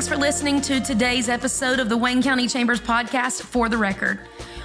Thanks 0.00 0.08
for 0.08 0.16
listening 0.16 0.62
to 0.62 0.80
today's 0.80 1.28
episode 1.28 1.78
of 1.78 1.90
the 1.90 1.96
Wayne 1.98 2.22
County 2.22 2.48
Chambers 2.48 2.80
podcast, 2.80 3.42
For 3.42 3.68
the 3.68 3.76
Record. 3.76 4.18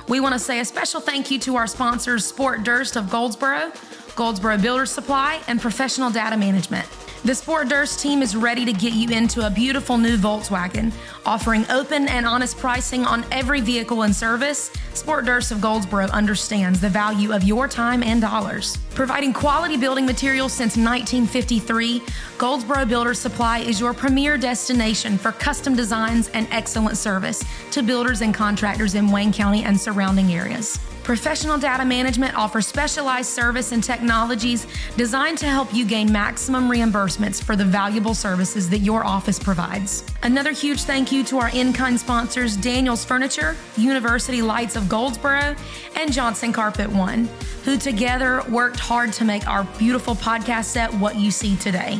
We 0.08 0.22
want 0.22 0.32
to 0.32 0.40
say 0.40 0.62
a 0.62 0.66
special 0.66 1.02
thank 1.02 1.30
you 1.30 1.38
to 1.40 1.58
our 1.58 1.68
sponsors, 1.68 2.24
Sport 2.24 2.64
Durst 2.64 2.96
of 2.96 3.10
Goldsboro, 3.10 3.74
Goldsboro 4.16 4.58
Builder 4.58 4.86
Supply, 4.86 5.42
and 5.50 5.60
Professional 5.60 6.10
Data 6.10 6.38
Management. 6.38 6.88
The 7.24 7.34
Sport 7.34 7.70
Durst 7.70 8.00
team 8.00 8.22
is 8.22 8.36
ready 8.36 8.66
to 8.66 8.74
get 8.74 8.94
you 8.94 9.10
into 9.10 9.48
a 9.48 9.50
beautiful 9.50 9.98
new 9.98 10.16
Volkswagen, 10.16 10.94
offering 11.26 11.66
open 11.72 12.08
and 12.08 12.24
honest 12.24 12.58
pricing 12.58 13.04
on 13.04 13.26
every 13.32 13.62
vehicle 13.62 14.04
and 14.04 14.16
service. 14.16 14.72
Sport 14.94 15.26
Durst 15.26 15.52
of 15.52 15.60
Goldsboro 15.60 16.06
understands 16.08 16.80
the 16.80 16.90
value 16.90 17.34
of 17.34 17.44
your 17.44 17.68
time 17.68 18.04
and 18.04 18.22
dollars. 18.22 18.78
Providing 18.94 19.34
quality 19.34 19.76
building 19.76 20.06
materials 20.06 20.54
since 20.54 20.78
1953, 20.78 22.04
Goldsboro 22.38 22.86
Builder 22.86 23.16
Supply 23.16 23.60
is 23.60 23.80
your 23.80 23.94
premier 23.94 24.38
destination 24.38 25.18
for 25.18 25.32
custom 25.32 25.76
designs 25.76 26.30
and 26.30 26.48
excellent 26.52 26.96
service 26.96 27.44
to 27.72 27.82
builders 27.82 28.22
and 28.22 28.36
contractors 28.36 28.94
in 28.94 29.10
Wayne 29.10 29.34
County 29.34 29.64
and 29.64 29.80
surrounding 29.80 30.32
areas. 30.32 30.78
Professional 31.06 31.60
Data 31.60 31.86
Management 31.86 32.36
offers 32.36 32.66
specialized 32.66 33.30
service 33.30 33.72
and 33.72 33.84
technologies 33.84 34.66
designed 34.98 35.38
to 35.38 35.46
help 35.46 35.72
you 35.72 35.86
gain 35.86 36.12
maximum 36.12 36.68
reimbursements 36.68 37.44
for 37.44 37.56
the 37.56 37.64
valuable 37.64 38.16
services 38.16 38.68
that 38.72 38.80
your 38.80 39.06
office 39.06 39.38
provides. 39.38 40.04
Another 40.24 40.52
huge 40.52 40.82
thank 40.82 41.12
you 41.12 41.24
to 41.26 41.38
our 41.38 41.50
in 41.52 41.74
kind 41.74 42.00
sponsors 42.00 42.58
Daniels 42.58 43.06
Furniture, 43.06 43.56
University 43.78 44.42
Lights 44.42 44.76
of 44.76 44.90
Goldsboro, 44.90 45.56
and 45.96 46.12
Johnson 46.12 46.52
Carpet 46.52 46.90
One, 46.90 47.30
who 47.66 47.78
together 47.78 48.42
worked 48.50 48.80
hard 48.80 49.14
to 49.14 49.26
make 49.26 49.48
our 49.48 49.64
beautiful 49.78 50.16
podcast 50.16 50.66
set 50.66 50.92
what 50.96 51.16
you 51.18 51.30
see 51.30 51.56
today. 51.58 52.00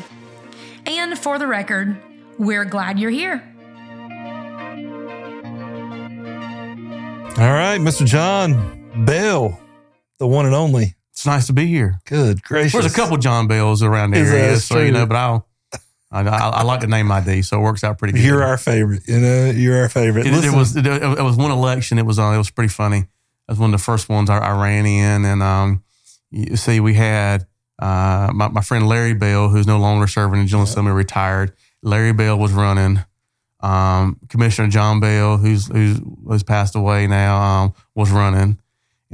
And 0.88 1.16
for 1.16 1.38
the 1.38 1.46
record, 1.46 1.96
we're 2.40 2.66
glad 2.66 2.98
you're 2.98 3.12
here. 3.12 3.44
All 7.38 7.52
right, 7.52 7.78
Mr. 7.80 8.04
John 8.04 8.75
Bell, 8.98 9.60
the 10.20 10.28
one 10.28 10.46
and 10.46 10.56
only. 10.56 10.96
It's 11.12 11.26
nice 11.26 11.48
to 11.48 11.54
be 11.54 11.66
here. 11.68 12.00
Good 12.06 12.44
gracious. 12.44 12.74
There's 12.74 12.92
a 12.92 12.96
couple 12.96 13.18
John 13.18 13.48
Bells 13.48 13.84
around 13.84 14.12
the 14.12 14.20
area, 14.20 14.58
so 14.58 14.80
you 14.80 14.92
know. 14.92 15.06
But 15.06 15.18
I'll, 15.18 15.48
I, 16.12 16.22
I, 16.22 16.50
I 16.50 16.64
like 16.64 16.82
the 16.82 16.88
name 16.88 17.12
ID, 17.12 17.42
so 17.42 17.60
it 17.60 17.64
works 17.64 17.84
out 17.84 17.98
pretty 17.98 18.14
good. 18.14 18.24
You're 18.24 18.44
our 18.44 18.58
favorite. 18.58 19.08
You 19.08 19.20
know, 19.20 19.50
you're 19.50 19.82
our 19.82 19.90
favorite. 19.90 20.26
It, 20.26 20.34
it 20.34 20.54
was 20.54 20.76
it, 20.76 20.86
it 20.86 21.22
was 21.24 21.36
one 21.36 21.52
election. 21.52 21.98
It 21.98 22.06
was 22.06 22.20
uh, 22.20 22.32
it 22.32 22.38
was 22.38 22.50
pretty 22.50 22.70
funny. 22.70 23.00
It 23.00 23.08
was 23.52 23.60
one 23.60 23.74
of 23.74 23.80
the 23.80 23.84
first 23.84 24.10
ones 24.10 24.30
I, 24.30 24.38
I 24.38 24.62
ran 24.62 24.86
in, 24.86 25.26
and 25.26 25.44
um, 25.44 25.84
you 26.32 26.56
see, 26.56 26.80
we 26.80 26.94
had 26.94 27.46
uh, 27.80 28.32
my, 28.34 28.48
my 28.50 28.62
friend 28.62 28.88
Larry 28.88 29.14
Bell, 29.14 29.50
who's 29.50 29.68
no 29.68 29.78
longer 29.78 30.08
serving 30.08 30.40
in 30.40 30.48
General 30.48 30.68
Assembly, 30.68 30.94
retired. 30.94 31.54
Larry 31.82 32.14
Bell 32.14 32.38
was 32.38 32.52
running. 32.54 33.04
Um, 33.62 34.20
Commissioner 34.30 34.68
John 34.68 35.00
Bell, 35.00 35.38
who's 35.38 35.68
who's 35.68 36.00
who's 36.26 36.44
passed 36.44 36.76
away 36.76 37.08
now, 37.08 37.42
um, 37.42 37.74
was 37.94 38.12
running. 38.12 38.60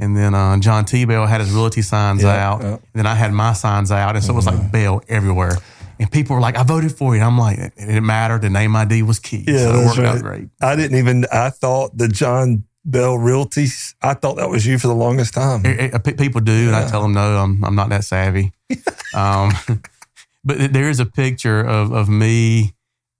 And 0.02 0.16
then 0.16 0.34
uh, 0.34 0.56
John 0.58 0.84
T. 0.84 1.04
Bell 1.04 1.26
had 1.26 1.40
his 1.40 1.50
realty 1.52 1.82
signs 1.82 2.22
Yeah, 2.22 2.48
out. 2.48 2.60
yeah. 2.62 2.68
And 2.74 2.80
then 2.94 3.06
I 3.06 3.14
had 3.14 3.32
my 3.32 3.52
signs 3.52 3.90
out, 3.92 4.16
and 4.16 4.24
so 4.24 4.32
it 4.32 4.36
was 4.36 4.46
like 4.46 4.72
Bell 4.72 5.02
everywhere. 5.08 5.56
And 6.00 6.10
people 6.10 6.34
were 6.34 6.42
like, 6.42 6.56
"I 6.58 6.64
voted 6.64 6.92
for 6.98 7.14
you." 7.14 7.20
And 7.20 7.24
I'm 7.30 7.38
like, 7.38 7.58
"It 7.58 7.72
didn't 7.76 8.06
matter. 8.06 8.38
The 8.38 8.50
name 8.50 8.74
ID 8.74 9.02
was 9.04 9.18
key." 9.20 9.44
Yeah, 9.46 9.58
so 9.58 9.74
it 9.80 9.86
worked 9.86 9.98
out 10.00 10.20
great. 10.20 10.48
I 10.60 10.74
didn't 10.76 10.98
even. 10.98 11.26
I 11.32 11.50
thought 11.50 11.96
the 11.96 12.08
John 12.08 12.64
Bell 12.84 13.16
Realty. 13.16 13.66
I 14.02 14.14
thought 14.14 14.36
that 14.38 14.48
was 14.50 14.66
you 14.66 14.78
for 14.78 14.88
the 14.88 14.94
longest 14.94 15.34
time. 15.34 15.64
It- 15.64 15.94
it- 15.94 16.18
people 16.18 16.40
do, 16.40 16.66
and 16.68 16.74
I 16.74 16.88
tell 16.88 17.02
them 17.02 17.12
no, 17.12 17.36
I'm 17.38 17.62
I'm 17.64 17.76
not 17.76 17.88
that 17.90 18.04
savvy. 18.04 18.52
um, 19.14 19.52
but 20.44 20.72
there 20.72 20.88
is 20.90 20.98
a 20.98 21.06
picture 21.06 21.60
of 21.60 21.92
of 21.92 22.08
me 22.08 22.74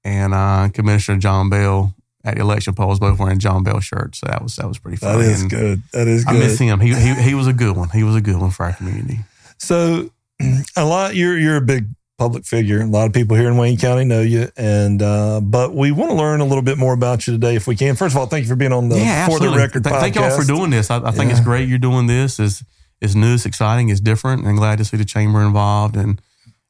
and 0.04 0.34
uh, 0.34 0.68
Commissioner 0.74 1.18
John 1.18 1.48
Bell 1.48 1.94
at 2.24 2.36
the 2.36 2.40
election 2.40 2.74
polls, 2.74 3.00
both 3.00 3.18
wearing 3.18 3.38
John 3.38 3.62
Bell 3.64 3.80
shirts. 3.80 4.18
So 4.20 4.26
that 4.26 4.42
was 4.42 4.56
that 4.56 4.66
was 4.68 4.78
pretty 4.78 4.98
That 4.98 5.14
funny. 5.14 5.24
is 5.26 5.40
And 5.42 5.50
good. 5.50 5.82
That 5.92 6.06
is 6.08 6.24
good. 6.24 6.36
I 6.36 6.38
miss 6.38 6.58
him. 6.58 6.80
He, 6.80 6.94
he 6.94 7.14
he 7.14 7.34
was 7.34 7.46
a 7.46 7.52
good 7.52 7.76
one. 7.76 7.88
He 7.90 8.02
was 8.04 8.14
a 8.16 8.20
good 8.20 8.36
one 8.40 8.50
for 8.50 8.64
our 8.66 8.72
community. 8.72 9.20
So, 9.58 10.10
a 10.76 10.84
lot. 10.84 11.14
You're 11.14 11.38
you're 11.38 11.56
a 11.56 11.60
big 11.60 11.86
public 12.18 12.44
figure. 12.44 12.80
A 12.80 12.86
lot 12.86 13.06
of 13.06 13.12
people 13.12 13.36
here 13.36 13.48
in 13.48 13.56
Wayne 13.56 13.76
County 13.76 14.04
know 14.04 14.20
you, 14.22 14.48
and 14.56 15.02
uh, 15.02 15.40
but 15.40 15.74
we 15.74 15.90
want 15.92 16.10
to 16.10 16.16
learn 16.16 16.40
a 16.40 16.44
little 16.44 16.62
bit 16.62 16.78
more 16.78 16.92
about 16.94 17.26
you 17.26 17.32
today, 17.34 17.56
if 17.56 17.66
we 17.66 17.74
can. 17.76 17.96
First 17.96 18.14
of 18.14 18.18
all, 18.20 18.26
thank 18.26 18.44
you 18.44 18.48
for 18.48 18.56
being 18.56 18.72
on 18.72 18.88
the 18.88 18.96
yeah, 18.98 19.26
For 19.26 19.32
absolutely. 19.34 19.58
the 19.58 19.62
Record 19.64 19.84
Th- 19.84 19.94
podcast. 19.94 20.00
Thank 20.00 20.14
y'all 20.16 20.36
for 20.38 20.44
doing 20.46 20.70
this. 20.70 20.90
I, 20.90 20.98
I 20.98 21.10
think 21.10 21.30
Yeah. 21.30 21.36
it's 21.36 21.40
great 21.44 21.68
you're 21.68 21.78
doing 21.78 22.06
this. 22.06 22.38
is 22.38 22.62
It's 23.00 23.14
new, 23.16 23.34
it's 23.34 23.46
exciting, 23.46 23.88
it's 23.88 24.00
different, 24.00 24.46
and 24.46 24.56
glad 24.56 24.78
to 24.78 24.84
see 24.84 24.96
the 24.96 25.04
chamber 25.04 25.42
involved 25.42 25.96
and 25.96 26.20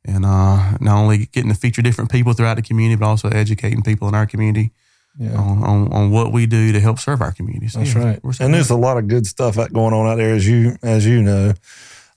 and 0.05 0.25
uh, 0.25 0.79
not 0.81 0.97
only 0.97 1.27
getting 1.27 1.51
to 1.51 1.57
feature 1.57 1.81
different 1.83 2.11
people 2.11 2.33
throughout 2.33 2.55
the 2.57 2.63
community, 2.63 2.97
but 2.99 3.07
also 3.07 3.29
educating 3.29 3.83
people 3.83 4.09
in 4.09 4.15
our 4.15 4.27
community 4.27 4.73
Yeah. 5.19 5.37
on, 5.37 5.63
on, 5.63 5.93
on 5.93 6.11
what 6.11 6.33
we 6.33 6.47
do 6.47 6.73
to 6.73 6.81
help 6.81 6.99
serve 6.99 7.21
our 7.21 7.33
communities. 7.33 7.75
That's 7.75 7.95
yeah, 7.95 8.03
right. 8.05 8.25
we're 8.25 8.33
so 8.33 8.45
And 8.45 8.53
glad. 8.53 8.59
there's 8.59 8.71
a 8.71 8.77
lot 8.77 8.97
of 8.97 9.09
good 9.09 9.27
stuff 9.27 9.57
going 9.57 9.93
on 9.93 10.07
out 10.07 10.17
there, 10.17 10.35
as 10.35 10.47
you 10.49 10.77
as 10.83 11.07
you 11.07 11.23
know. 11.23 11.53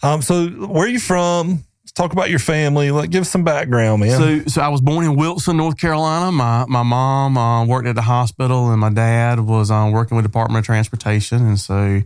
Um, 0.02 0.22
so 0.22 0.48
where 0.48 0.86
are 0.86 0.88
you 0.88 1.00
from? 1.00 1.64
Let's 1.84 1.92
talk 1.92 2.14
about 2.14 2.30
your 2.30 2.40
family. 2.40 2.92
Like, 2.92 3.10
give 3.10 3.28
some 3.28 3.44
background, 3.44 4.02
man. 4.02 4.18
So, 4.18 4.48
so 4.48 4.62
I 4.62 4.70
was 4.70 4.80
born 4.82 5.04
in 5.06 5.16
Wilson, 5.18 5.58
North 5.58 5.78
Carolina. 5.78 6.32
My 6.32 6.66
my 6.68 6.84
mom 6.84 7.38
uh, 7.38 7.66
worked 7.66 7.88
at 7.88 7.96
the 7.96 8.02
hospital, 8.02 8.72
and 8.72 8.80
my 8.80 8.90
dad 8.92 9.42
was 9.42 9.70
uh, 9.72 9.90
working 9.94 10.16
with 10.16 10.24
the 10.24 10.30
Department 10.30 10.60
of 10.60 10.66
Transportation. 10.66 11.46
And 11.46 11.60
so, 11.60 12.02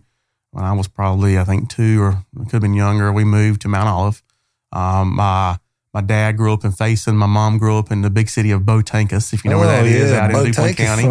when 0.52 0.64
I 0.66 0.74
was 0.74 0.88
probably 0.88 1.38
I 1.38 1.44
think 1.44 1.70
two 1.70 2.02
or 2.02 2.24
could 2.46 2.54
have 2.54 2.62
been 2.62 2.74
younger, 2.74 3.14
we 3.14 3.24
moved 3.24 3.62
to 3.62 3.68
Mount 3.68 3.88
Olive. 3.88 4.24
Um, 4.72 5.16
my 5.16 5.58
my 5.94 6.02
dad 6.02 6.38
grew 6.38 6.54
up 6.54 6.64
in 6.64 6.72
Faison. 6.72 7.16
My 7.16 7.26
mom 7.26 7.58
grew 7.58 7.78
up 7.78 7.92
in 7.92 8.02
the 8.02 8.10
big 8.10 8.30
city 8.30 8.52
of 8.52 8.62
Botanicus, 8.62 9.34
if 9.34 9.44
you 9.44 9.50
know 9.50 9.58
where 9.58 9.68
that 9.68 9.84
Oh, 9.84 9.88
is, 9.88 10.12
yeah, 10.12 10.26
out 10.26 10.30
in 10.32 10.52
Duplin 10.52 10.76
County. 10.78 11.04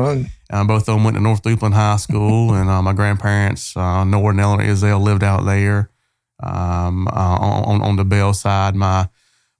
Um, 0.50 0.66
both 0.66 0.82
of 0.88 0.94
them 0.94 1.04
went 1.04 1.16
to 1.16 1.20
North 1.22 1.42
Duplin 1.42 1.72
High 1.74 1.96
School, 1.96 2.54
and 2.58 2.70
uh, 2.70 2.80
my 2.82 2.92
grandparents, 2.92 3.76
uh, 3.76 4.04
Nora 4.04 4.30
and 4.30 4.40
Eleanor 4.40 4.64
Isdale, 4.64 5.00
lived 5.00 5.22
out 5.24 5.44
there. 5.44 5.90
Um, 6.40 7.08
uh, 7.08 7.10
on, 7.40 7.82
on 7.82 7.96
the 7.96 8.04
Bell 8.04 8.32
side, 8.32 8.76
my 8.76 9.08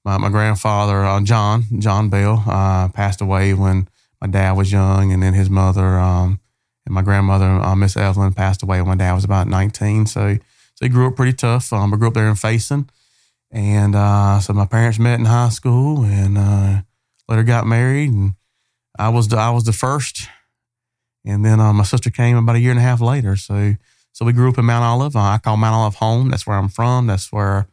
my, 0.05 0.17
my 0.17 0.29
grandfather, 0.29 1.05
uh, 1.05 1.21
John 1.23 1.65
John 1.81 2.09
Bell, 2.09 2.45
uh, 2.47 2.89
passed 2.89 3.21
away 3.21 3.53
when 3.53 3.89
my 4.21 4.29
dad 4.29 4.53
was 4.53 4.71
young, 4.71 5.13
and 5.13 5.21
then 5.23 5.35
his 5.35 5.51
mother 5.51 5.99
um, 5.99 6.39
and 6.87 6.95
my 6.95 7.03
grandmother, 7.03 7.47
uh, 7.47 7.75
Miss 7.75 7.97
Evelyn, 7.97 8.33
passed 8.33 8.63
away 8.63 8.81
when 8.81 8.89
my 8.89 8.95
dad 8.95 9.13
was 9.15 9.25
about 9.25 9.49
nineteen. 9.49 10.07
So, 10.07 10.37
so 10.37 10.85
he 10.85 10.89
grew 10.89 11.09
up 11.09 11.17
pretty 11.17 11.33
tough. 11.33 11.73
Um, 11.73 11.93
I 11.93 11.97
grew 11.97 12.07
up 12.09 12.15
there 12.15 12.29
in 12.29 12.35
Faison, 12.35 12.89
and 13.51 13.95
uh, 13.95 14.41
so 14.41 14.53
my 14.53 14.67
parents 14.67 14.99
met 14.99 15.19
in 15.19 15.27
high 15.27 15.49
school, 15.49 16.05
and 16.05 16.39
uh, 16.39 16.83
later 17.29 17.43
got 17.43 17.67
married, 17.67 18.11
and 18.11 18.35
I 18.99 19.09
was 19.09 19.29
the, 19.29 19.37
I 19.37 19.51
was 19.51 19.65
the 19.65 19.73
first 19.73 20.29
and 21.29 21.45
then 21.45 21.61
uh, 21.61 21.73
my 21.73 21.85
sister 21.85 22.11
came 22.11 22.37
about 22.37 22.57
a 22.57 22.61
year 22.61 22.71
and 22.71 22.81
a 22.81 22.83
half 22.83 23.01
later. 23.01 23.37
So 23.37 23.75
so 24.13 24.25
we 24.25 24.33
grew 24.33 24.49
up 24.51 24.59
in 24.59 24.65
Mount 24.65 24.85
Olive. 24.85 25.15
Uh, 25.15 25.21
I 25.21 25.39
call 25.39 25.57
Mount 25.57 25.75
Olive 25.75 25.97
home. 25.97 26.31
That's 26.31 26.47
where 26.47 26.57
I'm 26.57 26.69
from. 26.69 27.07
That's 27.07 27.31
where 27.31 27.69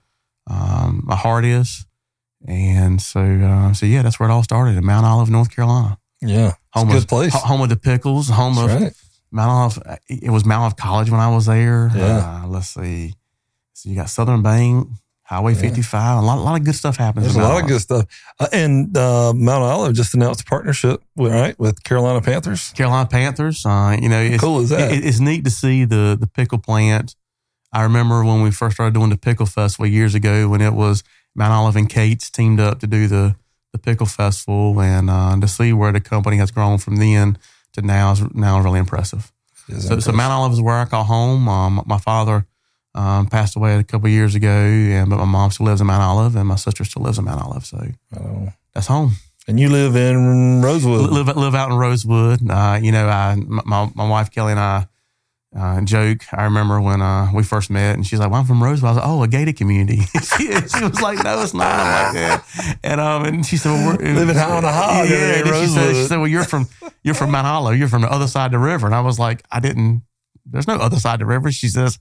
um, 0.47 1.01
my 1.05 1.15
heart 1.15 1.45
is. 1.45 1.85
And 2.47 3.01
so 3.01 3.21
uh, 3.21 3.73
so 3.73 3.85
yeah, 3.85 4.01
that's 4.01 4.19
where 4.19 4.29
it 4.29 4.31
all 4.31 4.43
started 4.43 4.77
in 4.77 4.85
Mount 4.85 5.05
Olive, 5.05 5.29
North 5.29 5.55
Carolina. 5.55 5.97
Yeah, 6.21 6.49
it's 6.49 6.57
a 6.75 6.79
Home 6.79 6.89
good 6.89 7.03
of, 7.03 7.07
place. 7.07 7.33
Home 7.33 7.61
of 7.61 7.69
the 7.69 7.77
pickles. 7.77 8.29
Home 8.29 8.55
That's 8.55 8.73
of 8.73 8.81
right. 8.81 8.93
Mount 9.31 9.79
Olive. 9.79 9.99
It 10.09 10.29
was 10.29 10.45
Mount 10.45 10.61
Olive 10.61 10.75
College 10.75 11.09
when 11.09 11.19
I 11.19 11.33
was 11.33 11.45
there. 11.45 11.89
Yeah. 11.95 12.41
Uh, 12.43 12.47
let's 12.47 12.67
see. 12.67 13.13
So 13.73 13.89
you 13.89 13.95
got 13.95 14.09
Southern 14.09 14.41
Bank, 14.41 14.87
Highway 15.25 15.53
Yeah. 15.55 15.61
55. 15.61 16.17
A 16.19 16.21
lot, 16.25 16.37
a 16.37 16.41
lot 16.41 16.59
of 16.59 16.63
good 16.63 16.75
stuff 16.75 16.97
happens. 16.97 17.25
There's 17.25 17.35
a 17.35 17.41
lot 17.41 17.61
of 17.61 17.67
good 17.67 17.81
stuff. 17.81 18.05
Uh, 18.39 18.47
and 18.53 18.95
uh, 18.95 19.33
Mount 19.33 19.63
Olive 19.63 19.95
just 19.95 20.13
announced 20.13 20.41
a 20.41 20.45
partnership, 20.45 21.01
with, 21.16 21.31
right, 21.33 21.57
with 21.59 21.83
Carolina 21.83 22.22
Panthers. 22.22 22.69
Carolina 22.73 23.09
Panthers. 23.09 23.66
Uh, 23.66 23.97
you 23.99 24.07
know, 24.07 24.22
it's, 24.22 24.41
Cool 24.43 24.59
is 24.61 24.69
that? 24.69 24.91
It, 24.93 25.03
it's 25.03 25.19
neat 25.19 25.43
to 25.45 25.49
see 25.51 25.83
the 25.83 26.16
the 26.19 26.27
pickle 26.27 26.59
plant. 26.59 27.16
I 27.73 27.81
remember 27.83 28.23
when 28.23 28.41
we 28.43 28.51
first 28.51 28.75
started 28.75 28.93
doing 28.93 29.09
the 29.09 29.17
pickle 29.17 29.47
festival 29.47 29.87
years 29.87 30.13
ago, 30.13 30.47
when 30.47 30.61
it 30.61 30.73
was 30.73 31.03
Mount 31.35 31.51
Olive 31.51 31.75
and 31.75 31.89
Kate's 31.89 32.29
teamed 32.29 32.59
up 32.59 32.79
to 32.81 32.87
do 32.87 33.07
the 33.07 33.35
the 33.73 33.79
pickle 33.79 34.05
festival, 34.05 34.79
and 34.79 35.09
uh, 35.09 35.35
to 35.39 35.47
see 35.47 35.73
where 35.73 35.91
the 35.91 35.99
company 35.99 36.37
has 36.37 36.51
grown 36.51 36.78
from 36.78 36.97
then 36.97 37.37
to 37.73 37.81
now 37.81 38.11
is 38.11 38.21
now 38.35 38.61
really 38.61 38.79
impressive. 38.79 39.31
So, 39.79 39.99
so. 39.99 40.11
Mount 40.11 40.31
Olive 40.31 40.53
is 40.53 40.61
where 40.61 40.75
I 40.75 40.85
call 40.85 41.03
home. 41.03 41.49
Um, 41.49 41.83
my 41.87 41.97
father 41.97 42.45
um, 42.95 43.27
passed 43.27 43.55
away 43.55 43.75
a 43.77 43.83
couple 43.83 44.09
years 44.09 44.33
ago, 44.33 44.47
and 44.49 45.09
but 45.09 45.17
my 45.17 45.25
mom 45.25 45.51
still 45.51 45.67
lives 45.67 45.81
in 45.81 45.87
Mount 45.87 46.01
Olive, 46.01 46.35
and 46.35 46.47
my 46.47 46.55
sister 46.55 46.83
still 46.83 47.03
lives 47.03 47.17
in 47.19 47.25
Mount 47.25 47.41
Olive. 47.43 47.65
So 47.65 47.85
Oh. 48.19 48.49
that's 48.73 48.87
home. 48.87 49.11
And 49.47 49.59
you 49.59 49.69
live 49.69 49.95
in 49.95 50.61
Rosewood. 50.63 51.11
live 51.11 51.27
live 51.37 51.53
out 51.53 51.69
in 51.71 51.77
Rosewood. 51.77 52.49
Uh, 52.49 52.79
you 52.81 52.91
know, 52.91 53.07
I 53.07 53.35
my 53.47 53.91
my 53.93 54.07
wife 54.09 54.31
Kelly 54.31 54.53
and 54.53 54.59
I 54.59 54.87
uh, 55.55 55.81
joke. 55.81 56.21
I 56.33 56.45
remember 56.45 56.81
when 56.81 57.01
uh, 57.01 57.29
we 57.33 57.43
first 57.43 57.69
met, 57.69 57.95
and 57.95 58.05
she's 58.07 58.19
like, 58.19 58.31
"Well, 58.31 58.39
I'm 58.39 58.45
from 58.47 58.63
Rosewood." 58.63 58.87
I 58.87 58.91
was 58.93 58.97
like, 58.97 59.07
"Oh, 59.07 59.21
a 59.23 59.27
gated 59.27 59.55
community." 59.55 59.97
she, 60.37 60.47
she 60.51 60.81
was 60.83 60.99
like, 61.01 61.23
"No, 61.23 61.41
it's 61.43 61.53
not." 61.53 61.67
I'm 61.79 62.07
like, 62.07 62.15
"Yeah," 62.15 62.73
and 62.83 62.99
um, 63.01 63.25
and 63.25 63.45
she 63.45 63.57
said, 63.57 63.69
"Well, 63.71 63.97
we're 63.97 64.13
Living 64.15 64.35
high 64.35 64.51
on 64.57 64.63
the 64.63 64.71
hog 64.71 65.07
Yeah, 65.09 65.17
and 65.45 65.47
she 65.47 65.67
said, 65.67 65.93
she 65.95 66.03
said, 66.05 66.17
"Well, 66.17 66.27
you're 66.27 66.43
from 66.43 66.67
you're 67.03 67.13
from 67.15 67.29
Mount 67.31 67.45
Hollow. 67.45 67.71
You're 67.71 67.87
from 67.87 68.01
the 68.01 68.11
other 68.11 68.27
side 68.27 68.47
of 68.47 68.51
the 68.53 68.59
river." 68.59 68.85
And 68.87 68.95
I 68.95 69.01
was 69.01 69.19
like, 69.19 69.43
"I 69.51 69.59
didn't. 69.59 70.01
There's 70.45 70.67
no 70.67 70.75
other 70.75 70.97
side 70.97 71.15
of 71.15 71.19
the 71.19 71.25
river." 71.27 71.51
She 71.51 71.67
says, 71.69 71.99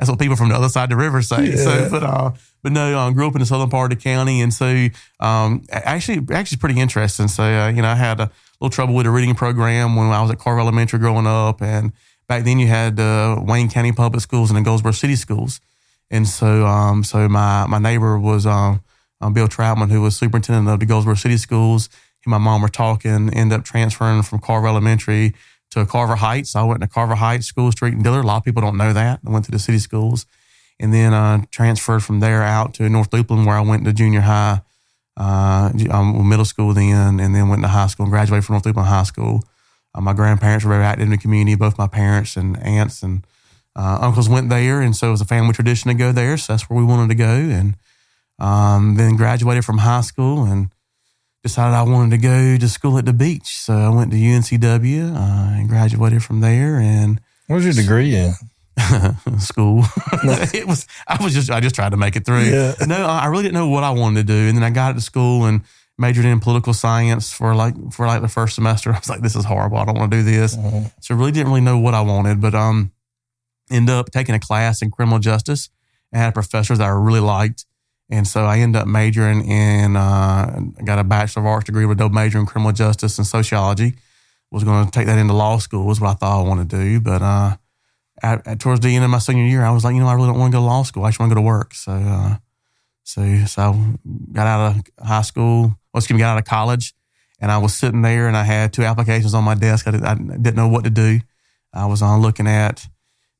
"That's 0.00 0.10
what 0.10 0.18
people 0.18 0.34
from 0.34 0.48
the 0.48 0.54
other 0.54 0.70
side 0.70 0.84
of 0.84 0.90
the 0.90 0.96
river 0.96 1.20
say." 1.20 1.50
Yeah. 1.50 1.56
So, 1.56 1.90
but 1.90 2.02
uh, 2.02 2.30
but 2.62 2.72
no, 2.72 2.98
I 2.98 3.06
um, 3.06 3.14
grew 3.14 3.28
up 3.28 3.34
in 3.34 3.40
the 3.40 3.46
southern 3.46 3.68
part 3.68 3.92
of 3.92 3.98
the 3.98 4.02
county, 4.02 4.40
and 4.40 4.52
so 4.52 4.88
um, 5.20 5.62
actually, 5.70 6.26
actually, 6.32 6.58
pretty 6.58 6.80
interesting. 6.80 7.28
So 7.28 7.44
uh, 7.44 7.68
you 7.68 7.82
know, 7.82 7.88
I 7.88 7.94
had 7.94 8.18
a 8.18 8.30
little 8.60 8.70
trouble 8.70 8.94
with 8.94 9.04
the 9.04 9.10
reading 9.10 9.34
program 9.34 9.96
when 9.96 10.06
I 10.06 10.22
was 10.22 10.30
at 10.30 10.38
Carver 10.38 10.60
Elementary 10.60 10.98
growing 10.98 11.26
up, 11.26 11.62
and 11.62 11.92
back 12.28 12.44
then 12.44 12.58
you 12.58 12.66
had 12.66 12.98
uh, 12.98 13.36
Wayne 13.40 13.68
County 13.68 13.92
Public 13.92 14.22
Schools 14.22 14.50
and 14.50 14.56
the 14.56 14.62
Goldsboro 14.62 14.92
City 14.92 15.16
Schools, 15.16 15.60
and 16.10 16.26
so 16.26 16.66
um, 16.66 17.04
so 17.04 17.28
my 17.28 17.66
my 17.66 17.78
neighbor 17.78 18.18
was 18.18 18.46
um, 18.46 18.82
um, 19.20 19.34
Bill 19.34 19.48
Troutman, 19.48 19.90
who 19.90 20.00
was 20.00 20.16
superintendent 20.16 20.68
of 20.68 20.80
the 20.80 20.86
Goldsboro 20.86 21.14
City 21.14 21.36
Schools. 21.36 21.88
He 22.20 22.24
and 22.26 22.32
my 22.32 22.38
mom 22.38 22.62
were 22.62 22.68
talking, 22.68 23.30
ended 23.32 23.58
up 23.58 23.64
transferring 23.64 24.22
from 24.22 24.40
Carver 24.40 24.66
Elementary 24.66 25.34
to 25.70 25.86
Carver 25.86 26.16
Heights. 26.16 26.56
I 26.56 26.62
went 26.64 26.80
to 26.80 26.88
Carver 26.88 27.14
Heights 27.14 27.46
School 27.46 27.70
Street 27.72 27.94
and 27.94 28.04
Dillard. 28.04 28.24
A 28.24 28.26
lot 28.26 28.38
of 28.38 28.44
people 28.44 28.62
don't 28.62 28.76
know 28.76 28.92
that. 28.92 29.20
I 29.26 29.30
went 29.30 29.44
to 29.46 29.50
the 29.50 29.58
city 29.58 29.78
schools 29.78 30.26
and 30.80 30.94
then 30.94 31.12
uh, 31.12 31.42
transferred 31.50 32.02
from 32.02 32.20
there 32.20 32.42
out 32.42 32.74
to 32.74 32.88
North 32.88 33.10
Duplin, 33.10 33.46
where 33.46 33.56
I 33.56 33.60
went 33.60 33.84
to 33.84 33.92
junior 33.92 34.22
high, 34.22 34.62
uh, 35.16 35.70
um, 35.90 36.28
middle 36.28 36.46
school 36.46 36.72
then, 36.72 37.20
and 37.20 37.34
then 37.34 37.48
went 37.48 37.62
to 37.62 37.68
high 37.68 37.86
school 37.86 38.04
and 38.04 38.10
graduated 38.10 38.46
from 38.46 38.54
North 38.54 38.64
Duplin 38.64 38.86
High 38.86 39.02
School. 39.02 39.44
Uh, 39.94 40.00
my 40.00 40.14
grandparents 40.14 40.64
were 40.64 40.70
very 40.70 40.84
active 40.84 41.04
in 41.04 41.10
the 41.10 41.18
community. 41.18 41.54
Both 41.54 41.76
my 41.76 41.86
parents 41.86 42.36
and 42.36 42.60
aunts 42.62 43.02
and 43.02 43.26
uh, 43.76 43.98
uncles 44.00 44.28
went 44.28 44.48
there, 44.48 44.80
and 44.80 44.96
so 44.96 45.08
it 45.08 45.10
was 45.10 45.20
a 45.20 45.26
family 45.26 45.52
tradition 45.52 45.88
to 45.88 45.94
go 45.94 46.12
there. 46.12 46.36
So 46.38 46.52
that's 46.52 46.70
where 46.70 46.78
we 46.78 46.84
wanted 46.84 47.08
to 47.08 47.14
go, 47.14 47.28
and 47.28 47.76
um, 48.38 48.96
then 48.96 49.16
graduated 49.16 49.64
from 49.64 49.78
high 49.78 50.00
school 50.00 50.44
and 50.44 50.70
decided 51.42 51.74
I 51.74 51.82
wanted 51.82 52.10
to 52.12 52.18
go 52.18 52.56
to 52.56 52.68
school 52.68 52.98
at 52.98 53.06
the 53.06 53.12
beach. 53.12 53.56
So 53.58 53.74
I 53.74 53.88
went 53.88 54.10
to 54.10 54.16
UNCW 54.16 55.14
uh, 55.14 55.58
and 55.58 55.68
graduated 55.68 56.22
from 56.22 56.40
there. 56.40 56.78
And 56.78 57.20
what 57.46 57.56
was 57.56 57.64
your 57.64 57.74
degree 57.74 58.14
in? 58.14 58.32
school. 59.38 59.84
it 60.54 60.66
was. 60.66 60.86
I 61.06 61.22
was 61.22 61.34
just. 61.34 61.50
I 61.50 61.60
just 61.60 61.74
tried 61.74 61.90
to 61.90 61.96
make 61.96 62.16
it 62.16 62.24
through. 62.24 62.44
Yeah. 62.44 62.74
No, 62.86 63.06
I 63.06 63.26
really 63.26 63.42
didn't 63.42 63.54
know 63.54 63.68
what 63.68 63.84
I 63.84 63.90
wanted 63.90 64.26
to 64.26 64.32
do, 64.32 64.48
and 64.48 64.56
then 64.56 64.64
I 64.64 64.70
got 64.70 64.94
to 64.94 65.00
school 65.00 65.44
and 65.44 65.62
majored 66.00 66.24
in 66.24 66.40
political 66.40 66.72
science 66.72 67.30
for 67.30 67.54
like 67.54 67.74
for 67.92 68.06
like 68.06 68.22
the 68.22 68.28
first 68.28 68.54
semester. 68.54 68.90
I 68.94 68.98
was 68.98 69.08
like, 69.10 69.20
this 69.20 69.36
is 69.36 69.44
horrible. 69.44 69.76
I 69.78 69.84
don't 69.84 69.98
want 69.98 70.10
to 70.10 70.18
do 70.18 70.22
this. 70.22 70.56
Mm-hmm. 70.56 70.86
So 71.00 71.14
really 71.14 71.32
didn't 71.32 71.48
really 71.48 71.60
know 71.60 71.78
what 71.78 71.94
I 71.94 72.00
wanted, 72.00 72.40
but 72.40 72.54
um, 72.54 72.90
ended 73.70 73.94
up 73.94 74.10
taking 74.10 74.34
a 74.34 74.40
class 74.40 74.82
in 74.82 74.90
criminal 74.90 75.18
justice. 75.18 75.68
I 76.12 76.18
had 76.18 76.34
professors 76.34 76.78
that 76.78 76.86
I 76.86 76.90
really 76.90 77.20
liked, 77.20 77.66
and 78.10 78.26
so 78.26 78.44
I 78.44 78.58
ended 78.58 78.82
up 78.82 78.88
majoring 78.88 79.48
in, 79.48 79.96
uh, 79.96 80.60
got 80.84 80.98
a 80.98 81.04
Bachelor 81.04 81.42
of 81.42 81.46
Arts 81.46 81.66
degree 81.66 81.86
with 81.86 81.98
a 81.98 82.00
double 82.00 82.14
major 82.14 82.38
in 82.38 82.46
criminal 82.46 82.72
justice 82.72 83.18
and 83.18 83.26
sociology. 83.26 83.94
Was 84.50 84.64
going 84.64 84.84
to 84.84 84.90
take 84.90 85.06
that 85.06 85.16
into 85.16 85.32
law 85.32 85.58
school, 85.58 85.86
was 85.86 86.00
what 86.00 86.10
I 86.10 86.14
thought 86.14 86.44
I 86.44 86.48
wanted 86.48 86.70
to 86.70 86.76
do. 86.76 87.00
But 87.00 87.22
uh, 87.22 87.56
at, 88.20 88.44
at, 88.48 88.58
towards 88.58 88.80
the 88.80 88.96
end 88.96 89.04
of 89.04 89.10
my 89.10 89.18
senior 89.18 89.44
year, 89.44 89.62
I 89.62 89.70
was 89.70 89.84
like, 89.84 89.94
you 89.94 90.00
know, 90.00 90.08
I 90.08 90.14
really 90.14 90.26
don't 90.26 90.40
want 90.40 90.50
to 90.50 90.56
go 90.58 90.62
to 90.62 90.66
law 90.66 90.82
school. 90.82 91.04
I 91.04 91.10
just 91.10 91.20
want 91.20 91.30
to 91.30 91.36
go 91.36 91.40
to 91.40 91.46
work. 91.46 91.72
So, 91.72 91.92
uh, 91.92 92.36
so, 93.04 93.44
so 93.46 93.62
I 93.62 93.96
got 94.32 94.46
out 94.48 94.76
of 94.76 95.06
high 95.06 95.22
school, 95.22 95.62
well, 95.62 95.98
excuse 95.98 96.16
me, 96.16 96.18
got 96.18 96.32
out 96.32 96.38
of 96.38 96.46
college, 96.46 96.94
and 97.40 97.52
I 97.52 97.58
was 97.58 97.72
sitting 97.74 98.02
there 98.02 98.26
and 98.26 98.36
I 98.36 98.42
had 98.42 98.72
two 98.72 98.82
applications 98.82 99.34
on 99.34 99.44
my 99.44 99.54
desk. 99.54 99.86
I, 99.86 99.92
did, 99.92 100.02
didn't 100.42 100.56
know 100.56 100.68
what 100.68 100.82
to 100.82 100.90
do. 100.90 101.20
I 101.72 101.86
was 101.86 102.02
on 102.02 102.20
looking 102.20 102.48
at 102.48 102.88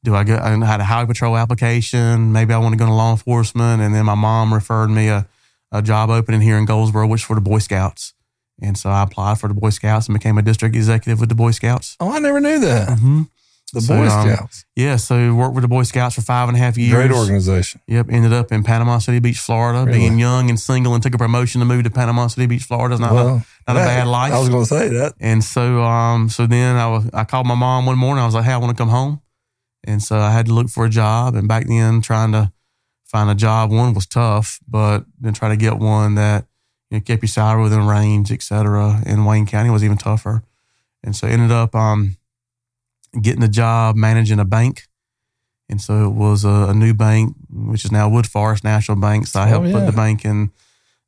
do 0.02 0.14
I 0.14 0.24
go? 0.24 0.36
I 0.36 0.50
had 0.64 0.80
a 0.80 0.84
highway 0.84 1.06
patrol 1.06 1.36
application. 1.36 2.32
Maybe 2.32 2.54
I 2.54 2.58
want 2.58 2.72
to 2.72 2.78
go 2.78 2.84
into 2.84 2.94
law 2.94 3.10
enforcement. 3.10 3.82
And 3.82 3.94
then 3.94 4.06
my 4.06 4.14
mom 4.14 4.54
referred 4.54 4.88
me 4.88 5.08
a, 5.08 5.28
a 5.72 5.82
job 5.82 6.10
opening 6.10 6.40
here 6.40 6.56
in 6.56 6.64
Goldsboro, 6.64 7.06
which 7.06 7.24
for 7.24 7.34
the 7.34 7.40
Boy 7.40 7.58
Scouts. 7.58 8.14
And 8.62 8.76
so 8.76 8.90
I 8.90 9.02
applied 9.02 9.38
for 9.38 9.48
the 9.48 9.54
Boy 9.54 9.70
Scouts 9.70 10.06
and 10.06 10.14
became 10.14 10.38
a 10.38 10.42
district 10.42 10.74
executive 10.74 11.20
with 11.20 11.28
the 11.28 11.34
Boy 11.34 11.50
Scouts. 11.50 11.96
Oh, 12.00 12.12
I 12.12 12.18
never 12.18 12.40
knew 12.40 12.58
that. 12.60 12.88
Mm-hmm. 12.88 13.22
The 13.72 13.80
so, 13.80 13.94
Boy 13.94 14.08
um, 14.08 14.28
Scouts. 14.28 14.64
Um, 14.64 14.82
yeah. 14.82 14.96
So 14.96 15.34
worked 15.34 15.54
with 15.54 15.62
the 15.62 15.68
Boy 15.68 15.84
Scouts 15.84 16.14
for 16.16 16.22
five 16.22 16.48
and 16.48 16.56
a 16.56 16.60
half 16.60 16.76
years. 16.76 16.94
Great 16.94 17.12
organization. 17.12 17.80
Yep. 17.86 18.06
Ended 18.10 18.32
up 18.32 18.52
in 18.52 18.64
Panama 18.64 18.98
City 18.98 19.20
Beach, 19.20 19.38
Florida, 19.38 19.84
really? 19.84 19.98
being 19.98 20.18
young 20.18 20.50
and 20.50 20.58
single 20.58 20.94
and 20.94 21.02
took 21.02 21.14
a 21.14 21.18
promotion 21.18 21.60
to 21.60 21.64
move 21.64 21.84
to 21.84 21.90
Panama 21.90 22.26
City 22.26 22.46
Beach, 22.46 22.64
Florida. 22.64 22.94
It's 22.94 23.00
not, 23.00 23.12
well, 23.12 23.28
a, 23.28 23.32
not 23.68 23.74
that, 23.74 23.82
a 23.82 23.86
bad 23.86 24.06
life. 24.08 24.32
I 24.32 24.38
was 24.40 24.48
going 24.48 24.64
to 24.64 24.68
say 24.68 24.88
that. 24.88 25.14
And 25.20 25.44
so, 25.44 25.82
um, 25.82 26.28
so 26.28 26.46
then 26.46 26.76
I 26.76 26.88
was, 26.88 27.08
I 27.12 27.24
called 27.24 27.46
my 27.46 27.54
mom 27.54 27.86
one 27.86 27.98
morning. 27.98 28.22
I 28.22 28.26
was 28.26 28.34
like, 28.34 28.44
Hey, 28.44 28.52
I 28.52 28.56
want 28.56 28.76
to 28.76 28.80
come 28.80 28.88
home. 28.88 29.20
And 29.84 30.02
so 30.02 30.18
I 30.18 30.30
had 30.30 30.46
to 30.46 30.54
look 30.54 30.68
for 30.68 30.84
a 30.84 30.90
job. 30.90 31.34
And 31.34 31.48
back 31.48 31.66
then, 31.66 32.00
trying 32.00 32.32
to 32.32 32.52
find 33.04 33.30
a 33.30 33.34
job, 33.34 33.70
one 33.70 33.94
was 33.94 34.06
tough, 34.06 34.60
but 34.68 35.04
then 35.18 35.32
try 35.32 35.48
to 35.48 35.56
get 35.56 35.78
one 35.78 36.14
that 36.16 36.46
you 36.90 36.98
know, 36.98 37.00
kept 37.02 37.22
your 37.22 37.28
salary 37.28 37.62
within 37.62 37.86
range, 37.86 38.30
et 38.30 38.42
cetera. 38.42 39.02
In 39.06 39.24
Wayne 39.24 39.46
County 39.46 39.70
was 39.70 39.84
even 39.84 39.96
tougher. 39.96 40.42
And 41.02 41.16
so 41.16 41.26
I 41.26 41.30
ended 41.30 41.50
up 41.50 41.74
um, 41.74 42.16
getting 43.20 43.42
a 43.42 43.48
job 43.48 43.96
managing 43.96 44.38
a 44.38 44.44
bank. 44.44 44.86
And 45.68 45.80
so 45.80 46.06
it 46.06 46.12
was 46.12 46.44
a, 46.44 46.68
a, 46.70 46.74
new 46.74 46.92
bank, 46.92 47.36
which 47.48 47.84
is 47.84 47.92
now 47.92 48.10
Woodforest 48.10 48.64
National 48.64 48.98
Bank. 48.98 49.28
So 49.28 49.40
I 49.40 49.46
helped 49.46 49.66
oh, 49.66 49.68
yeah. 49.68 49.78
put 49.78 49.86
the 49.86 49.92
bank 49.92 50.24
in 50.24 50.50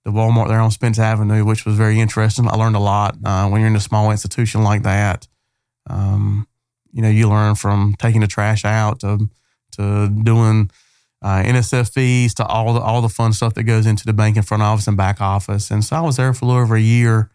the 0.05 0.13
Walmart 0.13 0.49
there 0.49 0.61
on 0.61 0.71
Spence 0.71 1.01
Avenue, 1.01 1.45
which 1.45 1.65
was 1.67 1.77
very 1.77 2.01
interesting. 2.01 2.49
I 2.49 2.55
learned 2.55 2.77
a 2.77 2.81
lot 2.81 3.17
uh, 3.25 3.49
when 3.49 3.61
you're 3.61 3.71
in 3.71 3.77
a 3.77 3.81
small 3.81 4.13
institution 4.13 4.63
like 4.63 4.85
that. 4.85 5.27
Um, 5.91 6.47
you 6.93 7.03
know, 7.03 7.09
you 7.09 7.29
learn 7.29 7.55
from 7.55 7.95
taking 7.99 8.21
the 8.21 8.27
trash 8.27 8.65
out 8.65 9.01
to 9.01 9.29
to 9.73 10.09
doing 10.09 10.71
uh, 11.23 11.43
NSF 11.43 11.93
fees 11.93 12.35
to 12.35 12.47
all 12.47 12.75
the 12.75 12.81
all 12.81 13.01
the 13.01 13.09
fun 13.09 13.33
stuff 13.33 13.55
that 13.55 13.63
goes 13.65 13.87
into 13.87 14.05
the 14.05 14.13
bank 14.13 14.37
in 14.37 14.43
front 14.43 14.63
office 14.63 14.87
and 14.87 14.97
back 14.97 15.21
office. 15.21 15.71
And 15.71 15.85
so 15.85 15.97
I 15.97 16.01
was 16.01 16.17
there 16.17 16.33
for 16.35 16.45
a 16.45 16.49
little 16.49 16.63
over 16.63 16.77
a 16.77 16.81
year, 16.81 17.31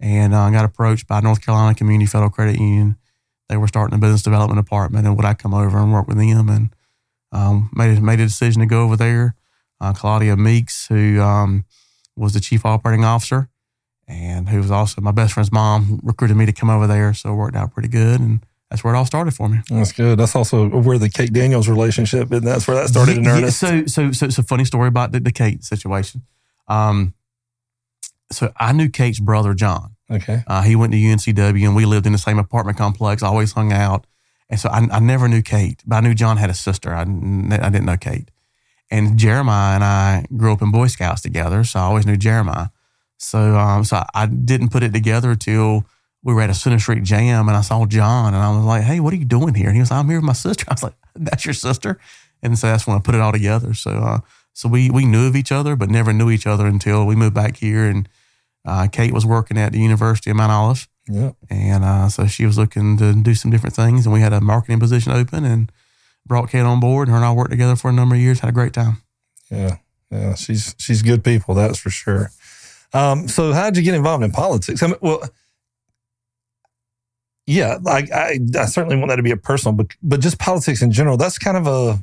and 0.00 0.34
uh, 0.34 0.50
got 0.50 0.64
approached 0.64 1.06
by 1.06 1.20
North 1.20 1.44
Carolina 1.44 1.74
Community 1.74 2.06
Federal 2.06 2.30
Credit 2.30 2.58
Union. 2.58 2.96
They 3.48 3.56
were 3.56 3.68
starting 3.68 3.96
a 3.96 3.98
business 3.98 4.22
development 4.22 4.64
department, 4.64 5.06
and 5.06 5.16
would 5.16 5.24
I 5.24 5.34
come 5.34 5.54
over 5.54 5.78
and 5.78 5.92
work 5.92 6.06
with 6.06 6.18
them? 6.18 6.48
And 6.48 6.74
um, 7.32 7.70
made 7.72 8.02
made 8.02 8.20
a 8.20 8.24
decision 8.24 8.60
to 8.60 8.66
go 8.66 8.82
over 8.82 8.96
there. 8.96 9.34
Uh, 9.80 9.92
Claudia 9.94 10.36
Meeks, 10.36 10.88
who 10.88 11.20
um, 11.20 11.64
was 12.16 12.34
the 12.34 12.40
chief 12.40 12.66
operating 12.66 13.04
officer, 13.04 13.48
and 14.06 14.48
who 14.48 14.58
was 14.58 14.70
also 14.70 15.00
my 15.00 15.12
best 15.12 15.32
friend's 15.32 15.52
mom, 15.52 16.00
recruited 16.02 16.36
me 16.36 16.46
to 16.46 16.52
come 16.52 16.68
over 16.68 16.86
there. 16.86 17.14
So 17.14 17.32
it 17.32 17.36
worked 17.36 17.56
out 17.56 17.72
pretty 17.72 17.88
good, 17.88 18.20
and 18.20 18.44
that's 18.70 18.84
where 18.84 18.94
it 18.94 18.96
all 18.96 19.04
started 19.04 19.34
for 19.34 19.48
me. 19.48 19.58
That's 19.68 19.92
good. 19.92 20.18
That's 20.18 20.36
also 20.36 20.68
where 20.68 20.96
the 20.96 21.08
Kate 21.08 21.32
Daniels 21.32 21.68
relationship, 21.68 22.30
and 22.30 22.46
that's 22.46 22.68
where 22.68 22.76
that 22.76 22.88
started 22.88 23.18
in 23.18 23.26
earnest. 23.26 23.62
Yeah, 23.62 23.68
so, 23.68 23.86
so, 23.86 24.12
so 24.12 24.26
it's 24.26 24.38
a 24.38 24.44
funny 24.44 24.64
story 24.64 24.86
about 24.86 25.10
the, 25.10 25.18
the 25.18 25.32
Kate 25.32 25.64
situation. 25.64 26.22
Um, 26.68 27.14
so 28.30 28.52
I 28.56 28.72
knew 28.72 28.88
Kate's 28.88 29.18
brother, 29.18 29.54
John. 29.54 29.96
Okay. 30.08 30.44
Uh, 30.46 30.62
he 30.62 30.76
went 30.76 30.92
to 30.92 30.98
UNCW, 30.98 31.64
and 31.64 31.74
we 31.74 31.84
lived 31.84 32.06
in 32.06 32.12
the 32.12 32.18
same 32.18 32.38
apartment 32.38 32.78
complex. 32.78 33.24
Always 33.24 33.52
hung 33.52 33.72
out, 33.72 34.06
and 34.48 34.60
so 34.60 34.68
I, 34.68 34.86
I 34.92 35.00
never 35.00 35.26
knew 35.26 35.42
Kate, 35.42 35.82
but 35.84 35.96
I 35.96 36.00
knew 36.00 36.14
John 36.14 36.36
had 36.36 36.48
a 36.48 36.54
sister. 36.54 36.94
I, 36.94 37.02
I 37.02 37.04
didn't 37.04 37.84
know 37.84 37.96
Kate. 37.96 38.30
And 38.88 39.18
Jeremiah 39.18 39.74
and 39.74 39.84
I 39.84 40.26
grew 40.36 40.52
up 40.52 40.62
in 40.62 40.70
Boy 40.70 40.86
Scouts 40.86 41.22
together, 41.22 41.64
so 41.64 41.80
I 41.80 41.82
always 41.82 42.06
knew 42.06 42.16
Jeremiah. 42.16 42.68
So, 43.18 43.56
um, 43.56 43.84
so 43.84 44.02
I 44.14 44.26
didn't 44.26 44.70
put 44.70 44.82
it 44.82 44.92
together 44.92 45.34
till 45.34 45.84
we 46.22 46.34
were 46.34 46.42
at 46.42 46.50
a 46.50 46.54
Center 46.54 46.78
Street 46.78 47.02
Jam 47.02 47.48
and 47.48 47.56
I 47.56 47.62
saw 47.62 47.86
John 47.86 48.34
and 48.34 48.42
I 48.42 48.54
was 48.54 48.64
like, 48.64 48.82
Hey, 48.82 49.00
what 49.00 49.12
are 49.12 49.16
you 49.16 49.24
doing 49.24 49.54
here? 49.54 49.68
And 49.68 49.76
he 49.76 49.80
was 49.80 49.90
like, 49.90 50.00
I'm 50.00 50.08
here 50.08 50.18
with 50.18 50.26
my 50.26 50.32
sister. 50.32 50.64
I 50.68 50.74
was 50.74 50.82
like, 50.82 50.94
That's 51.14 51.44
your 51.44 51.54
sister? 51.54 51.98
And 52.42 52.58
so 52.58 52.68
that's 52.68 52.86
when 52.86 52.96
I 52.96 53.00
put 53.00 53.14
it 53.14 53.20
all 53.20 53.32
together. 53.32 53.74
So, 53.74 53.90
uh, 53.90 54.18
so 54.52 54.68
we, 54.68 54.90
we 54.90 55.04
knew 55.04 55.26
of 55.26 55.36
each 55.36 55.52
other, 55.52 55.76
but 55.76 55.90
never 55.90 56.12
knew 56.12 56.30
each 56.30 56.46
other 56.46 56.66
until 56.66 57.06
we 57.06 57.14
moved 57.14 57.34
back 57.34 57.56
here. 57.56 57.84
And 57.84 58.08
uh, 58.64 58.88
Kate 58.90 59.12
was 59.12 59.26
working 59.26 59.58
at 59.58 59.72
the 59.72 59.78
University 59.78 60.30
of 60.30 60.36
Mount 60.36 60.52
Olive. 60.52 60.88
Yeah. 61.08 61.32
And 61.48 61.84
uh, 61.84 62.08
so 62.08 62.26
she 62.26 62.46
was 62.46 62.56
looking 62.56 62.96
to 62.98 63.14
do 63.14 63.34
some 63.34 63.50
different 63.50 63.76
things. 63.76 64.06
And 64.06 64.12
we 64.12 64.20
had 64.20 64.32
a 64.32 64.40
marketing 64.40 64.80
position 64.80 65.12
open 65.12 65.44
and 65.44 65.70
brought 66.26 66.50
Kate 66.50 66.60
on 66.60 66.80
board. 66.80 67.08
And 67.08 67.12
her 67.12 67.16
and 67.16 67.26
I 67.26 67.32
worked 67.32 67.50
together 67.50 67.76
for 67.76 67.90
a 67.90 67.92
number 67.92 68.14
of 68.14 68.20
years, 68.20 68.40
had 68.40 68.50
a 68.50 68.52
great 68.52 68.72
time. 68.72 69.02
Yeah. 69.50 69.76
Yeah. 70.10 70.34
She's, 70.34 70.74
she's 70.78 71.02
good 71.02 71.22
people. 71.22 71.54
That's 71.54 71.78
for 71.78 71.90
sure. 71.90 72.30
Um, 72.92 73.28
so 73.28 73.52
how 73.52 73.70
did 73.70 73.76
you 73.76 73.82
get 73.84 73.94
involved 73.94 74.24
in 74.24 74.32
politics? 74.32 74.82
I 74.82 74.88
mean, 74.88 74.96
well, 75.00 75.22
yeah, 77.50 77.78
like 77.82 78.12
I, 78.12 78.38
I 78.56 78.66
certainly 78.66 78.96
want 78.96 79.08
that 79.08 79.16
to 79.16 79.24
be 79.24 79.32
a 79.32 79.36
personal, 79.36 79.74
but 79.74 79.88
but 80.02 80.20
just 80.20 80.38
politics 80.38 80.82
in 80.82 80.92
general, 80.92 81.16
that's 81.16 81.36
kind 81.36 81.56
of 81.56 81.66
a 81.66 81.98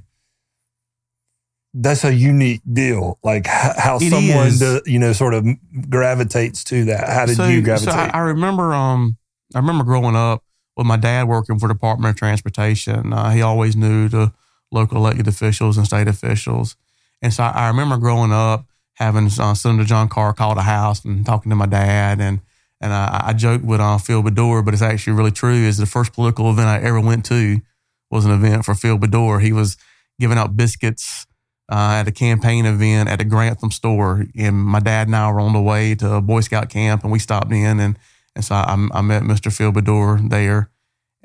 that's 1.74 2.04
a 2.04 2.13
unique 2.13 2.62
deal. 2.72 3.18
Like 3.24 3.48
how, 3.48 3.98
someone 3.98 4.58
do, 4.58 4.82
you 4.86 5.00
know 5.00 5.13
sort 5.13 5.34
of 5.34 5.46
gravitates 5.89 6.66
to 6.66 6.86
that. 6.86 7.08
How 7.08 7.25
did 7.25 7.38
so, 7.38 7.48
you 7.48 7.62
gravitate? 7.62 7.94
So 7.94 7.98
I, 7.98 8.10
I, 8.13 8.20
remember 8.20 8.74
um 8.74 9.16
I 9.56 9.60
remember 9.60 9.86
growing 9.86 10.18
up 10.18 10.44
with 10.75 10.86
my 10.86 10.98
dad 10.98 11.30
working 11.30 11.60
for 11.60 11.70
Department 11.70 12.13
of 12.13 12.20
Transportation. 12.20 13.13
Uh, 13.13 13.30
he 13.30 13.42
always 13.42 13.77
knew 13.77 14.10
the 14.10 14.34
local 14.70 14.98
elected 14.98 15.30
officials 15.30 15.77
and 15.77 15.86
state 15.86 16.10
officials, 16.10 16.75
and 17.22 17.34
so 17.34 17.44
I, 17.44 17.51
I 17.51 17.68
remember 17.70 17.96
growing 17.96 18.34
up 18.34 18.66
having 18.96 19.30
uh, 19.39 19.54
Senator 19.54 19.86
John 19.86 20.10
Kerr 20.10 20.34
call 20.34 20.56
the 20.56 20.63
house 20.63 21.06
and 21.06 21.25
talking 21.25 21.51
to 21.51 21.56
my 21.56 21.68
dad 21.68 22.20
and 22.20 22.42
and 22.82 22.94
I, 22.94 23.26
I 23.28 23.34
joke 23.34 23.62
with 23.64 23.80
uh, 23.80 23.98
Phil 23.98 24.24
Baddour, 24.24 24.64
but 24.64 24.74
it's 24.74 24.84
actually 24.84 25.14
really 25.14 25.32
true. 25.32 25.54
Is 25.54 25.78
the 25.78 25.86
first 25.86 26.14
political 26.14 26.50
event 26.50 26.68
I 26.68 26.80
ever 26.82 27.00
went 27.00 27.26
to 27.26 27.62
was 28.10 28.26
an 28.26 28.32
event 28.32 28.66
for 28.66 28.76
Phil 28.76 28.98
Baddour. 28.98 29.42
He 29.42 29.52
was 29.52 29.78
giving 30.20 30.38
out 30.38 30.56
biscuits 30.56 31.26
uh, 31.72 32.00
at 32.00 32.08
a 32.08 32.12
campaign 32.12 32.66
event 32.66 33.10
at 33.10 33.22
a 33.22 33.26
Grantham 33.26 33.72
store, 33.72 34.26
and 34.38 34.58
my 34.58 34.80
dad 34.80 35.08
and 35.08 35.16
I 35.16 35.32
were 35.32 35.40
on 35.40 35.54
the 35.54 35.62
way 35.62 35.96
to 35.96 36.16
a 36.16 36.22
Boy 36.22 36.42
Scout 36.42 36.70
camp, 36.70 37.04
and 37.04 37.12
we 37.12 37.20
stopped 37.20 37.52
in, 37.52 37.80
and 37.80 37.98
and 38.36 38.46
so 38.46 38.56
I, 38.56 38.88
I 38.94 39.02
met 39.02 39.24
Mr. 39.24 39.52
Phil 39.52 39.72
Baddour 39.72 40.30
there, 40.30 40.70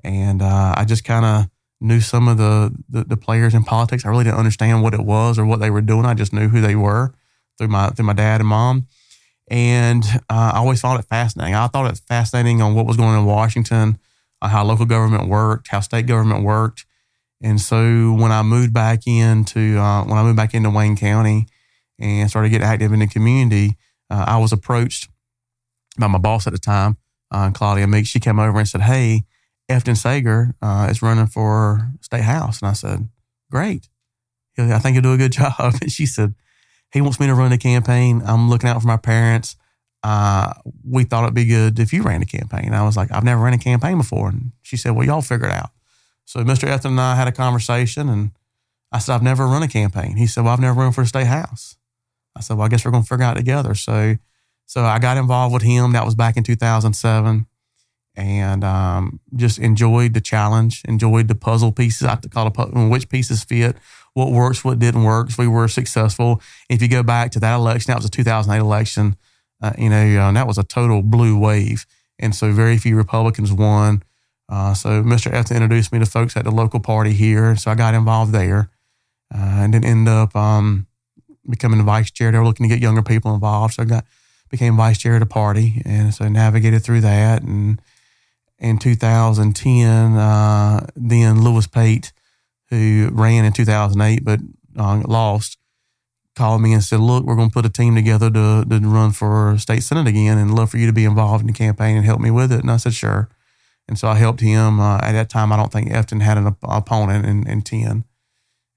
and 0.03 0.41
uh, 0.43 0.75
I 0.77 0.85
just 0.85 1.05
kind 1.05 1.25
of 1.25 1.51
knew 1.83 2.01
some 2.01 2.29
of 2.29 2.39
the, 2.39 2.73
the, 2.89 3.05
the 3.05 3.17
players 3.17 3.55
in 3.55 3.65
politics. 3.65 4.07
I 4.07 4.09
really 4.09 4.25
didn't 4.25 4.39
understand 4.39 4.83
what 4.83 4.95
it 4.95 5.05
was 5.05 5.39
or 5.39 5.45
what 5.45 5.61
they 5.61 5.71
were 5.71 5.81
doing. 5.81 6.07
I 6.07 6.15
just 6.15 6.33
knew 6.33 6.49
who 6.49 6.61
they 6.61 6.77
were 6.77 7.13
through 7.59 7.69
my 7.69 7.91
through 7.91 8.07
my 8.07 8.13
dad 8.15 8.41
and 8.41 8.49
mom, 8.49 8.87
and 9.49 10.05
uh, 10.31 10.53
I 10.55 10.59
always 10.59 10.81
found 10.81 11.01
it 11.01 11.07
fascinating. 11.07 11.55
I 11.55 11.67
thought 11.67 11.91
it 11.91 12.01
fascinating 12.09 12.63
on 12.63 12.75
what 12.75 12.87
was 12.87 12.97
going 12.97 13.11
on 13.11 13.21
in 13.21 13.25
Washington, 13.25 13.99
uh, 14.41 14.49
how 14.49 14.65
local 14.65 14.87
government 14.87 15.29
worked, 15.29 15.69
how 15.69 15.81
state 15.81 16.07
government 16.07 16.45
worked, 16.45 16.87
and 17.43 17.61
so 17.61 18.13
when 18.13 18.33
I 18.33 18.43
moved 18.43 18.73
back 18.73 19.07
into 19.07 19.79
uh, 19.79 20.05
when 20.05 20.19
I 20.19 20.23
moved 20.23 20.37
back 20.37 20.55
into 20.55 20.71
Wayne 20.71 20.97
County 20.97 21.47
and 21.99 22.29
started 22.31 22.51
getting 22.51 22.67
active 22.67 22.93
in 22.93 23.01
the 23.01 23.07
community, 23.07 23.77
uh, 24.11 24.25
I 24.27 24.39
was 24.39 24.53
approached 24.53 25.09
by 25.99 26.07
my 26.07 26.19
boss 26.19 26.47
at 26.47 26.53
the 26.53 26.59
time, 26.59 26.97
uh, 27.31 27.51
Claudia 27.51 27.87
Meeks. 27.87 28.09
She 28.09 28.21
came 28.21 28.39
over 28.39 28.59
and 28.59 28.69
said, 28.69 28.83
"Hey." 28.83 29.25
Efton 29.71 29.97
Sager 29.97 30.55
uh, 30.61 30.89
is 30.91 31.03
running 31.03 31.27
for 31.27 31.93
state 32.01 32.23
house. 32.23 32.61
And 32.61 32.69
I 32.69 32.73
said, 32.75 33.09
great. 33.51 33.89
I 34.59 34.79
think 34.79 34.95
he'll 34.95 35.03
do 35.03 35.15
a 35.15 35.19
good 35.19 35.33
job. 35.43 35.75
And 35.81 35.91
she 35.91 36.07
said, 36.07 36.35
he 36.93 37.01
wants 37.01 37.19
me 37.19 37.27
to 37.27 37.35
run 37.35 37.51
the 37.51 37.59
campaign. 37.59 38.23
I'm 38.25 38.51
looking 38.51 38.69
out 38.69 38.81
for 38.81 38.89
my 38.89 38.97
parents. 38.97 39.57
Uh, 40.03 40.53
we 40.89 41.05
thought 41.05 41.23
it'd 41.25 41.35
be 41.35 41.45
good 41.45 41.79
if 41.79 41.93
you 41.93 42.03
ran 42.03 42.21
the 42.21 42.27
campaign. 42.27 42.75
I 42.75 42.85
was 42.85 42.97
like, 42.97 43.13
I've 43.13 43.25
never 43.25 43.43
ran 43.43 43.55
a 43.55 43.59
campaign 43.59 43.99
before. 43.99 44.29
And 44.29 44.53
she 44.63 44.77
said, 44.77 44.93
well, 44.93 45.07
y'all 45.07 45.23
figure 45.23 45.47
it 45.47 45.53
out. 45.53 45.71
So 46.25 46.41
Mr. 46.41 46.69
Efton 46.69 46.87
and 46.87 47.01
I 47.01 47.15
had 47.15 47.29
a 47.29 47.33
conversation 47.33 48.09
and 48.09 48.33
I 48.91 48.99
said, 48.99 49.15
I've 49.15 49.23
never 49.23 49.47
run 49.47 49.63
a 49.63 49.69
campaign. 49.69 50.17
He 50.17 50.27
said, 50.27 50.45
well, 50.45 50.53
I've 50.53 50.61
never 50.61 50.81
run 50.81 50.93
for 50.93 51.03
the 51.03 51.09
state 51.09 51.27
house. 51.27 51.77
I 52.37 52.41
said, 52.41 52.57
well, 52.57 52.67
I 52.67 52.69
guess 52.69 52.85
we're 52.85 52.91
going 52.91 53.05
to 53.05 53.09
figure 53.09 53.25
it 53.25 53.29
out 53.29 53.37
together. 53.37 53.75
So, 53.75 54.17
so 54.67 54.85
I 54.85 54.99
got 54.99 55.17
involved 55.17 55.53
with 55.53 55.63
him. 55.63 55.93
That 55.93 56.05
was 56.05 56.15
back 56.15 56.37
in 56.37 56.43
2007 56.45 57.47
and 58.15 58.65
um, 58.65 59.21
just 59.35 59.59
enjoyed 59.59 60.15
the 60.15 60.21
challenge, 60.21 60.83
enjoyed 60.87 61.29
the 61.29 61.35
puzzle 61.35 61.73
pieces. 61.73 62.07
I 62.07 62.11
have 62.11 62.21
to 62.23 62.29
call 62.29 62.47
it 62.47 62.89
which 62.89 63.09
pieces 63.09 63.45
fit, 63.45 63.77
what 64.14 64.31
works, 64.31 64.64
what 64.64 64.78
didn't 64.78 65.04
work. 65.04 65.31
We 65.38 65.49
were 65.49 65.69
successful. 65.69 66.40
If 66.69 66.83
you 66.83 66.88
go 66.88 67.02
back 67.02 67.31
to 67.33 67.40
that 67.40 67.54
election, 67.54 67.90
that 67.90 67.97
was 67.97 68.04
a 68.04 68.11
2008 68.11 68.61
election. 68.61 69.16
Uh, 69.61 69.73
you 69.78 69.88
know, 69.88 70.21
uh, 70.21 70.33
that 70.33 70.47
was 70.47 70.59
a 70.59 70.64
total 70.64 71.02
blue 71.02 71.38
wave, 71.38 71.87
and 72.19 72.35
so 72.35 72.52
very 72.52 72.76
few 72.76 72.97
Republicans 72.97 73.52
won. 73.52 74.02
Uh, 74.49 74.75
so 74.75 75.02
Mr. 75.02 75.33
Efton 75.33 75.57
introduced 75.57 75.92
me 75.92 75.99
to 75.99 76.07
folks 76.07 76.37
at 76.37 76.45
the 76.45 76.50
local 76.50 76.81
party 76.81 77.12
here, 77.12 77.57
so 77.57 77.71
I 77.71 77.75
got 77.75 77.95
involved 77.95 78.33
there, 78.33 78.71
uh, 79.33 79.38
and 79.38 79.73
then 79.73 79.85
end 79.85 80.09
up 80.09 80.35
um, 80.35 80.87
becoming 81.49 81.78
the 81.78 81.85
vice 81.85 82.11
chair. 82.11 82.33
They 82.33 82.38
were 82.38 82.45
looking 82.45 82.69
to 82.69 82.75
get 82.75 82.83
younger 82.83 83.02
people 83.02 83.33
involved, 83.35 83.75
so 83.75 83.83
I 83.83 83.87
got 83.87 84.04
became 84.50 84.76
vice 84.76 84.99
chair 84.99 85.14
of 85.14 85.21
the 85.21 85.26
party, 85.26 85.81
and 85.85 86.12
so 86.12 86.28
navigated 86.28 86.85
through 86.85 87.00
that 87.00 87.42
and 87.42 87.81
in 88.59 88.78
2010. 88.78 90.16
Uh, 90.16 90.87
then 90.95 91.42
Louis 91.42 91.66
Pate, 91.66 92.12
who 92.79 93.11
ran 93.12 93.45
in 93.45 93.52
2008 93.52 94.25
but 94.25 94.41
uh, 94.79 95.02
lost, 95.07 95.59
called 96.35 96.62
me 96.62 96.73
and 96.73 96.83
said, 96.83 97.00
"Look, 97.00 97.25
we're 97.25 97.37
going 97.37 97.50
to 97.50 97.55
put 97.55 97.67
a 97.67 97.71
team 97.71 97.95
together 97.95 98.31
to, 98.31 98.64
to 98.64 98.81
run 98.81 99.12
for 99.12 99.57
state 99.59 99.83
senate 99.83 100.07
again, 100.07 100.38
and 100.38 100.55
love 100.55 100.71
for 100.71 100.79
you 100.79 100.87
to 100.87 100.93
be 100.93 101.05
involved 101.05 101.43
in 101.43 101.47
the 101.47 101.52
campaign 101.52 101.97
and 101.97 102.07
help 102.07 102.21
me 102.21 102.31
with 102.31 102.50
it." 102.50 102.61
And 102.61 102.71
I 102.71 102.79
said, 102.79 102.95
"Sure." 102.95 103.29
And 103.88 103.99
so 103.99 104.09
I 104.09 104.14
helped 104.14 104.41
him. 104.41 104.81
Uh, 104.81 104.99
at 104.99 105.12
that 105.12 105.29
time, 105.29 105.52
I 105.52 105.57
don't 105.57 105.73
think 105.73 105.91
Efton 105.91 106.23
had 106.23 106.38
an 106.38 106.47
op- 106.47 106.57
opponent 106.62 107.26
in, 107.26 107.47
in 107.47 107.62
ten, 107.62 108.05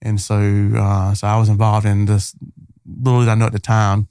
and 0.01 0.19
so 0.19 0.71
uh, 0.75 1.13
so 1.13 1.27
I 1.27 1.37
was 1.37 1.49
involved 1.49 1.85
in 1.85 2.05
this. 2.05 2.35
Little 2.85 3.21
did 3.21 3.29
I 3.29 3.35
know 3.35 3.47
at 3.47 3.53
the 3.53 3.59
time 3.59 4.09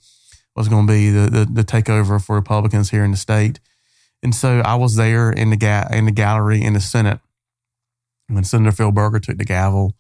was 0.57 0.69
going 0.69 0.87
to 0.87 0.93
be 0.93 1.11
the, 1.11 1.29
the, 1.31 1.45
the 1.51 1.65
takeover 1.65 2.25
for 2.25 2.37
Republicans 2.37 2.91
here 2.91 3.05
in 3.05 3.11
the 3.11 3.17
state. 3.17 3.61
And 4.23 4.35
so 4.35 4.61
I 4.65 4.77
was 4.77 4.97
there 4.97 5.31
in 5.31 5.51
the 5.51 5.57
ga- 5.57 5.89
in 5.91 6.07
the 6.07 6.13
gallery 6.13 6.63
in 6.63 6.73
the 6.73 6.81
Senate 6.81 7.21
when 8.29 8.45
Senator 8.45 8.73
Phil 8.73 8.93
Berger 8.93 9.21
took 9.21 9.39
the 9.39 9.45
gavel 9.45 9.95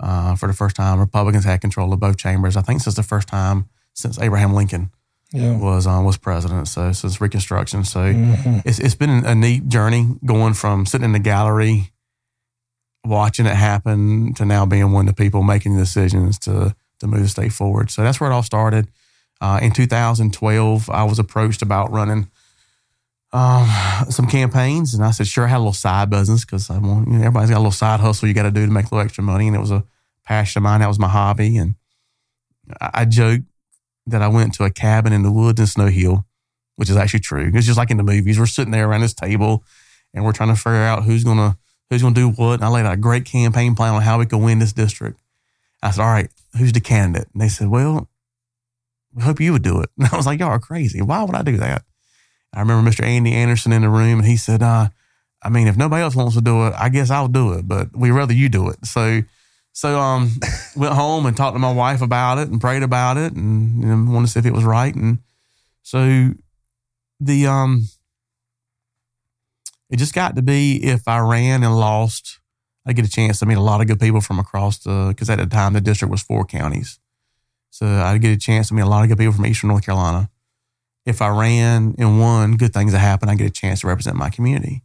uh, 0.00 0.34
for 0.36 0.46
the 0.46 0.52
first 0.52 0.76
time. 0.76 1.00
Republicans 1.00 1.44
had 1.44 1.60
control 1.60 1.92
of 1.92 2.00
both 2.00 2.16
chambers. 2.16 2.56
I 2.56 2.62
think 2.62 2.80
since 2.80 2.96
the 2.96 3.02
first 3.02 3.28
time 3.28 3.68
since 3.94 4.18
Abraham 4.20 4.54
Lincoln 4.54 4.90
yeah. 5.32 5.56
was 5.56 5.86
um, 5.86 6.04
was 6.04 6.16
president. 6.16 6.68
So 6.68 6.92
since 6.92 7.20
Reconstruction. 7.20 7.84
So 7.84 8.00
mm-hmm. 8.00 8.58
it's 8.64 8.78
it's 8.78 8.94
been 8.94 9.24
a 9.24 9.34
neat 9.34 9.68
journey 9.68 10.16
going 10.24 10.54
from 10.54 10.86
sitting 10.86 11.04
in 11.04 11.12
the 11.12 11.18
gallery, 11.18 11.90
watching 13.04 13.46
it 13.46 13.56
happen, 13.56 14.34
to 14.34 14.44
now 14.44 14.66
being 14.66 14.92
one 14.92 15.08
of 15.08 15.14
the 15.14 15.22
people 15.22 15.42
making 15.42 15.74
the 15.74 15.82
decisions 15.82 16.38
to 16.40 16.74
to 17.00 17.06
move 17.06 17.22
the 17.22 17.28
state 17.28 17.52
forward. 17.52 17.90
So 17.90 18.02
that's 18.02 18.20
where 18.20 18.30
it 18.30 18.34
all 18.34 18.42
started. 18.42 18.88
Uh, 19.40 19.60
in 19.62 19.70
2012, 19.70 20.90
I 20.90 21.04
was 21.04 21.20
approached 21.20 21.62
about 21.62 21.92
running 21.92 22.28
um, 23.32 23.68
some 24.10 24.26
campaigns, 24.26 24.94
and 24.94 25.04
I 25.04 25.10
said, 25.10 25.26
sure, 25.26 25.44
I 25.44 25.48
had 25.48 25.56
a 25.56 25.58
little 25.58 25.72
side 25.72 26.08
business 26.08 26.44
because 26.44 26.70
I 26.70 26.78
want, 26.78 27.08
you 27.08 27.14
know, 27.14 27.20
everybody's 27.20 27.50
got 27.50 27.56
a 27.56 27.58
little 27.58 27.72
side 27.72 28.00
hustle 28.00 28.26
you 28.26 28.34
got 28.34 28.44
to 28.44 28.50
do 28.50 28.64
to 28.64 28.72
make 28.72 28.86
a 28.86 28.94
little 28.94 29.04
extra 29.04 29.22
money, 29.22 29.46
and 29.46 29.56
it 29.56 29.60
was 29.60 29.70
a 29.70 29.84
passion 30.24 30.60
of 30.60 30.62
mine. 30.64 30.80
That 30.80 30.88
was 30.88 30.98
my 30.98 31.08
hobby, 31.08 31.56
and 31.58 31.74
I, 32.80 32.90
I 32.94 33.04
joked 33.04 33.44
that 34.06 34.22
I 34.22 34.28
went 34.28 34.54
to 34.54 34.64
a 34.64 34.70
cabin 34.70 35.12
in 35.12 35.22
the 35.22 35.32
woods 35.32 35.60
in 35.60 35.66
Snow 35.66 35.88
Hill, 35.88 36.24
which 36.76 36.88
is 36.88 36.96
actually 36.96 37.20
true. 37.20 37.50
It's 37.52 37.66
just 37.66 37.78
like 37.78 37.90
in 37.90 37.98
the 37.98 38.02
movies. 38.02 38.38
We're 38.38 38.46
sitting 38.46 38.72
there 38.72 38.88
around 38.88 39.02
this 39.02 39.14
table, 39.14 39.62
and 40.14 40.24
we're 40.24 40.32
trying 40.32 40.54
to 40.54 40.56
figure 40.56 40.76
out 40.76 41.04
who's 41.04 41.24
gonna 41.24 41.58
who's 41.90 42.02
gonna 42.02 42.14
do 42.14 42.30
what. 42.30 42.54
And 42.54 42.64
I 42.64 42.68
laid 42.68 42.86
out 42.86 42.94
a 42.94 42.98
great 42.98 43.26
campaign 43.26 43.74
plan 43.74 43.94
on 43.94 44.02
how 44.02 44.18
we 44.18 44.26
could 44.26 44.38
win 44.38 44.58
this 44.58 44.72
district. 44.72 45.20
I 45.82 45.90
said, 45.90 46.02
all 46.02 46.10
right, 46.10 46.30
who's 46.56 46.72
the 46.72 46.80
candidate? 46.80 47.28
And 47.32 47.42
they 47.42 47.48
said, 47.48 47.68
well, 47.68 48.08
we 49.14 49.22
hope 49.22 49.40
you 49.40 49.52
would 49.52 49.62
do 49.62 49.80
it. 49.80 49.90
And 49.98 50.08
I 50.12 50.16
was 50.16 50.26
like, 50.26 50.40
y'all 50.40 50.48
are 50.48 50.58
crazy. 50.58 51.02
Why 51.02 51.22
would 51.22 51.34
I 51.34 51.42
do 51.42 51.56
that? 51.58 51.84
I 52.54 52.60
remember 52.60 52.88
Mr. 52.90 53.04
Andy 53.04 53.34
Anderson 53.34 53.72
in 53.72 53.82
the 53.82 53.88
room, 53.88 54.18
and 54.18 54.26
he 54.26 54.36
said, 54.36 54.62
uh, 54.62 54.88
"I 55.42 55.48
mean, 55.48 55.66
if 55.66 55.76
nobody 55.76 56.02
else 56.02 56.16
wants 56.16 56.34
to 56.34 56.40
do 56.40 56.66
it, 56.66 56.74
I 56.78 56.88
guess 56.88 57.10
I'll 57.10 57.28
do 57.28 57.52
it, 57.52 57.68
but 57.68 57.96
we'd 57.96 58.10
rather 58.10 58.32
you 58.32 58.48
do 58.48 58.68
it." 58.68 58.84
So, 58.86 59.22
so 59.72 59.98
um, 59.98 60.30
went 60.76 60.94
home 60.94 61.26
and 61.26 61.36
talked 61.36 61.54
to 61.54 61.60
my 61.60 61.72
wife 61.72 62.00
about 62.00 62.38
it 62.38 62.48
and 62.48 62.60
prayed 62.60 62.82
about 62.82 63.16
it, 63.16 63.32
and 63.34 63.80
you 63.80 63.86
know, 63.86 64.12
wanted 64.12 64.26
to 64.26 64.32
see 64.32 64.40
if 64.40 64.46
it 64.46 64.52
was 64.52 64.64
right, 64.64 64.94
and 64.94 65.18
so 65.82 66.30
the 67.20 67.46
um, 67.46 67.88
it 69.90 69.96
just 69.96 70.14
got 70.14 70.36
to 70.36 70.42
be 70.42 70.76
if 70.82 71.06
I 71.06 71.18
ran 71.18 71.62
and 71.62 71.78
lost, 71.78 72.40
I 72.86 72.92
get 72.92 73.06
a 73.06 73.10
chance 73.10 73.38
to 73.40 73.46
meet 73.46 73.58
a 73.58 73.62
lot 73.62 73.80
of 73.80 73.86
good 73.86 74.00
people 74.00 74.20
from 74.20 74.38
across 74.38 74.78
the 74.78 75.08
because 75.08 75.28
at 75.28 75.38
the 75.38 75.46
time 75.46 75.74
the 75.74 75.80
district 75.82 76.10
was 76.10 76.22
four 76.22 76.46
counties, 76.46 76.98
so 77.70 77.86
I'd 77.86 78.22
get 78.22 78.32
a 78.32 78.38
chance 78.38 78.68
to 78.68 78.74
meet 78.74 78.82
a 78.82 78.86
lot 78.86 79.02
of 79.02 79.10
good 79.10 79.18
people 79.18 79.34
from 79.34 79.46
Eastern 79.46 79.68
North 79.68 79.84
Carolina 79.84 80.30
if 81.06 81.22
I 81.22 81.28
ran 81.28 81.94
and 81.98 82.20
won, 82.20 82.56
good 82.56 82.72
things 82.72 82.92
that 82.92 82.98
happen. 82.98 83.28
I 83.28 83.34
get 83.34 83.46
a 83.46 83.52
chance 83.52 83.80
to 83.80 83.86
represent 83.86 84.16
my 84.16 84.30
community. 84.30 84.82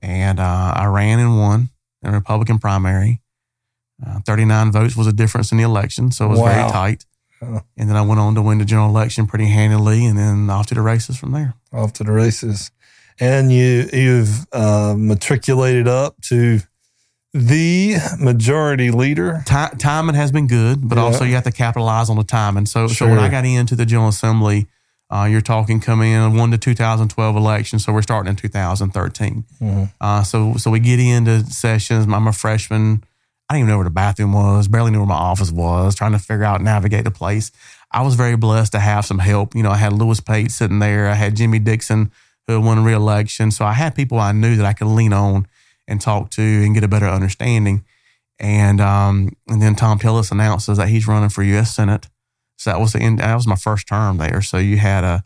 And 0.00 0.38
uh, 0.38 0.72
I 0.76 0.86
ran 0.86 1.18
and 1.18 1.38
won 1.38 1.70
in 2.02 2.10
a 2.10 2.12
Republican 2.12 2.58
primary. 2.58 3.20
Uh, 4.06 4.20
39 4.24 4.70
votes 4.70 4.96
was 4.96 5.06
a 5.08 5.12
difference 5.12 5.50
in 5.50 5.58
the 5.58 5.64
election, 5.64 6.12
so 6.12 6.26
it 6.26 6.28
was 6.28 6.38
wow. 6.38 6.46
very 6.46 6.70
tight. 6.70 7.04
And 7.40 7.88
then 7.88 7.96
I 7.96 8.02
went 8.02 8.20
on 8.20 8.34
to 8.34 8.42
win 8.42 8.58
the 8.58 8.64
general 8.64 8.88
election 8.88 9.26
pretty 9.26 9.46
handily, 9.46 10.04
and 10.04 10.18
then 10.18 10.50
off 10.50 10.66
to 10.66 10.74
the 10.74 10.82
races 10.82 11.16
from 11.18 11.32
there. 11.32 11.54
Off 11.72 11.92
to 11.94 12.04
the 12.04 12.12
races, 12.12 12.72
and 13.20 13.52
you 13.52 13.88
you've 13.92 14.46
uh, 14.52 14.94
matriculated 14.96 15.86
up 15.86 16.20
to 16.22 16.60
the 17.32 17.96
majority 18.18 18.90
leader. 18.90 19.42
Time, 19.46 19.76
timing 19.78 20.16
has 20.16 20.32
been 20.32 20.48
good, 20.48 20.88
but 20.88 20.98
yeah. 20.98 21.04
also 21.04 21.24
you 21.24 21.34
have 21.34 21.44
to 21.44 21.52
capitalize 21.52 22.10
on 22.10 22.16
the 22.16 22.24
timing. 22.24 22.66
So, 22.66 22.88
sure. 22.88 23.06
so 23.06 23.08
when 23.08 23.18
I 23.18 23.28
got 23.28 23.44
into 23.44 23.76
the 23.76 23.86
general 23.86 24.08
assembly, 24.08 24.66
uh, 25.10 25.26
you're 25.30 25.40
talking 25.40 25.80
coming 25.80 26.12
in 26.12 26.36
one 26.36 26.50
to 26.50 26.58
2012 26.58 27.36
election, 27.36 27.78
so 27.78 27.92
we're 27.92 28.02
starting 28.02 28.30
in 28.30 28.36
2013. 28.36 29.44
Mm-hmm. 29.60 29.84
Uh, 30.00 30.22
so 30.22 30.54
so 30.56 30.70
we 30.70 30.80
get 30.80 31.00
into 31.00 31.44
sessions. 31.46 32.06
I'm 32.06 32.26
a 32.26 32.32
freshman. 32.32 33.04
I 33.48 33.54
didn't 33.54 33.60
even 33.60 33.70
know 33.70 33.78
where 33.78 33.84
the 33.84 33.90
bathroom 33.90 34.34
was. 34.34 34.68
Barely 34.68 34.90
knew 34.90 34.98
where 34.98 35.06
my 35.06 35.14
office 35.14 35.50
was. 35.50 35.94
Trying 35.94 36.12
to 36.12 36.18
figure 36.18 36.44
out 36.44 36.60
navigate 36.60 37.04
the 37.04 37.10
place. 37.10 37.50
I 37.90 38.02
was 38.02 38.14
very 38.14 38.36
blessed 38.36 38.72
to 38.72 38.78
have 38.78 39.06
some 39.06 39.18
help. 39.18 39.54
You 39.54 39.62
know, 39.62 39.70
I 39.70 39.76
had 39.76 39.94
Louis 39.94 40.20
Pate 40.20 40.50
sitting 40.50 40.78
there. 40.78 41.08
I 41.08 41.14
had 41.14 41.36
Jimmy 41.36 41.58
Dixon 41.58 42.12
who 42.46 42.54
had 42.54 42.64
won 42.64 42.82
re-election. 42.82 43.50
So 43.50 43.64
I 43.64 43.72
had 43.72 43.94
people 43.94 44.18
I 44.18 44.32
knew 44.32 44.56
that 44.56 44.66
I 44.66 44.72
could 44.72 44.88
lean 44.88 45.12
on 45.12 45.46
and 45.86 46.00
talk 46.00 46.30
to 46.30 46.42
and 46.42 46.74
get 46.74 46.84
a 46.84 46.88
better 46.88 47.06
understanding. 47.06 47.84
And 48.38 48.80
um, 48.80 49.36
and 49.48 49.60
then 49.60 49.74
Thom 49.74 49.98
Tillis 49.98 50.30
announces 50.30 50.78
that 50.78 50.88
he's 50.88 51.08
running 51.08 51.28
for 51.28 51.42
U.S. 51.42 51.74
Senate. 51.74 52.06
So 52.58 52.70
that 52.70 52.80
was 52.80 52.92
the 52.92 53.00
end. 53.00 53.20
That 53.20 53.34
was 53.34 53.46
my 53.46 53.56
first 53.56 53.86
term 53.86 54.18
there. 54.18 54.42
So 54.42 54.58
you 54.58 54.76
had 54.76 55.04
a 55.04 55.24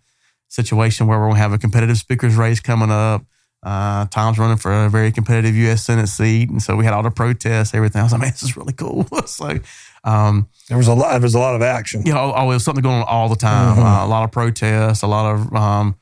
situation 0.48 1.06
where 1.06 1.18
we're 1.18 1.26
going 1.26 1.36
to 1.36 1.42
have 1.42 1.52
a 1.52 1.58
competitive 1.58 1.96
speakers 1.96 2.36
race 2.36 2.60
coming 2.60 2.90
up. 2.90 3.24
Uh, 3.62 4.06
Thom's 4.06 4.38
running 4.38 4.58
for 4.58 4.72
a 4.72 4.90
very 4.90 5.10
competitive 5.12 5.54
U.S. 5.54 5.84
Senate 5.84 6.08
seat, 6.08 6.50
and 6.50 6.60
so 6.60 6.74
we 6.76 6.84
had 6.84 6.92
all 6.92 7.02
the 7.02 7.12
protests, 7.12 7.74
everything. 7.74 8.00
I 8.00 8.02
was 8.02 8.12
like, 8.12 8.20
man, 8.20 8.30
this 8.32 8.42
is 8.42 8.56
really 8.56 8.72
cool. 8.72 9.06
so 9.26 9.58
um, 10.02 10.48
there 10.68 10.76
was 10.76 10.88
a 10.88 10.94
lot. 10.94 11.12
There 11.12 11.20
was 11.20 11.34
a 11.34 11.38
lot 11.38 11.54
of 11.54 11.62
action. 11.62 12.02
Yeah, 12.02 12.08
you 12.08 12.14
know, 12.14 12.32
always 12.32 12.64
something 12.64 12.82
going 12.82 13.02
on 13.02 13.08
all 13.08 13.28
the 13.28 13.36
time. 13.36 13.76
Mm-hmm. 13.76 13.86
Uh, 13.86 14.04
a 14.04 14.08
lot 14.08 14.24
of 14.24 14.32
protests, 14.32 15.02
a 15.02 15.06
lot 15.06 15.32
of 15.32 15.54
um, 15.54 15.96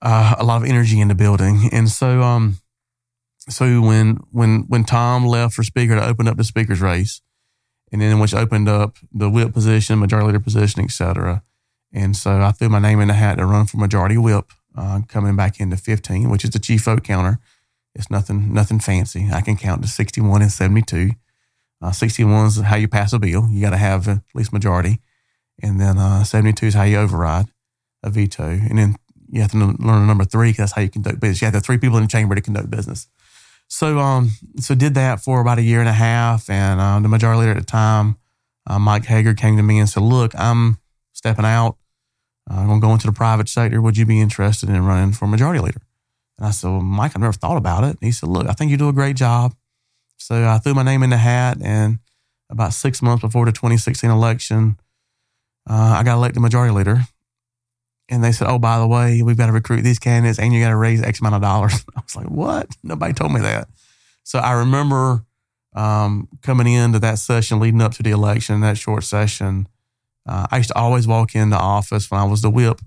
uh, 0.00 0.36
a 0.38 0.44
lot 0.44 0.62
of 0.62 0.68
energy 0.68 1.00
in 1.00 1.08
the 1.08 1.16
building, 1.16 1.68
and 1.72 1.88
so 1.88 2.22
um, 2.22 2.58
so 3.48 3.80
when 3.80 4.20
when 4.30 4.60
when 4.68 4.84
Thom 4.84 5.26
left 5.26 5.54
for 5.54 5.64
speaker 5.64 5.96
to 5.96 6.06
open 6.06 6.28
up 6.28 6.36
the 6.36 6.44
speakers 6.44 6.80
race, 6.80 7.20
and 7.92 8.00
then 8.00 8.18
which 8.18 8.34
opened 8.34 8.68
up 8.68 8.96
the 9.12 9.30
whip 9.30 9.52
position, 9.52 9.98
majority 9.98 10.26
leader 10.26 10.40
position, 10.40 10.82
etc. 10.82 11.42
And 11.92 12.16
so 12.16 12.40
I 12.42 12.52
threw 12.52 12.68
my 12.68 12.78
name 12.78 13.00
in 13.00 13.08
the 13.08 13.14
hat 13.14 13.38
to 13.38 13.46
run 13.46 13.66
for 13.66 13.76
majority 13.78 14.18
whip, 14.18 14.52
uh, 14.76 15.00
coming 15.08 15.36
back 15.36 15.60
into 15.60 15.76
15, 15.76 16.28
which 16.28 16.44
is 16.44 16.50
the 16.50 16.58
chief 16.58 16.84
vote 16.84 17.02
counter 17.02 17.38
It's 17.94 18.10
nothing 18.10 18.52
nothing 18.52 18.80
fancy. 18.80 19.28
I 19.32 19.40
can 19.40 19.56
count 19.56 19.82
to 19.82 19.88
61 19.88 20.42
and 20.42 20.52
72. 20.52 21.10
Uh, 21.80 21.92
61 21.92 22.46
is 22.46 22.60
how 22.60 22.76
you 22.76 22.88
pass 22.88 23.12
a 23.12 23.18
bill. 23.18 23.48
You 23.50 23.60
got 23.60 23.70
to 23.70 23.76
have 23.76 24.08
at 24.08 24.20
least 24.34 24.52
majority. 24.52 25.00
And 25.62 25.80
then 25.80 25.98
uh, 25.98 26.24
72 26.24 26.66
is 26.66 26.74
how 26.74 26.82
you 26.82 26.98
override 26.98 27.46
a 28.02 28.10
veto. 28.10 28.44
And 28.44 28.78
then 28.78 28.96
you 29.30 29.40
have 29.40 29.52
to 29.52 29.58
learn 29.58 30.06
number 30.06 30.24
three 30.24 30.50
because 30.50 30.58
that's 30.58 30.72
how 30.72 30.82
you 30.82 30.90
conduct 30.90 31.20
business. 31.20 31.40
You 31.40 31.46
have 31.46 31.52
to 31.52 31.56
have 31.58 31.64
three 31.64 31.78
people 31.78 31.96
in 31.98 32.04
the 32.04 32.08
chamber 32.08 32.34
to 32.34 32.40
conduct 32.40 32.70
business. 32.70 33.08
So, 33.68 33.98
um, 33.98 34.30
so 34.58 34.74
did 34.74 34.94
that 34.94 35.20
for 35.20 35.40
about 35.40 35.58
a 35.58 35.62
year 35.62 35.80
and 35.80 35.88
a 35.88 35.92
half. 35.92 36.48
And 36.48 36.80
uh, 36.80 37.00
the 37.00 37.08
majority 37.08 37.40
leader 37.40 37.52
at 37.52 37.58
the 37.58 37.64
time, 37.64 38.16
uh, 38.66 38.78
Mike 38.78 39.04
Hager, 39.04 39.34
came 39.34 39.56
to 39.56 39.62
me 39.62 39.78
and 39.78 39.88
said, 39.88 40.02
"Look, 40.02 40.32
I'm 40.38 40.78
stepping 41.12 41.44
out. 41.44 41.76
I'm 42.48 42.66
going 42.66 42.80
to 42.80 42.86
go 42.86 42.92
into 42.92 43.06
the 43.06 43.12
private 43.12 43.48
sector. 43.48 43.82
Would 43.82 43.96
you 43.96 44.06
be 44.06 44.20
interested 44.20 44.68
in 44.68 44.84
running 44.84 45.12
for 45.12 45.26
majority 45.26 45.60
leader?" 45.60 45.82
And 46.38 46.46
I 46.46 46.50
said, 46.50 46.68
well, 46.68 46.80
Mike, 46.80 47.12
I've 47.14 47.20
never 47.20 47.32
thought 47.32 47.56
about 47.56 47.84
it. 47.84 47.90
And 47.90 48.02
he 48.02 48.12
said, 48.12 48.28
Look, 48.28 48.48
I 48.48 48.52
think 48.52 48.70
you 48.70 48.76
do 48.76 48.88
a 48.88 48.92
great 48.92 49.16
job. 49.16 49.54
So 50.18 50.46
I 50.46 50.58
threw 50.58 50.74
my 50.74 50.82
name 50.82 51.02
in 51.02 51.10
the 51.10 51.16
hat. 51.16 51.58
And 51.62 51.98
about 52.50 52.74
six 52.74 53.02
months 53.02 53.22
before 53.22 53.46
the 53.46 53.52
2016 53.52 54.10
election, 54.10 54.78
uh, 55.68 55.96
I 55.98 56.02
got 56.02 56.16
elected 56.16 56.42
majority 56.42 56.74
leader. 56.74 57.00
And 58.08 58.22
they 58.22 58.32
said, 58.32 58.48
Oh, 58.48 58.58
by 58.58 58.78
the 58.78 58.86
way, 58.86 59.22
we've 59.22 59.36
got 59.36 59.46
to 59.46 59.52
recruit 59.52 59.82
these 59.82 59.98
candidates 59.98 60.38
and 60.38 60.52
you 60.52 60.60
got 60.60 60.68
to 60.68 60.76
raise 60.76 61.02
X 61.02 61.20
amount 61.20 61.34
of 61.34 61.42
dollars. 61.42 61.84
I 61.96 62.00
was 62.00 62.16
like, 62.16 62.28
What? 62.28 62.68
Nobody 62.82 63.12
told 63.12 63.32
me 63.32 63.40
that. 63.40 63.68
So 64.22 64.38
I 64.38 64.52
remember 64.52 65.24
um, 65.74 66.28
coming 66.42 66.72
into 66.72 66.98
that 67.00 67.18
session 67.18 67.60
leading 67.60 67.82
up 67.82 67.92
to 67.92 68.02
the 68.02 68.10
election, 68.10 68.60
that 68.60 68.78
short 68.78 69.04
session. 69.04 69.68
Uh, 70.26 70.46
I 70.50 70.56
used 70.56 70.70
to 70.70 70.76
always 70.76 71.06
walk 71.06 71.36
in 71.36 71.50
the 71.50 71.58
office 71.58 72.10
when 72.10 72.20
I 72.20 72.24
was 72.24 72.42
the 72.42 72.50
whip, 72.50 72.80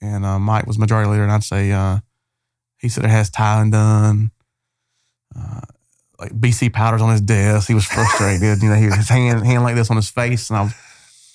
and 0.00 0.24
uh, 0.24 0.38
Mike 0.38 0.66
was 0.66 0.78
majority 0.78 1.10
leader, 1.10 1.24
and 1.24 1.32
I'd 1.32 1.42
say, 1.42 1.72
uh, 1.72 1.98
he 2.78 2.88
said 2.88 3.04
it 3.04 3.10
has 3.10 3.30
tiling 3.30 3.70
done. 3.70 4.30
Uh, 5.36 5.62
like 6.20 6.32
BC 6.32 6.72
powders 6.72 7.00
on 7.02 7.10
his 7.10 7.20
desk. 7.20 7.68
He 7.68 7.74
was 7.74 7.84
frustrated. 7.84 8.62
you 8.62 8.68
know, 8.68 8.74
he 8.74 8.86
was 8.86 8.96
his 8.96 9.08
hand 9.08 9.44
hand 9.44 9.62
like 9.62 9.74
this 9.74 9.90
on 9.90 9.96
his 9.96 10.10
face, 10.10 10.50
and 10.50 10.58
I 10.58 10.62
was. 10.62 10.72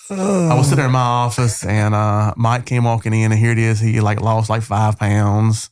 I 0.09 0.55
was 0.55 0.65
sitting 0.65 0.77
there 0.77 0.87
in 0.87 0.91
my 0.91 0.99
office, 0.99 1.65
and 1.65 1.95
uh, 1.95 2.33
Mike 2.35 2.65
came 2.65 2.83
walking 2.83 3.13
in, 3.13 3.31
and 3.31 3.39
here 3.39 3.51
it 3.51 3.57
is. 3.57 3.79
He 3.79 4.01
like 4.01 4.21
lost 4.21 4.49
like 4.49 4.61
five 4.61 4.97
pounds. 4.97 5.69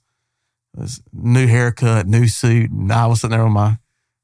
His 0.80 1.02
new 1.12 1.48
haircut, 1.48 2.08
new 2.08 2.28
suit, 2.28 2.72
and 2.72 2.92
I 2.92 3.08
was 3.08 3.22
sitting 3.22 3.36
there 3.36 3.44
with 3.44 3.54
my 3.54 3.78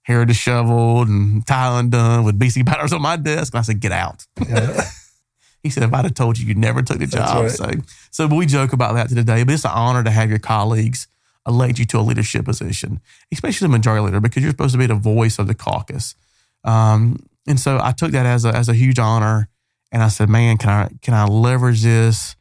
hair 0.03 0.23
disheveled 0.23 1.09
and 1.09 1.45
tiling 1.45 1.89
done 1.89 2.23
with 2.23 2.39
BC 2.39 2.65
powders 2.65 2.93
on 2.93 3.01
my 3.01 3.17
desk. 3.17 3.53
And 3.53 3.59
I 3.59 3.63
said, 3.63 3.81
"Get 3.81 3.91
out." 3.91 4.25
Yeah. 4.47 4.89
he 5.63 5.69
said, 5.69 5.83
"If 5.83 5.93
I'd 5.93 6.05
have 6.05 6.13
told 6.13 6.39
you, 6.39 6.45
you 6.45 6.55
never 6.55 6.81
took 6.81 6.99
the 6.99 7.07
job." 7.07 7.43
Right. 7.43 7.51
So, 7.51 7.71
so 8.11 8.27
we 8.27 8.45
joke 8.45 8.71
about 8.71 8.93
that 8.93 9.09
to 9.09 9.15
today. 9.15 9.43
But 9.43 9.55
it's 9.55 9.65
an 9.65 9.71
honor 9.73 10.03
to 10.03 10.11
have 10.11 10.29
your 10.29 10.39
colleagues 10.39 11.07
elect 11.45 11.79
you 11.79 11.85
to 11.85 11.99
a 11.99 12.01
leadership 12.01 12.45
position, 12.45 13.01
especially 13.31 13.65
the 13.65 13.71
majority 13.71 14.05
leader, 14.05 14.21
because 14.21 14.41
you're 14.41 14.51
supposed 14.51 14.73
to 14.73 14.77
be 14.77 14.85
the 14.85 14.95
voice 14.95 15.39
of 15.39 15.47
the 15.47 15.55
caucus. 15.55 16.15
Um, 16.63 17.17
and 17.45 17.59
so 17.59 17.79
I 17.81 17.91
took 17.91 18.11
that 18.11 18.25
as 18.25 18.45
a, 18.45 18.49
as 18.49 18.69
a 18.69 18.73
huge 18.73 18.99
honor. 18.99 19.49
And 19.97 20.03
I 20.03 20.09
said, 20.09 20.29
man, 20.29 20.57
can 20.57 20.69
I, 20.69 20.89
can 21.01 21.15
I 21.15 21.25
leverage 21.25 21.81
this 21.81 22.35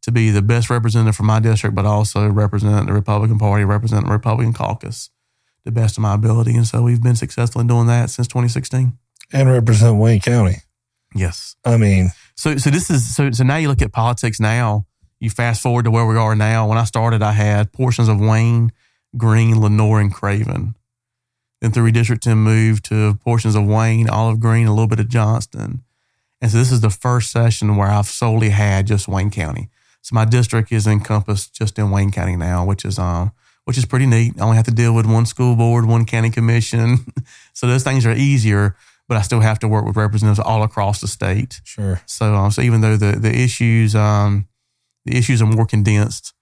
to 0.00 0.10
be 0.10 0.30
the 0.30 0.40
best 0.40 0.70
representative 0.70 1.14
for 1.14 1.24
my 1.24 1.40
district, 1.40 1.76
but 1.76 1.84
also 1.84 2.26
represent 2.26 2.86
the 2.86 2.94
Republican 2.94 3.38
Party, 3.38 3.66
represent 3.66 4.06
the 4.06 4.12
Republican 4.12 4.54
caucus 4.54 5.10
the 5.66 5.72
best 5.72 5.98
of 5.98 6.00
my 6.00 6.14
ability. 6.14 6.54
And 6.54 6.66
so 6.66 6.80
we've 6.80 7.02
been 7.02 7.14
successful 7.14 7.60
in 7.60 7.66
doing 7.66 7.86
that 7.88 8.08
since 8.08 8.26
2016. 8.28 8.96
And 9.30 9.50
represent 9.50 9.98
Wayne 9.98 10.20
County. 10.20 10.62
Yes. 11.14 11.54
I 11.66 11.76
mean, 11.76 12.12
so, 12.34 12.56
so 12.56 12.70
this 12.70 12.88
is, 12.88 13.14
so, 13.14 13.30
so 13.30 13.44
now 13.44 13.56
you 13.56 13.68
look 13.68 13.82
at 13.82 13.92
politics 13.92 14.40
now 14.40 14.86
you 15.20 15.28
fast 15.28 15.60
forward 15.60 15.84
to 15.84 15.90
where 15.90 16.06
we 16.06 16.16
are 16.16 16.34
now. 16.34 16.66
When 16.66 16.78
I 16.78 16.84
started, 16.84 17.20
I 17.20 17.32
had 17.32 17.74
portions 17.74 18.08
of 18.08 18.18
Wayne, 18.18 18.72
Greene, 19.18 19.60
Lenoir, 19.60 20.00
and 20.00 20.14
Craven. 20.14 20.76
Then 21.60 21.72
through 21.72 21.92
redistricting, 21.92 22.38
moved 22.38 22.86
to 22.86 23.16
portions 23.16 23.54
of 23.54 23.66
Wayne, 23.66 24.08
Olive 24.08 24.40
Green, 24.40 24.66
a 24.66 24.70
little 24.70 24.86
bit 24.86 24.98
of 24.98 25.10
Johnston. 25.10 25.84
And 26.42 26.50
so 26.50 26.58
this 26.58 26.72
is 26.72 26.80
the 26.80 26.90
first 26.90 27.30
session 27.30 27.76
where 27.76 27.88
I've 27.88 28.06
solely 28.06 28.50
had 28.50 28.88
just 28.88 29.06
Wayne 29.06 29.30
County. 29.30 29.70
So 30.02 30.14
my 30.14 30.24
district 30.24 30.72
is 30.72 30.88
encompassed 30.88 31.54
just 31.54 31.78
in 31.78 31.92
Wayne 31.92 32.10
County 32.10 32.34
now, 32.34 32.64
which 32.64 32.84
is 32.84 32.98
um 32.98 33.30
which 33.64 33.78
is 33.78 33.86
pretty 33.86 34.06
neat. 34.06 34.34
I 34.38 34.42
only 34.42 34.56
have 34.56 34.66
to 34.66 34.72
deal 34.72 34.92
with 34.92 35.06
one 35.06 35.24
school 35.24 35.54
board, 35.54 35.86
one 35.86 36.04
county 36.04 36.30
commission. 36.30 37.06
so 37.52 37.68
those 37.68 37.84
things 37.84 38.04
are 38.04 38.12
easier, 38.12 38.74
but 39.06 39.16
I 39.16 39.22
still 39.22 39.38
have 39.38 39.60
to 39.60 39.68
work 39.68 39.84
with 39.84 39.96
representatives 39.96 40.40
all 40.40 40.64
across 40.64 41.00
the 41.00 41.06
state. 41.06 41.60
Sure. 41.62 42.02
So 42.06 42.34
um, 42.34 42.50
so 42.50 42.60
even 42.60 42.80
though 42.80 42.96
the 42.96 43.12
the 43.12 43.32
issues 43.32 43.94
um 43.94 44.48
the 45.06 45.16
issues 45.16 45.40
are 45.40 45.46
more 45.46 45.66
condensed. 45.66 46.34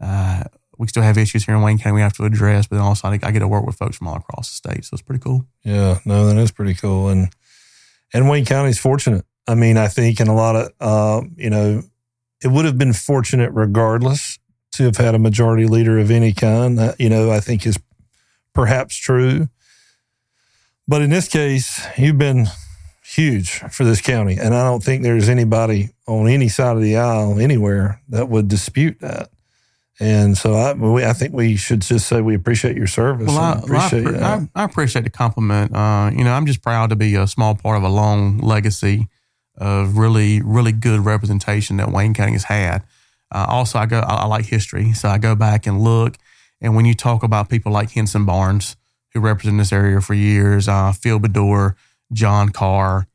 Uh, 0.00 0.42
we 0.76 0.88
still 0.88 1.04
have 1.04 1.16
issues 1.16 1.44
here 1.44 1.54
in 1.54 1.62
Wayne 1.62 1.78
County 1.78 1.94
we 1.94 2.00
have 2.00 2.14
to 2.14 2.24
address, 2.24 2.66
but 2.66 2.76
then 2.76 2.84
also 2.84 3.06
I, 3.06 3.16
get 3.16 3.38
to 3.38 3.48
work 3.48 3.64
with 3.64 3.76
folks 3.76 3.96
from 3.96 4.08
all 4.08 4.16
across 4.16 4.48
the 4.48 4.56
state, 4.56 4.84
so 4.84 4.94
it's 4.94 5.02
pretty 5.02 5.22
cool. 5.22 5.46
Yeah, 5.62 6.00
no, 6.04 6.26
that 6.26 6.36
is 6.36 6.50
pretty 6.50 6.74
cool, 6.74 7.08
and 7.08 7.32
and 8.12 8.28
Wayne 8.28 8.44
County 8.44 8.70
is 8.70 8.78
fortunate. 8.80 9.24
I 9.46 9.54
mean, 9.54 9.76
I 9.76 9.88
think 9.88 10.20
in 10.20 10.28
a 10.28 10.34
lot 10.34 10.56
of 10.56 10.72
uh, 10.80 11.26
you 11.36 11.50
know, 11.50 11.82
it 12.42 12.48
would 12.48 12.64
have 12.64 12.78
been 12.78 12.92
fortunate 12.92 13.50
regardless 13.52 14.38
to 14.72 14.84
have 14.84 14.96
had 14.96 15.14
a 15.14 15.18
majority 15.18 15.66
leader 15.66 15.98
of 15.98 16.10
any 16.10 16.32
kind. 16.32 16.78
Uh, 16.78 16.94
you 16.98 17.08
know, 17.08 17.30
I 17.30 17.40
think 17.40 17.66
is 17.66 17.78
perhaps 18.52 18.96
true, 18.96 19.48
but 20.88 21.02
in 21.02 21.10
this 21.10 21.28
case, 21.28 21.86
you've 21.96 22.18
been 22.18 22.46
huge 23.14 23.60
for 23.70 23.84
this 23.84 24.00
county. 24.00 24.36
And 24.38 24.54
I 24.54 24.64
don't 24.64 24.82
think 24.82 25.02
there's 25.02 25.28
anybody 25.28 25.90
on 26.06 26.28
any 26.28 26.48
side 26.48 26.76
of 26.76 26.82
the 26.82 26.96
aisle 26.96 27.38
anywhere 27.38 28.00
that 28.08 28.28
would 28.28 28.48
dispute 28.48 29.00
that. 29.00 29.30
And 30.00 30.36
so 30.36 30.54
I, 30.54 30.72
we, 30.72 31.04
I 31.04 31.12
think 31.12 31.34
we 31.34 31.54
should 31.54 31.82
just 31.82 32.08
say 32.08 32.20
we 32.20 32.34
appreciate 32.34 32.76
your 32.76 32.88
service. 32.88 33.28
Well, 33.28 33.38
I 33.38 33.52
appreciate, 33.52 34.04
well, 34.04 34.24
I, 34.24 34.60
I, 34.60 34.62
I, 34.62 34.64
appreciate 34.64 35.02
the 35.02 35.10
compliment. 35.10 35.74
Uh, 35.74 36.10
you 36.12 36.24
know, 36.24 36.32
I'm 36.32 36.46
just 36.46 36.62
proud 36.62 36.90
to 36.90 36.96
be 36.96 37.14
a 37.14 37.28
small 37.28 37.54
part 37.54 37.76
of 37.76 37.84
a 37.84 37.88
long 37.88 38.38
legacy 38.38 39.08
of 39.56 39.96
really, 39.96 40.40
really 40.42 40.72
good 40.72 41.00
representation 41.00 41.76
that 41.76 41.92
Wayne 41.92 42.14
County 42.14 42.32
has 42.32 42.44
had. 42.44 42.82
Uh, 43.30 43.46
also, 43.48 43.78
I 43.78 43.86
go, 43.86 43.98
I, 44.00 44.26
like 44.26 44.46
history, 44.46 44.92
so 44.92 45.08
I 45.08 45.18
go 45.18 45.34
back 45.34 45.66
and 45.66 45.80
look. 45.80 46.16
And 46.60 46.76
when 46.76 46.84
you 46.84 46.94
talk 46.94 47.22
about 47.22 47.48
people 47.48 47.72
like 47.72 47.90
Henson 47.90 48.24
Barnes, 48.24 48.76
who 49.12 49.20
represented 49.20 49.60
this 49.60 49.72
area 49.72 50.00
for 50.00 50.14
years, 50.14 50.68
uh, 50.68 50.92
Phil 50.92 51.20
Baddour, 51.20 51.74
John 52.12 52.50
Kerr. 52.50 53.06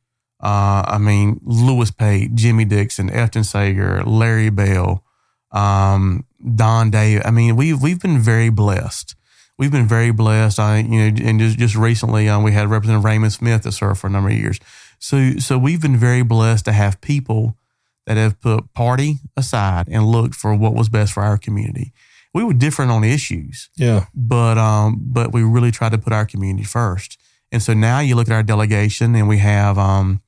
Uh, 0.41 0.83
I 0.87 0.97
mean, 0.97 1.41
Louis 1.43 1.91
Pate, 1.91 2.33
Jimmy 2.33 2.63
Dixon, 2.63 3.09
Efton 3.09 3.45
Sager, 3.45 4.03
Larry 4.03 4.49
Bell, 4.49 5.03
um, 5.51 6.25
Don 6.55 6.89
Day. 6.89 7.21
I 7.21 7.31
mean, 7.31 7.57
we've 7.57 7.81
we've 7.81 7.99
been 7.99 8.19
very 8.19 8.49
blessed. 8.49 9.15
We've 9.57 9.71
been 9.71 9.87
very 9.87 10.11
blessed. 10.11 10.57
I, 10.57 10.77
you 10.77 11.11
know, 11.11 11.25
and 11.25 11.39
just, 11.39 11.59
just 11.59 11.75
recently 11.75 12.29
um, 12.29 12.43
we 12.43 12.53
had 12.53 12.69
Representative 12.69 13.03
Raymond 13.03 13.33
Smith 13.33 13.63
that 13.63 13.73
served 13.73 13.99
for 13.99 14.07
a 14.07 14.09
number 14.09 14.29
of 14.29 14.37
years. 14.37 14.59
So, 14.99 15.37
so 15.37 15.57
we've 15.57 15.81
been 15.81 15.97
very 15.97 16.23
blessed 16.23 16.65
to 16.65 16.71
have 16.73 17.01
people 17.01 17.57
that 18.05 18.17
have 18.17 18.39
put 18.39 18.73
party 18.73 19.17
aside 19.37 19.87
and 19.89 20.05
looked 20.05 20.35
for 20.35 20.53
what 20.55 20.73
was 20.73 20.89
best 20.89 21.13
for 21.13 21.23
our 21.23 21.37
community. 21.37 21.93
We 22.33 22.43
were 22.43 22.53
different 22.53 22.91
on 22.91 23.03
issues, 23.03 23.69
yeah, 23.75 24.05
but 24.13 24.57
um, 24.59 24.99
but 25.01 25.33
we 25.33 25.41
really 25.41 25.71
tried 25.71 25.93
to 25.93 25.97
put 25.97 26.13
our 26.13 26.25
community 26.25 26.63
first. 26.63 27.17
And 27.51 27.61
so 27.61 27.73
now 27.73 28.01
you 28.01 28.15
look 28.15 28.27
at 28.29 28.33
our 28.33 28.43
delegation, 28.43 29.15
and 29.15 29.27
we 29.27 29.39
have 29.39 29.79
um, 29.79 30.21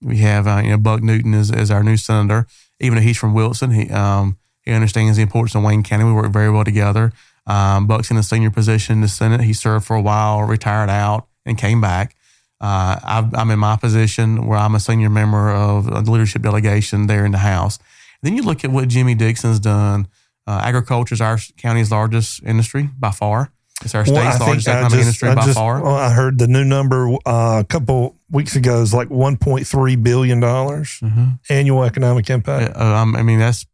we 0.00 0.18
have 0.18 0.46
uh, 0.46 0.60
you 0.62 0.70
know 0.70 0.78
Buck 0.78 1.02
Newton 1.02 1.34
as, 1.34 1.50
as 1.50 1.70
our 1.70 1.82
new 1.82 1.96
senator. 1.96 2.46
Even 2.78 2.96
though 2.96 3.02
he's 3.02 3.18
from 3.18 3.34
Wilson, 3.34 3.72
he 3.72 3.90
um, 3.90 4.38
he 4.62 4.72
understands 4.72 5.16
the 5.16 5.22
importance 5.22 5.54
of 5.54 5.64
Wayne 5.64 5.82
County. 5.82 6.04
We 6.04 6.12
work 6.12 6.32
very 6.32 6.50
well 6.50 6.64
together. 6.64 7.12
Um, 7.46 7.86
Buck's 7.86 8.10
in 8.10 8.16
a 8.16 8.22
senior 8.22 8.50
position 8.50 8.94
in 8.94 9.00
the 9.00 9.08
Senate. 9.08 9.40
He 9.40 9.52
served 9.52 9.86
for 9.86 9.96
a 9.96 10.02
while, 10.02 10.42
retired 10.42 10.90
out, 10.90 11.26
and 11.44 11.58
came 11.58 11.80
back. 11.80 12.14
Uh, 12.60 13.00
i 13.02 13.40
am 13.40 13.50
in 13.50 13.58
my 13.58 13.76
position 13.76 14.46
where 14.46 14.58
I'm 14.58 14.74
a 14.74 14.80
senior 14.80 15.08
member 15.08 15.50
of 15.50 15.86
the 15.86 16.10
leadership 16.10 16.42
delegation 16.42 17.06
there 17.06 17.24
in 17.24 17.32
the 17.32 17.38
House. 17.38 17.78
Then 18.22 18.36
you 18.36 18.42
look 18.42 18.64
at 18.64 18.70
what 18.70 18.88
Jimmy 18.88 19.14
Dixon's 19.14 19.60
done. 19.60 20.08
Uh, 20.46 20.60
agriculture 20.62 21.14
is 21.14 21.20
our 21.20 21.38
county's 21.56 21.90
largest 21.90 22.42
industry 22.44 22.90
by 22.98 23.12
far. 23.12 23.50
It's 23.82 23.94
our 23.94 24.04
state's 24.04 24.38
well, 24.38 24.46
largest 24.46 24.68
economic 24.68 24.90
just, 24.90 25.00
industry 25.00 25.28
I 25.30 25.34
by 25.36 25.44
just, 25.46 25.56
far. 25.56 25.82
Well, 25.82 25.94
I 25.94 26.10
heard 26.10 26.38
the 26.38 26.48
new 26.48 26.64
number 26.64 27.08
uh, 27.24 27.60
a 27.60 27.64
couple 27.64 28.16
weeks 28.30 28.56
ago 28.56 28.82
is 28.82 28.92
like 28.92 29.08
1.3 29.08 30.02
billion 30.02 30.40
dollars 30.40 31.00
mm-hmm. 31.00 31.30
annual 31.48 31.84
economic 31.84 32.28
impact. 32.28 32.76
Uh, 32.76 32.84
um, 32.84 33.16
I 33.16 33.22
mean, 33.22 33.38
that's 33.38 33.64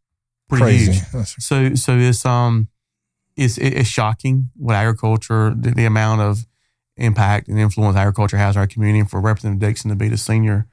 pretty 0.47 0.63
Crazy. 0.63 0.91
huge. 0.93 1.11
That's 1.11 1.45
so, 1.45 1.75
so 1.75 1.97
it's 1.97 2.25
um, 2.25 2.69
it's 3.35 3.57
it's 3.57 3.89
shocking 3.89 4.49
what 4.55 4.75
agriculture, 4.75 5.53
the, 5.55 5.71
the, 5.71 5.85
amount 5.85 6.21
of 6.21 6.45
impact 6.97 7.47
and 7.47 7.59
influence 7.59 7.95
agriculture 7.95 8.37
has 8.37 8.57
our 8.57 8.67
community. 8.67 8.99
And 8.99 9.09
for 9.09 9.19
Representative 9.19 9.59
Dixon 9.59 9.89
to 9.89 9.95
be 9.95 10.09
the 10.09 10.17
senior 10.17 10.67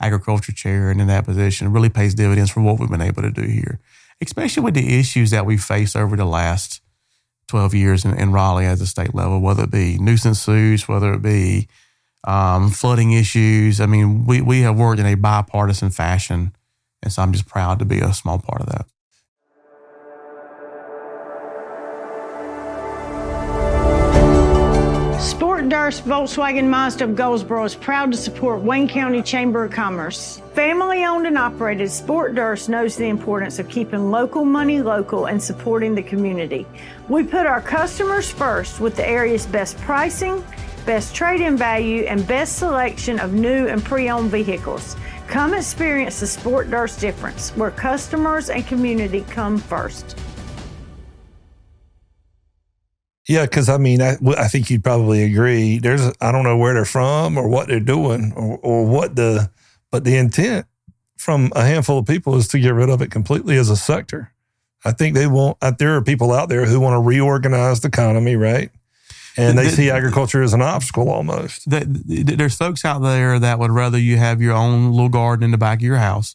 agriculture 0.00 0.52
chair 0.52 0.90
and 0.90 1.00
in 1.00 1.08
that 1.08 1.24
position 1.24 1.72
really 1.72 1.88
pays 1.88 2.14
dividends 2.14 2.50
for 2.50 2.60
what 2.60 2.78
we've 2.78 2.90
been 2.90 3.00
able 3.00 3.22
to 3.22 3.30
do 3.30 3.42
here, 3.42 3.80
especially 4.20 4.62
with 4.62 4.74
the 4.74 4.98
issues 4.98 5.30
that 5.30 5.44
we've 5.44 5.62
faced 5.62 5.96
over 5.96 6.16
the 6.16 6.24
last 6.24 6.80
12 7.48 7.74
years 7.74 8.04
in, 8.04 8.14
in 8.14 8.30
Raleigh 8.30 8.66
at 8.66 8.78
the 8.78 8.86
state 8.86 9.14
level, 9.14 9.40
whether 9.40 9.64
it 9.64 9.70
be 9.70 9.98
nuisance 9.98 10.40
suits, 10.40 10.86
whether 10.86 11.12
it 11.14 11.22
be 11.22 11.68
um, 12.24 12.70
flooding 12.70 13.12
issues. 13.12 13.80
I 13.80 13.86
mean, 13.86 14.26
we, 14.26 14.40
we 14.40 14.60
have 14.60 14.78
worked 14.78 15.00
in 15.00 15.06
a 15.06 15.14
bipartisan 15.14 15.90
fashion. 15.90 16.54
And 17.02 17.12
so 17.12 17.22
I'm 17.22 17.32
just 17.32 17.46
proud 17.46 17.78
to 17.78 17.84
be 17.84 18.00
a 18.00 18.12
small 18.12 18.38
part 18.38 18.60
of 18.60 18.68
that. 18.68 18.86
Sport 25.18 25.68
Durst 25.68 26.04
Volkswagen 26.04 26.68
Mazda 26.68 27.02
of 27.02 27.16
Goldsboro 27.16 27.64
is 27.64 27.74
proud 27.74 28.12
to 28.12 28.16
support 28.16 28.62
Wayne 28.62 28.86
County 28.86 29.20
Chamber 29.20 29.64
of 29.64 29.72
Commerce. 29.72 30.40
Family 30.54 31.04
owned 31.04 31.26
and 31.26 31.36
operated, 31.36 31.90
Sport 31.90 32.36
Durst 32.36 32.68
knows 32.68 32.94
the 32.96 33.08
importance 33.08 33.58
of 33.58 33.68
keeping 33.68 34.12
local 34.12 34.44
money 34.44 34.80
local 34.80 35.26
and 35.26 35.42
supporting 35.42 35.96
the 35.96 36.04
community. 36.04 36.66
We 37.08 37.24
put 37.24 37.46
our 37.46 37.60
customers 37.60 38.30
first 38.30 38.78
with 38.78 38.94
the 38.94 39.08
area's 39.08 39.44
best 39.44 39.76
pricing, 39.78 40.44
best 40.86 41.16
trade 41.16 41.40
in 41.40 41.56
value, 41.56 42.04
and 42.04 42.24
best 42.28 42.56
selection 42.56 43.18
of 43.18 43.32
new 43.32 43.66
and 43.66 43.84
pre 43.84 44.08
owned 44.10 44.30
vehicles. 44.30 44.94
Come 45.26 45.52
experience 45.52 46.20
the 46.20 46.28
Sport 46.28 46.70
Durst 46.70 47.00
difference, 47.00 47.50
where 47.50 47.72
customers 47.72 48.50
and 48.50 48.64
community 48.66 49.22
come 49.28 49.58
first. 49.58 50.16
Yeah, 53.28 53.42
because 53.42 53.68
I 53.68 53.76
mean, 53.76 54.00
I, 54.00 54.16
I 54.38 54.48
think 54.48 54.70
you'd 54.70 54.82
probably 54.82 55.22
agree. 55.22 55.78
There's, 55.78 56.00
I 56.20 56.32
don't 56.32 56.44
know 56.44 56.56
where 56.56 56.72
they're 56.72 56.84
from 56.86 57.36
or 57.36 57.46
what 57.46 57.68
they're 57.68 57.78
doing 57.78 58.32
or, 58.34 58.58
or 58.62 58.86
what 58.86 59.16
the, 59.16 59.50
but 59.90 60.04
the 60.04 60.16
intent 60.16 60.66
from 61.18 61.52
a 61.54 61.62
handful 61.64 61.98
of 61.98 62.06
people 62.06 62.36
is 62.36 62.48
to 62.48 62.58
get 62.58 62.72
rid 62.72 62.88
of 62.88 63.02
it 63.02 63.10
completely 63.10 63.56
as 63.58 63.68
a 63.68 63.76
sector. 63.76 64.32
I 64.84 64.92
think 64.92 65.14
they 65.14 65.26
want, 65.26 65.58
there 65.78 65.94
are 65.96 66.02
people 66.02 66.32
out 66.32 66.48
there 66.48 66.64
who 66.64 66.80
want 66.80 66.94
to 66.94 67.00
reorganize 67.00 67.80
the 67.80 67.88
economy, 67.88 68.34
right? 68.36 68.70
And 69.36 69.58
they 69.58 69.64
The- 69.64 69.70
see 69.72 69.90
agriculture 69.90 70.42
as 70.42 70.54
an 70.54 70.62
obstacle 70.62 71.10
almost. 71.10 71.62
there's 71.68 72.54
folks 72.56 72.84
out 72.84 73.00
there 73.00 73.38
that 73.38 73.58
would 73.58 73.70
rather 73.70 73.98
you 73.98 74.16
have 74.16 74.40
your 74.40 74.54
own 74.54 74.90
little 74.92 75.08
garden 75.10 75.44
in 75.44 75.50
the 75.50 75.58
back 75.58 75.78
of 75.78 75.82
your 75.82 75.98
house, 75.98 76.34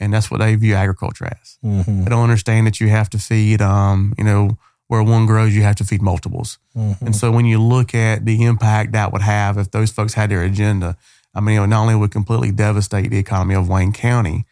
and 0.00 0.12
that's 0.14 0.30
what 0.30 0.40
they 0.40 0.54
view 0.54 0.74
agriculture 0.74 1.26
as. 1.26 1.58
Mm-hmm. 1.64 2.04
They 2.04 2.10
don't 2.10 2.22
understand 2.22 2.66
that 2.66 2.80
you 2.80 2.88
have 2.88 3.10
to 3.10 3.18
feed, 3.18 3.60
um, 3.60 4.14
you 4.18 4.24
know, 4.24 4.56
where 4.88 5.02
one 5.02 5.26
grows, 5.26 5.54
you 5.54 5.62
have 5.62 5.76
to 5.76 5.84
feed 5.84 6.02
multiples. 6.02 6.58
Mm-hmm. 6.76 7.06
And 7.06 7.16
so 7.16 7.30
when 7.32 7.44
you 7.44 7.60
look 7.60 7.94
at 7.94 8.24
the 8.24 8.44
impact 8.44 8.92
that 8.92 9.12
would 9.12 9.22
have 9.22 9.58
if 9.58 9.70
those 9.70 9.90
folks 9.90 10.14
had 10.14 10.30
their 10.30 10.42
agenda, 10.42 10.96
I 11.34 11.40
mean, 11.40 11.56
it 11.56 11.60
would 11.60 11.70
not 11.70 11.82
only 11.82 11.94
would 11.94 12.12
completely 12.12 12.52
devastate 12.52 13.10
the 13.10 13.18
economy 13.18 13.54
of 13.54 13.68
Wayne 13.68 13.92
County, 13.92 14.46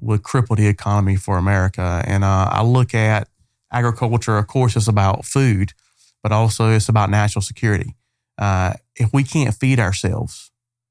would 0.00 0.22
cripple 0.22 0.56
the 0.56 0.66
economy 0.66 1.16
for 1.16 1.38
America. 1.38 2.02
And 2.06 2.24
uh, 2.24 2.48
I 2.50 2.62
look 2.62 2.94
at 2.94 3.28
agriculture, 3.72 4.38
of 4.38 4.46
course, 4.46 4.76
it's 4.76 4.88
about 4.88 5.24
food, 5.24 5.72
but 6.22 6.32
also 6.32 6.70
it's 6.70 6.88
about 6.88 7.10
national 7.10 7.42
security. 7.42 7.94
Uh, 8.38 8.74
if 8.96 9.12
we 9.12 9.22
can't 9.22 9.54
feed 9.54 9.78
ourselves 9.78 10.50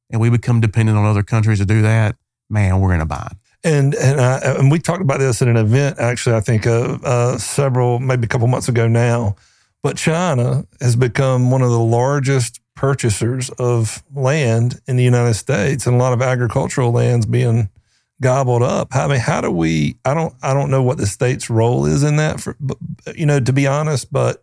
and 0.10 0.22
we 0.22 0.30
become 0.30 0.62
dependent 0.62 0.98
on 0.98 1.06
other 1.06 1.24
countries 1.24 1.60
to 1.60 1.65
do 1.65 1.82
that, 1.82 2.15
man, 2.50 2.80
we're 2.80 2.93
in 2.93 3.02
a 3.02 3.06
bind. 3.06 3.36
And 3.63 3.95
and 3.95 4.19
I, 4.19 4.39
and 4.39 4.69
we 4.69 4.80
talked 4.80 5.02
about 5.02 5.19
this 5.19 5.41
at 5.41 5.47
an 5.47 5.58
event 5.58 5.99
actually. 5.99 6.36
I 6.36 6.41
think 6.41 6.67
uh, 6.67 6.97
uh, 7.04 7.38
several 7.38 7.99
maybe 7.99 8.26
a 8.26 8.28
couple 8.28 8.47
months 8.47 8.67
ago 8.67 8.88
now. 8.88 9.36
But 9.82 9.97
China 9.97 10.65
has 10.80 10.95
become 10.95 11.52
one 11.52 11.62
of 11.62 11.69
the 11.69 11.80
largest 11.80 12.62
purchasers 12.76 13.49
of 13.52 14.02
land 14.13 14.82
in 14.88 14.95
the 14.95 15.04
United 15.04 15.34
States, 15.36 15.86
and 15.86 15.95
a 15.95 15.99
lot 15.99 16.13
of 16.13 16.21
agricultural 16.21 16.91
lands 16.91 17.26
being 17.26 17.69
gobbled 18.21 18.63
up. 18.63 18.95
I 18.95 19.08
mean, 19.08 19.19
how 19.19 19.41
do 19.41 19.52
we? 19.52 19.97
I 20.06 20.13
don't 20.13 20.34
I 20.41 20.54
don't 20.54 20.71
know 20.71 20.84
what 20.84 20.97
the 20.97 21.06
state's 21.06 21.49
role 21.49 21.86
is 21.86 22.04
in 22.04 22.15
that. 22.17 22.41
For 22.41 22.56
you 23.15 23.26
know, 23.26 23.39
to 23.39 23.54
be 23.54 23.67
honest, 23.67 24.12
but 24.12 24.41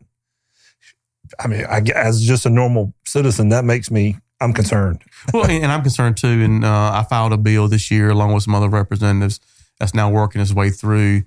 I 1.39 1.47
mean, 1.47 1.65
I, 1.65 1.83
as 1.95 2.23
just 2.23 2.47
a 2.47 2.51
normal 2.51 2.95
citizen, 3.07 3.51
that 3.51 3.65
makes 3.65 3.91
me 3.91 4.17
I'm 4.41 4.53
concerned. 4.53 5.03
well, 5.35 5.45
and, 5.45 5.65
and 5.65 5.73
I'm 5.73 5.83
concerned 5.83 6.17
too. 6.17 6.29
And 6.29 6.65
uh, 6.65 6.93
I 6.95 7.05
filed 7.09 7.33
a 7.33 7.37
bill 7.37 7.69
this 7.69 7.91
year 7.91 8.11
along 8.11 8.33
with 8.33 8.45
some 8.45 8.55
other 8.55 8.69
representatives 8.69 9.41
that's 9.79 9.95
now 9.95 10.11
working 10.11 10.41
its 10.41 10.53
way 10.53 10.71
through. 10.71 11.23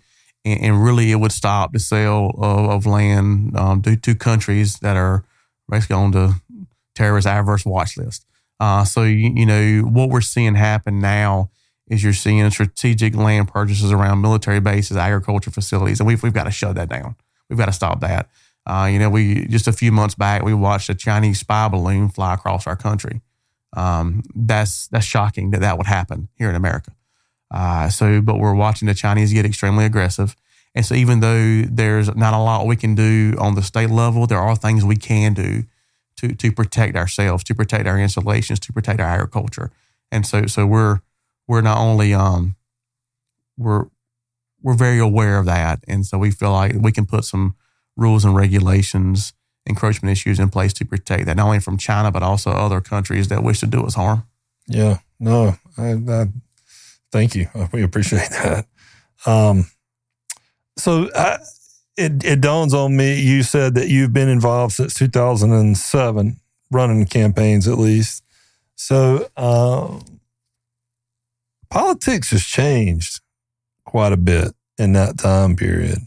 And, 0.46 0.62
and 0.62 0.84
really, 0.84 1.12
it 1.12 1.16
would 1.16 1.32
stop 1.32 1.74
the 1.74 1.80
sale 1.80 2.32
of, 2.38 2.70
of 2.70 2.86
land 2.86 3.56
um, 3.56 3.82
to, 3.84 3.96
to 3.96 4.16
countries 4.16 4.80
that 4.80 4.98
are 4.98 5.24
basically 5.70 5.96
on 5.96 6.12
the 6.12 6.40
terrorist 6.96 7.28
adverse 7.28 7.66
watch 7.66 7.98
list. 7.98 8.26
Uh, 8.60 8.84
so, 8.84 9.04
you, 9.04 9.32
you 9.36 9.46
know, 9.46 9.82
what 9.82 10.10
we're 10.10 10.22
seeing 10.22 10.56
happen 10.56 11.00
now 11.00 11.50
is 11.88 12.04
you're 12.04 12.14
seeing 12.14 12.50
strategic 12.50 13.16
land 13.16 13.48
purchases 13.48 13.92
around 13.92 14.22
military 14.22 14.60
bases, 14.60 14.98
agriculture 14.98 15.52
facilities, 15.52 16.00
and 16.00 16.08
we've, 16.08 16.24
we've 16.24 16.34
got 16.34 16.46
to 16.46 16.52
shut 16.52 16.76
that 16.76 16.90
down. 16.90 17.16
We've 17.50 17.60
got 17.60 17.66
to 17.66 17.74
stop 17.74 18.00
that. 18.02 18.30
Uh, 18.66 18.88
you 18.92 18.98
know, 18.98 19.10
we 19.10 19.46
just 19.48 19.68
a 19.68 19.74
few 19.74 19.92
months 19.92 20.16
back 20.16 20.42
we 20.44 20.54
watched 20.54 20.90
a 20.90 20.96
Chinese 20.96 21.40
spy 21.40 21.68
balloon 21.68 22.10
fly 22.10 22.34
across 22.34 22.66
our 22.66 22.76
country. 22.76 23.22
Um, 23.76 24.24
that's 24.36 24.88
that's 24.88 25.06
shocking 25.06 25.52
that 25.52 25.62
that 25.62 25.78
would 25.78 25.88
happen 25.88 26.30
here 26.36 26.50
in 26.50 26.56
America. 26.56 26.92
Uh, 27.52 27.90
so, 27.90 28.22
but 28.22 28.40
we're 28.40 28.54
watching 28.56 28.88
the 28.88 28.94
Chinese 28.94 29.34
get 29.34 29.46
extremely 29.46 29.86
aggressive, 29.86 30.36
and 30.74 30.86
so 30.86 30.96
even 30.96 31.20
though 31.20 31.64
there's 31.64 32.16
not 32.16 32.34
a 32.34 32.40
lot 32.40 32.66
we 32.66 32.76
can 32.76 32.96
do 32.96 33.36
on 33.40 33.56
the 33.56 33.62
state 33.62 33.90
level, 33.90 34.26
there 34.28 34.40
are 34.40 34.56
things 34.56 34.86
we 34.86 34.96
can 34.96 35.34
do 35.34 35.64
to 36.18 36.34
to 36.36 36.52
protect 36.52 36.96
ourselves, 36.96 37.44
to 37.46 37.56
protect 37.56 37.88
our 37.88 38.00
installations, 38.00 38.60
to 38.62 38.74
protect 38.74 39.00
our 39.00 39.08
agriculture, 39.08 39.72
and 40.12 40.26
so 40.26 40.46
so 40.46 40.66
we're 40.66 41.02
we're 41.48 41.62
not 41.62 41.78
only 41.78 42.14
um 42.14 42.56
we're 43.58 43.88
we're 44.62 44.76
very 44.76 45.00
aware 45.00 45.38
of 45.38 45.46
that, 45.46 45.84
and 45.88 46.06
so 46.06 46.18
we 46.18 46.32
feel 46.32 46.52
like 46.52 46.74
we 46.80 46.92
can 46.92 47.06
put 47.06 47.26
some 47.26 47.56
rules 47.96 48.26
and 48.26 48.36
regulations, 48.36 49.34
encroachment 49.66 50.12
issues 50.12 50.40
in 50.40 50.50
place 50.50 50.74
to 50.74 50.86
protect 50.86 51.26
that, 51.26 51.38
not 51.38 51.46
only 51.46 51.60
from 51.60 51.78
China, 51.78 52.12
but 52.12 52.24
also 52.24 52.52
other 52.52 52.82
countries 52.82 53.28
that 53.30 53.44
wish 53.44 53.60
to 53.60 53.68
do 53.68 53.84
us 53.84 53.96
harm. 53.96 54.24
Yeah, 54.68 55.00
no, 55.20 55.56
I, 55.78 55.94
I 56.08 56.26
thank 57.12 57.36
you. 57.36 57.48
We 57.72 57.84
appreciate 57.84 58.30
that. 58.30 58.66
Um, 59.26 59.66
so 60.78 61.10
I, 61.16 61.40
it 61.98 62.24
it 62.24 62.42
dawns 62.42 62.74
on 62.74 62.96
me. 62.96 63.22
You 63.22 63.44
said 63.44 63.76
that 63.76 63.90
you've 63.90 64.14
been 64.14 64.30
involved 64.30 64.74
since 64.74 64.94
2007, 64.96 66.40
running 66.72 67.06
campaigns 67.06 67.68
at 67.68 67.78
least. 67.78 68.24
So 68.76 69.30
uh, 69.38 70.00
politics 71.70 72.32
has 72.32 72.44
changed 72.44 73.22
quite 73.86 74.12
a 74.12 74.18
bit 74.18 74.54
in 74.78 74.94
that 74.94 75.18
time 75.18 75.56
period, 75.56 76.00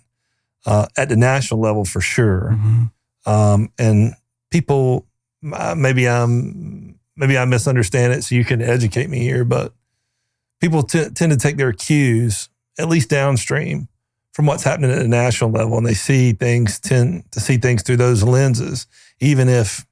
uh, 0.67 0.87
at 0.97 1.09
the 1.09 1.17
national 1.17 1.61
level 1.61 1.85
for 1.85 2.01
sure 2.01 2.59
um, 3.27 3.73
and 3.79 4.15
people 4.51 5.07
uh, 5.53 5.75
maybe 5.77 6.09
I'm 6.09 6.99
maybe 7.17 7.37
I 7.39 7.45
misunderstand 7.45 8.13
it, 8.13 8.25
so 8.25 8.35
you 8.35 8.45
can 8.45 8.63
educate 8.63 9.11
me 9.11 9.21
here. 9.21 9.45
But 9.45 9.73
people 10.61 10.83
t- 10.83 11.11
tend 11.11 11.33
to 11.33 11.39
take 11.39 11.57
their 11.57 11.73
cues 11.73 12.49
at 12.79 12.89
least 12.89 13.09
downstream 13.09 13.89
from 14.33 14.47
what's 14.47 14.65
happening 14.65 14.91
at 14.91 14.99
the 14.99 15.09
national 15.09 15.51
level, 15.51 15.79
and 15.79 15.87
they 15.87 15.95
see 15.95 16.33
things 16.33 16.79
tend 16.79 17.31
to 17.33 17.41
see 17.41 17.57
things 17.57 17.83
through 17.83 17.97
those 17.97 18.23
lenses, 18.23 18.87
even 19.21 19.49
if 19.49 19.87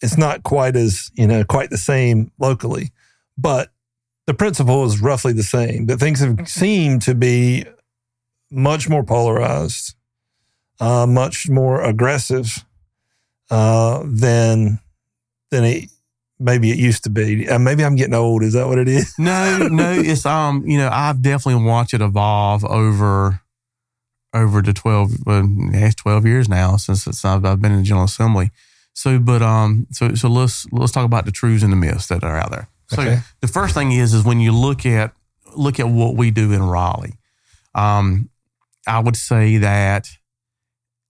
it's 0.00 0.18
not 0.18 0.42
quite 0.42 0.76
as 0.76 1.10
you 1.14 1.26
know 1.26 1.44
quite 1.44 1.70
the 1.70 1.78
same 1.78 2.30
locally, 2.38 2.90
but 3.36 3.70
the 4.26 4.34
principle 4.34 4.84
is 4.84 5.00
roughly 5.00 5.32
the 5.32 5.42
same. 5.42 5.86
That 5.86 5.98
things 5.98 6.20
have 6.20 6.48
seemed 6.48 7.02
to 7.02 7.14
be 7.14 7.64
much 8.50 8.88
more 8.88 9.04
polarized 9.04 9.94
uh, 10.80 11.06
much 11.06 11.48
more 11.48 11.82
aggressive 11.82 12.64
uh, 13.50 14.02
than 14.06 14.78
than 15.50 15.64
it 15.64 15.90
maybe 16.38 16.70
it 16.70 16.78
used 16.78 17.02
to 17.04 17.10
be. 17.10 17.48
Uh, 17.48 17.58
maybe 17.58 17.84
I'm 17.84 17.96
getting 17.96 18.14
old. 18.14 18.42
Is 18.44 18.52
that 18.52 18.68
what 18.68 18.78
it 18.78 18.86
is? 18.88 19.12
No, 19.18 19.66
no, 19.70 19.92
it's 19.96 20.24
um, 20.24 20.64
you 20.66 20.78
know, 20.78 20.88
I've 20.92 21.20
definitely 21.20 21.64
watched 21.64 21.94
it 21.94 22.00
evolve 22.00 22.64
over 22.64 23.40
over 24.34 24.62
the 24.62 24.72
twelve, 24.72 25.10
well, 25.26 25.42
it's 25.72 25.94
twelve 25.96 26.26
years 26.26 26.48
now 26.48 26.76
since 26.76 27.06
it's, 27.06 27.24
I've, 27.24 27.44
I've 27.44 27.60
been 27.60 27.72
in 27.72 27.78
the 27.78 27.84
General 27.84 28.04
Assembly. 28.04 28.50
So, 28.92 29.18
but 29.18 29.42
um, 29.42 29.86
so 29.90 30.14
so 30.14 30.28
let's 30.28 30.66
let's 30.70 30.92
talk 30.92 31.04
about 31.04 31.24
the 31.24 31.32
truths 31.32 31.62
and 31.64 31.72
the 31.72 31.76
myths 31.76 32.06
that 32.08 32.22
are 32.22 32.36
out 32.36 32.50
there. 32.50 32.68
So 32.88 33.02
Okay. 33.02 33.20
the 33.40 33.48
first 33.48 33.74
thing 33.74 33.92
is 33.92 34.14
is 34.14 34.24
when 34.24 34.38
you 34.40 34.52
look 34.52 34.86
at 34.86 35.12
look 35.56 35.80
at 35.80 35.88
what 35.88 36.14
we 36.14 36.30
do 36.30 36.52
in 36.52 36.62
Raleigh, 36.62 37.14
um, 37.74 38.28
I 38.88 39.00
would 39.00 39.16
say 39.16 39.58
that 39.58 40.08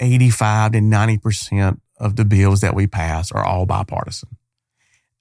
eighty 0.01 0.31
five 0.31 0.73
to 0.73 0.81
ninety 0.81 1.19
percent 1.19 1.81
of 1.99 2.17
the 2.17 2.25
bills 2.25 2.61
that 2.61 2.75
we 2.75 2.87
pass 2.87 3.33
are 3.33 3.45
all 3.45 3.67
bipartisan, 3.67 4.37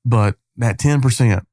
but 0.03 0.35
that 0.57 0.79
ten 0.79 1.01
percent 1.01 1.45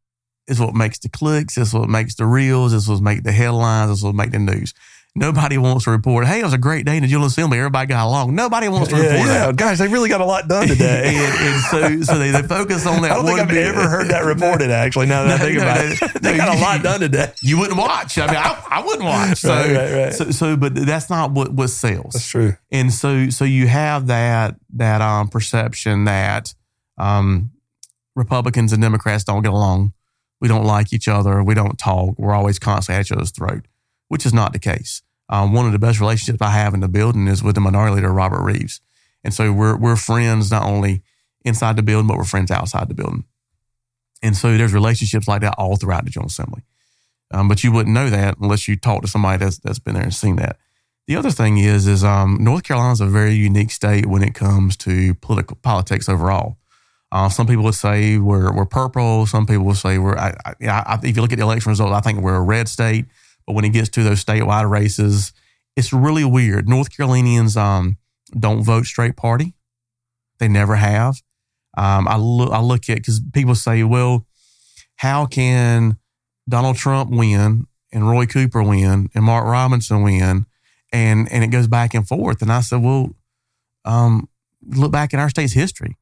is 0.46 0.60
what 0.60 0.74
makes 0.74 0.98
the 0.98 1.08
clicks. 1.08 1.56
Is 1.56 1.72
what 1.74 1.88
makes 1.88 2.14
the 2.14 2.26
reels. 2.26 2.72
Is 2.72 2.88
what 2.88 3.00
make 3.00 3.22
the 3.22 3.32
headlines. 3.32 3.90
Is 3.90 4.04
what 4.04 4.14
make 4.14 4.30
the 4.30 4.38
news. 4.38 4.74
Nobody 5.16 5.58
wants 5.58 5.84
to 5.84 5.92
report, 5.92 6.26
hey, 6.26 6.40
it 6.40 6.42
was 6.42 6.52
a 6.54 6.58
great 6.58 6.84
day 6.84 6.96
in 6.96 7.02
the 7.04 7.08
General 7.08 7.28
Assembly. 7.28 7.58
Everybody 7.58 7.86
got 7.86 8.04
along. 8.04 8.34
Nobody 8.34 8.68
wants 8.68 8.88
to 8.88 8.96
yeah, 8.96 9.12
report 9.12 9.28
yeah. 9.28 9.46
that. 9.46 9.56
Gosh, 9.56 9.78
they 9.78 9.86
really 9.86 10.08
got 10.08 10.20
a 10.20 10.24
lot 10.24 10.48
done 10.48 10.66
today. 10.74 11.14
and, 11.14 11.34
and 11.38 11.62
so, 12.06 12.12
so 12.14 12.18
they, 12.18 12.32
they 12.32 12.42
focus 12.42 12.84
on 12.84 13.00
that. 13.02 13.12
I 13.12 13.14
don't 13.14 13.26
think 13.26 13.38
I've 13.38 13.48
bit. 13.48 13.64
ever 13.68 13.88
heard 13.88 14.08
that 14.08 14.24
reported. 14.24 14.72
Actually, 14.72 15.06
now 15.06 15.22
that 15.22 15.40
I 15.40 15.44
think 15.44 15.58
no, 15.58 15.62
about 15.62 15.76
no, 15.76 16.08
it, 16.16 16.22
they 16.22 16.36
got 16.36 16.56
a 16.56 16.60
lot 16.60 16.82
done 16.82 16.98
today. 16.98 17.32
You 17.42 17.60
wouldn't 17.60 17.78
watch. 17.78 18.18
I 18.18 18.26
mean, 18.26 18.36
I, 18.36 18.60
I 18.68 18.82
wouldn't 18.84 19.04
watch. 19.04 19.38
So, 19.38 19.54
Right, 19.54 19.76
right, 19.76 19.92
right. 20.04 20.12
so, 20.12 20.32
so, 20.32 20.56
but 20.56 20.74
that's 20.74 21.08
not 21.08 21.30
what 21.30 21.52
what 21.52 21.68
sells. 21.70 22.14
That's 22.14 22.26
true. 22.26 22.56
And 22.72 22.92
so, 22.92 23.30
so 23.30 23.44
you 23.44 23.68
have 23.68 24.08
that 24.08 24.56
that 24.74 25.00
um, 25.00 25.28
perception 25.28 26.06
that 26.06 26.52
um, 26.98 27.52
Republicans 28.16 28.72
and 28.72 28.82
Democrats 28.82 29.22
don't 29.22 29.42
get 29.44 29.52
along. 29.52 29.92
We 30.40 30.48
don't 30.48 30.64
like 30.64 30.92
each 30.92 31.06
other. 31.06 31.40
We 31.44 31.54
don't 31.54 31.78
talk. 31.78 32.18
We're 32.18 32.34
always 32.34 32.58
constantly 32.58 32.98
at 32.98 33.06
each 33.06 33.12
other's 33.12 33.30
throat, 33.30 33.64
which 34.08 34.26
is 34.26 34.34
not 34.34 34.52
the 34.52 34.58
case. 34.58 35.02
Um, 35.28 35.52
one 35.52 35.66
of 35.66 35.72
the 35.72 35.78
best 35.78 36.00
relationships 36.00 36.42
I 36.42 36.50
have 36.50 36.74
in 36.74 36.80
the 36.80 36.88
building 36.88 37.28
is 37.28 37.42
with 37.42 37.54
the 37.54 37.60
minority 37.60 37.96
leader 37.96 38.12
Robert 38.12 38.40
Reives, 38.40 38.80
and 39.22 39.32
so 39.32 39.52
we're 39.52 39.76
we're 39.76 39.96
friends 39.96 40.50
not 40.50 40.64
only 40.64 41.02
inside 41.44 41.76
the 41.76 41.82
building, 41.82 42.08
but 42.08 42.16
we're 42.16 42.24
friends 42.24 42.50
outside 42.50 42.88
the 42.88 42.94
building. 42.94 43.24
And 44.22 44.36
so 44.36 44.56
there's 44.56 44.72
relationships 44.72 45.28
like 45.28 45.42
that 45.42 45.54
all 45.58 45.76
throughout 45.76 46.04
the 46.04 46.10
General 46.10 46.28
Assembly. 46.28 46.62
Um, 47.30 47.48
but 47.48 47.62
you 47.62 47.72
wouldn't 47.72 47.94
know 47.94 48.08
that 48.10 48.38
unless 48.40 48.66
you 48.68 48.76
talk 48.76 49.02
to 49.02 49.08
somebody 49.08 49.38
that's, 49.44 49.58
that's 49.58 49.78
been 49.78 49.94
there 49.94 50.02
and 50.02 50.14
seen 50.14 50.36
that. 50.36 50.56
The 51.06 51.16
other 51.16 51.30
thing 51.30 51.58
is, 51.58 51.86
is 51.86 52.02
um, 52.02 52.38
North 52.40 52.62
Carolina 52.62 52.92
is 52.92 53.00
a 53.02 53.06
very 53.06 53.34
unique 53.34 53.70
state 53.70 54.06
when 54.06 54.22
it 54.22 54.34
comes 54.34 54.76
to 54.78 55.14
political 55.16 55.58
politics 55.60 56.08
overall. 56.08 56.56
Uh, 57.12 57.28
some 57.28 57.46
people 57.46 57.64
would 57.64 57.74
say 57.74 58.16
we're, 58.16 58.50
we're 58.52 58.64
purple. 58.64 59.26
Some 59.26 59.46
people 59.46 59.66
would 59.66 59.76
say 59.76 59.98
we're, 59.98 60.16
I, 60.16 60.34
I, 60.46 60.54
I, 60.62 60.98
if 61.02 61.16
you 61.16 61.22
look 61.22 61.32
at 61.32 61.38
the 61.38 61.44
election 61.44 61.70
results, 61.70 61.92
I 61.92 62.00
think 62.00 62.20
we're 62.20 62.36
a 62.36 62.42
red 62.42 62.68
state. 62.68 63.04
But 63.46 63.54
when 63.54 63.64
it 63.64 63.70
gets 63.70 63.88
to 63.90 64.02
those 64.02 64.24
statewide 64.24 64.68
races, 64.68 65.32
it's 65.76 65.92
really 65.92 66.24
weird. 66.24 66.68
North 66.68 66.94
Carolinians 66.96 67.56
um, 67.56 67.98
don't 68.38 68.62
vote 68.62 68.86
straight 68.86 69.16
party. 69.16 69.54
They 70.38 70.48
never 70.48 70.76
have. 70.76 71.22
Um, 71.76 72.06
I 72.08 72.16
look, 72.16 72.52
I 72.52 72.60
look 72.60 72.88
at 72.88 72.96
because 72.96 73.20
people 73.32 73.54
say, 73.54 73.82
well, 73.82 74.26
how 74.96 75.26
can 75.26 75.98
Donald 76.48 76.76
Trump 76.76 77.10
win 77.10 77.66
and 77.94 78.08
Roy 78.08 78.26
Cooper 78.26 78.62
win 78.62 79.08
and 79.14 79.24
Mark 79.24 79.46
Robinson 79.46 80.02
win, 80.02 80.46
and 80.92 81.32
and 81.32 81.44
it 81.44 81.48
goes 81.48 81.68
back 81.68 81.94
and 81.94 82.06
forth. 82.06 82.42
And 82.42 82.52
I 82.52 82.60
said, 82.60 82.82
well, 82.82 83.14
um, 83.84 84.28
look 84.66 84.92
back 84.92 85.14
in 85.14 85.20
our 85.20 85.30
state's 85.30 85.52
history. 85.52 85.96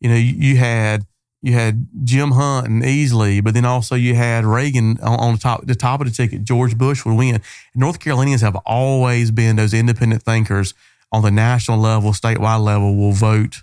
You 0.00 0.08
know, 0.08 0.16
you, 0.16 0.34
you, 0.34 0.56
had 0.56 1.06
you 1.44 1.52
had 1.52 1.86
Jim 2.04 2.30
Hunt 2.30 2.68
and 2.68 2.82
Easley, 2.82 3.44
but 3.44 3.52
then 3.52 3.66
also 3.66 3.94
you 3.96 4.14
had 4.14 4.46
Reagan 4.46 4.98
on, 5.02 5.20
on 5.20 5.32
the 5.34 5.38
top 5.38 5.66
the 5.66 5.74
top 5.74 6.00
of 6.00 6.06
the 6.06 6.12
ticket. 6.12 6.42
George 6.42 6.78
Bush 6.78 7.04
would 7.04 7.16
win. 7.16 7.42
North 7.74 8.00
Carolinians 8.00 8.40
have 8.40 8.56
always 8.64 9.30
been 9.30 9.56
those 9.56 9.74
independent 9.74 10.22
thinkers 10.22 10.72
on 11.12 11.20
the 11.20 11.30
national 11.30 11.76
level, 11.76 12.12
statewide 12.12 12.64
level, 12.64 12.96
will 12.96 13.12
vote 13.12 13.62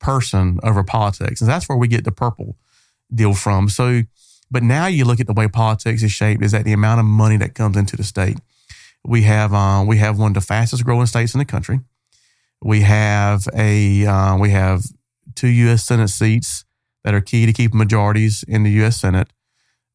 person 0.00 0.60
over 0.62 0.84
politics. 0.84 1.40
And 1.40 1.48
that's 1.48 1.66
where 1.66 1.78
we 1.78 1.88
get 1.88 2.04
the 2.04 2.12
purple 2.12 2.56
deal 3.12 3.32
from. 3.32 3.70
So, 3.70 4.02
but 4.50 4.62
now 4.62 4.86
you 4.86 5.06
look 5.06 5.18
at 5.18 5.26
the 5.26 5.32
way 5.32 5.48
politics 5.48 6.02
is 6.02 6.12
shaped 6.12 6.44
is 6.44 6.52
that 6.52 6.64
the 6.64 6.74
amount 6.74 7.00
of 7.00 7.06
money 7.06 7.38
that 7.38 7.54
comes 7.54 7.78
into 7.78 7.96
the 7.96 8.04
state. 8.04 8.36
We 9.02 9.22
have, 9.22 9.54
uh, 9.54 9.82
we 9.86 9.96
have 9.96 10.18
one 10.18 10.32
of 10.32 10.34
the 10.34 10.42
fastest 10.42 10.84
growing 10.84 11.06
states 11.06 11.32
in 11.32 11.38
the 11.38 11.46
country. 11.46 11.80
We 12.62 12.82
have 12.82 13.48
a, 13.54 14.04
uh, 14.04 14.36
we 14.36 14.50
have 14.50 14.84
two 15.34 15.48
U.S. 15.48 15.84
Senate 15.84 16.08
seats 16.08 16.66
that 17.04 17.14
are 17.14 17.20
key 17.20 17.46
to 17.46 17.52
keep 17.52 17.72
majorities 17.72 18.44
in 18.48 18.62
the 18.62 18.70
U.S. 18.72 19.00
Senate. 19.00 19.28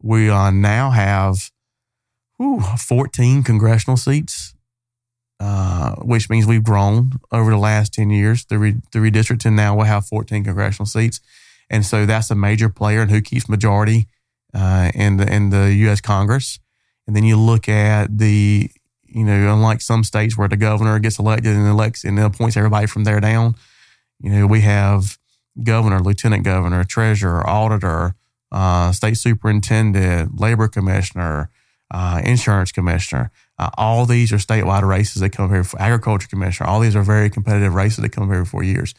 We 0.02 0.30
uh, 0.30 0.52
now 0.52 0.92
have 0.92 1.52
whew, 2.38 2.62
14 2.62 3.44
congressional 3.44 3.98
seats 3.98 4.54
uh, 5.40 5.96
which 5.96 6.30
means 6.30 6.46
we've 6.46 6.64
grown 6.64 7.12
over 7.32 7.52
the 7.52 7.58
last 7.58 7.94
10 7.94 8.10
years. 8.10 8.46
The, 8.46 8.60
re- 8.60 8.82
the 8.92 9.00
redistricting 9.00 9.54
now 9.54 9.76
will 9.76 9.86
have 9.86 10.06
14 10.06 10.44
congressional 10.44 10.86
seats. 10.86 11.22
And 11.70 11.86
so 11.86 12.06
that's 12.06 12.30
a 12.30 12.36
major 12.36 12.68
player 12.68 13.04
in 13.04 13.10
who 13.10 13.22
keeps 13.22 13.48
majority 13.48 14.08
uh, 14.54 14.92
in, 14.94 15.18
the, 15.18 15.34
in 15.34 15.50
the 15.50 15.74
U.S. 15.74 16.02
Congress. 16.02 16.60
And 17.08 17.16
then 17.16 17.24
you 17.24 17.38
look 17.38 17.70
at 17.70 18.18
the, 18.18 18.70
you 19.06 19.24
know, 19.24 19.54
unlike 19.54 19.82
some 19.82 20.04
states 20.04 20.38
where 20.38 20.50
the 20.50 20.58
governor 20.58 21.00
gets 21.00 21.20
elected 21.20 21.56
and 21.56 21.68
elects 21.68 22.04
and 22.04 22.20
appoints 22.20 22.58
everybody 22.58 22.88
from 22.88 23.06
there 23.06 23.22
down, 23.22 23.56
you 24.20 24.32
know, 24.32 24.46
we 24.46 24.62
have 24.62 25.19
governor, 25.64 26.00
lieutenant 26.00 26.44
governor, 26.44 26.84
treasurer, 26.84 27.48
auditor, 27.48 28.16
uh, 28.52 28.92
state 28.92 29.18
superintendent, 29.18 30.40
labor 30.40 30.68
commissioner, 30.68 31.50
uh, 31.92 32.22
insurance 32.24 32.72
commissioner. 32.72 33.32
Uh, 33.58 33.70
all 33.78 34.06
these 34.06 34.32
are 34.32 34.38
statewide 34.38 34.88
races 34.88 35.22
that 35.22 35.32
come 35.32 35.46
every 35.46 35.64
for 35.64 35.82
agriculture 35.82 36.28
commissioner. 36.28 36.70
All 36.70 36.80
these 36.80 36.96
are 36.96 37.04
very 37.04 37.30
competitive 37.30 37.74
races 37.74 37.98
that 37.98 38.10
come 38.10 38.30
here 38.30 38.46
four 38.46 38.64
years. 38.64 38.94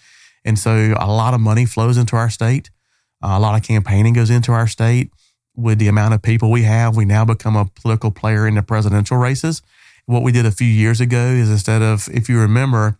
And 0.45 0.59
so 0.59 0.95
a 0.99 1.07
lot 1.07 1.35
of 1.35 1.41
money 1.41 1.67
flows 1.67 1.97
into 1.97 2.17
our 2.17 2.31
state. 2.31 2.71
Uh, 3.23 3.35
a 3.37 3.41
lot 3.41 3.59
of 3.59 3.67
campaigning 3.67 4.15
goes 4.15 4.31
into 4.31 4.53
our 4.53 4.67
state. 4.67 5.11
With 5.57 5.79
the 5.79 5.89
amount 5.89 6.15
of 6.15 6.23
people 6.23 6.51
we 6.51 6.63
have, 6.63 6.97
we 6.97 7.05
now 7.05 7.25
become 7.25 7.57
a 7.57 7.67
political 7.67 8.11
player 8.11 8.47
in 8.47 8.55
the 8.55 8.63
presidential 8.63 9.17
races. 9.17 9.63
What 10.07 10.23
we 10.23 10.33
did 10.33 10.47
a 10.47 10.51
few 10.51 10.67
years 10.67 11.01
ago 11.01 11.27
is 11.27 11.51
instead 11.51 11.83
of, 11.83 12.09
if 12.13 12.29
you 12.29 12.41
remember, 12.41 12.99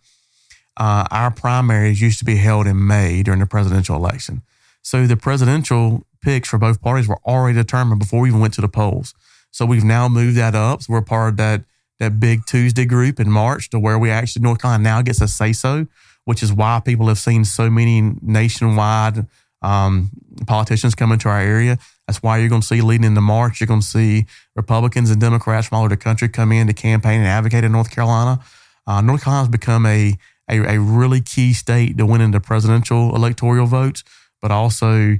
uh, 0.77 1.05
our 1.11 1.31
primaries 1.31 2.01
used 2.01 2.19
to 2.19 2.25
be 2.25 2.37
held 2.37 2.67
in 2.67 2.87
May 2.87 3.23
during 3.23 3.39
the 3.39 3.45
presidential 3.45 3.95
election. 3.95 4.41
So 4.81 5.05
the 5.05 5.17
presidential 5.17 6.05
picks 6.21 6.49
for 6.49 6.57
both 6.57 6.81
parties 6.81 7.07
were 7.07 7.19
already 7.25 7.55
determined 7.57 7.99
before 7.99 8.21
we 8.21 8.29
even 8.29 8.39
went 8.39 8.53
to 8.55 8.61
the 8.61 8.67
polls. 8.67 9.13
So 9.51 9.65
we've 9.65 9.83
now 9.83 10.07
moved 10.07 10.37
that 10.37 10.55
up. 10.55 10.83
So 10.83 10.93
we're 10.93 11.01
part 11.01 11.29
of 11.29 11.37
that 11.37 11.63
that 11.99 12.19
big 12.19 12.47
Tuesday 12.47 12.85
group 12.85 13.19
in 13.19 13.29
March 13.29 13.69
to 13.69 13.79
where 13.79 13.99
we 13.99 14.09
actually 14.09 14.41
North 14.41 14.59
Carolina 14.59 14.83
now 14.83 15.01
gets 15.03 15.21
a 15.21 15.27
say 15.27 15.53
so, 15.53 15.85
which 16.25 16.41
is 16.41 16.51
why 16.51 16.81
people 16.83 17.07
have 17.07 17.19
seen 17.19 17.45
so 17.45 17.69
many 17.69 18.01
nationwide 18.23 19.27
um, 19.61 20.09
politicians 20.47 20.95
come 20.95 21.11
into 21.11 21.29
our 21.29 21.39
area. 21.39 21.77
That's 22.07 22.23
why 22.23 22.39
you're 22.39 22.49
going 22.49 22.61
to 22.61 22.67
see 22.67 22.81
leading 22.81 23.05
into 23.05 23.21
March, 23.21 23.59
you're 23.59 23.67
going 23.67 23.81
to 23.81 23.85
see 23.85 24.25
Republicans 24.55 25.11
and 25.11 25.21
Democrats 25.21 25.67
from 25.67 25.77
all 25.77 25.85
over 25.85 25.89
the 25.89 25.97
country 25.97 26.27
come 26.27 26.51
in 26.51 26.65
to 26.65 26.73
campaign 26.73 27.19
and 27.19 27.27
advocate 27.27 27.63
in 27.63 27.71
North 27.71 27.91
Carolina. 27.91 28.43
Uh, 28.87 29.01
North 29.01 29.23
Carolina 29.23 29.43
has 29.43 29.49
become 29.49 29.85
a, 29.85 30.15
a, 30.51 30.75
a 30.75 30.79
really 30.79 31.21
key 31.21 31.53
state 31.53 31.97
to 31.97 32.05
win 32.05 32.29
the 32.31 32.39
presidential 32.39 33.15
electoral 33.15 33.65
votes, 33.65 34.03
but 34.41 34.51
also 34.51 35.17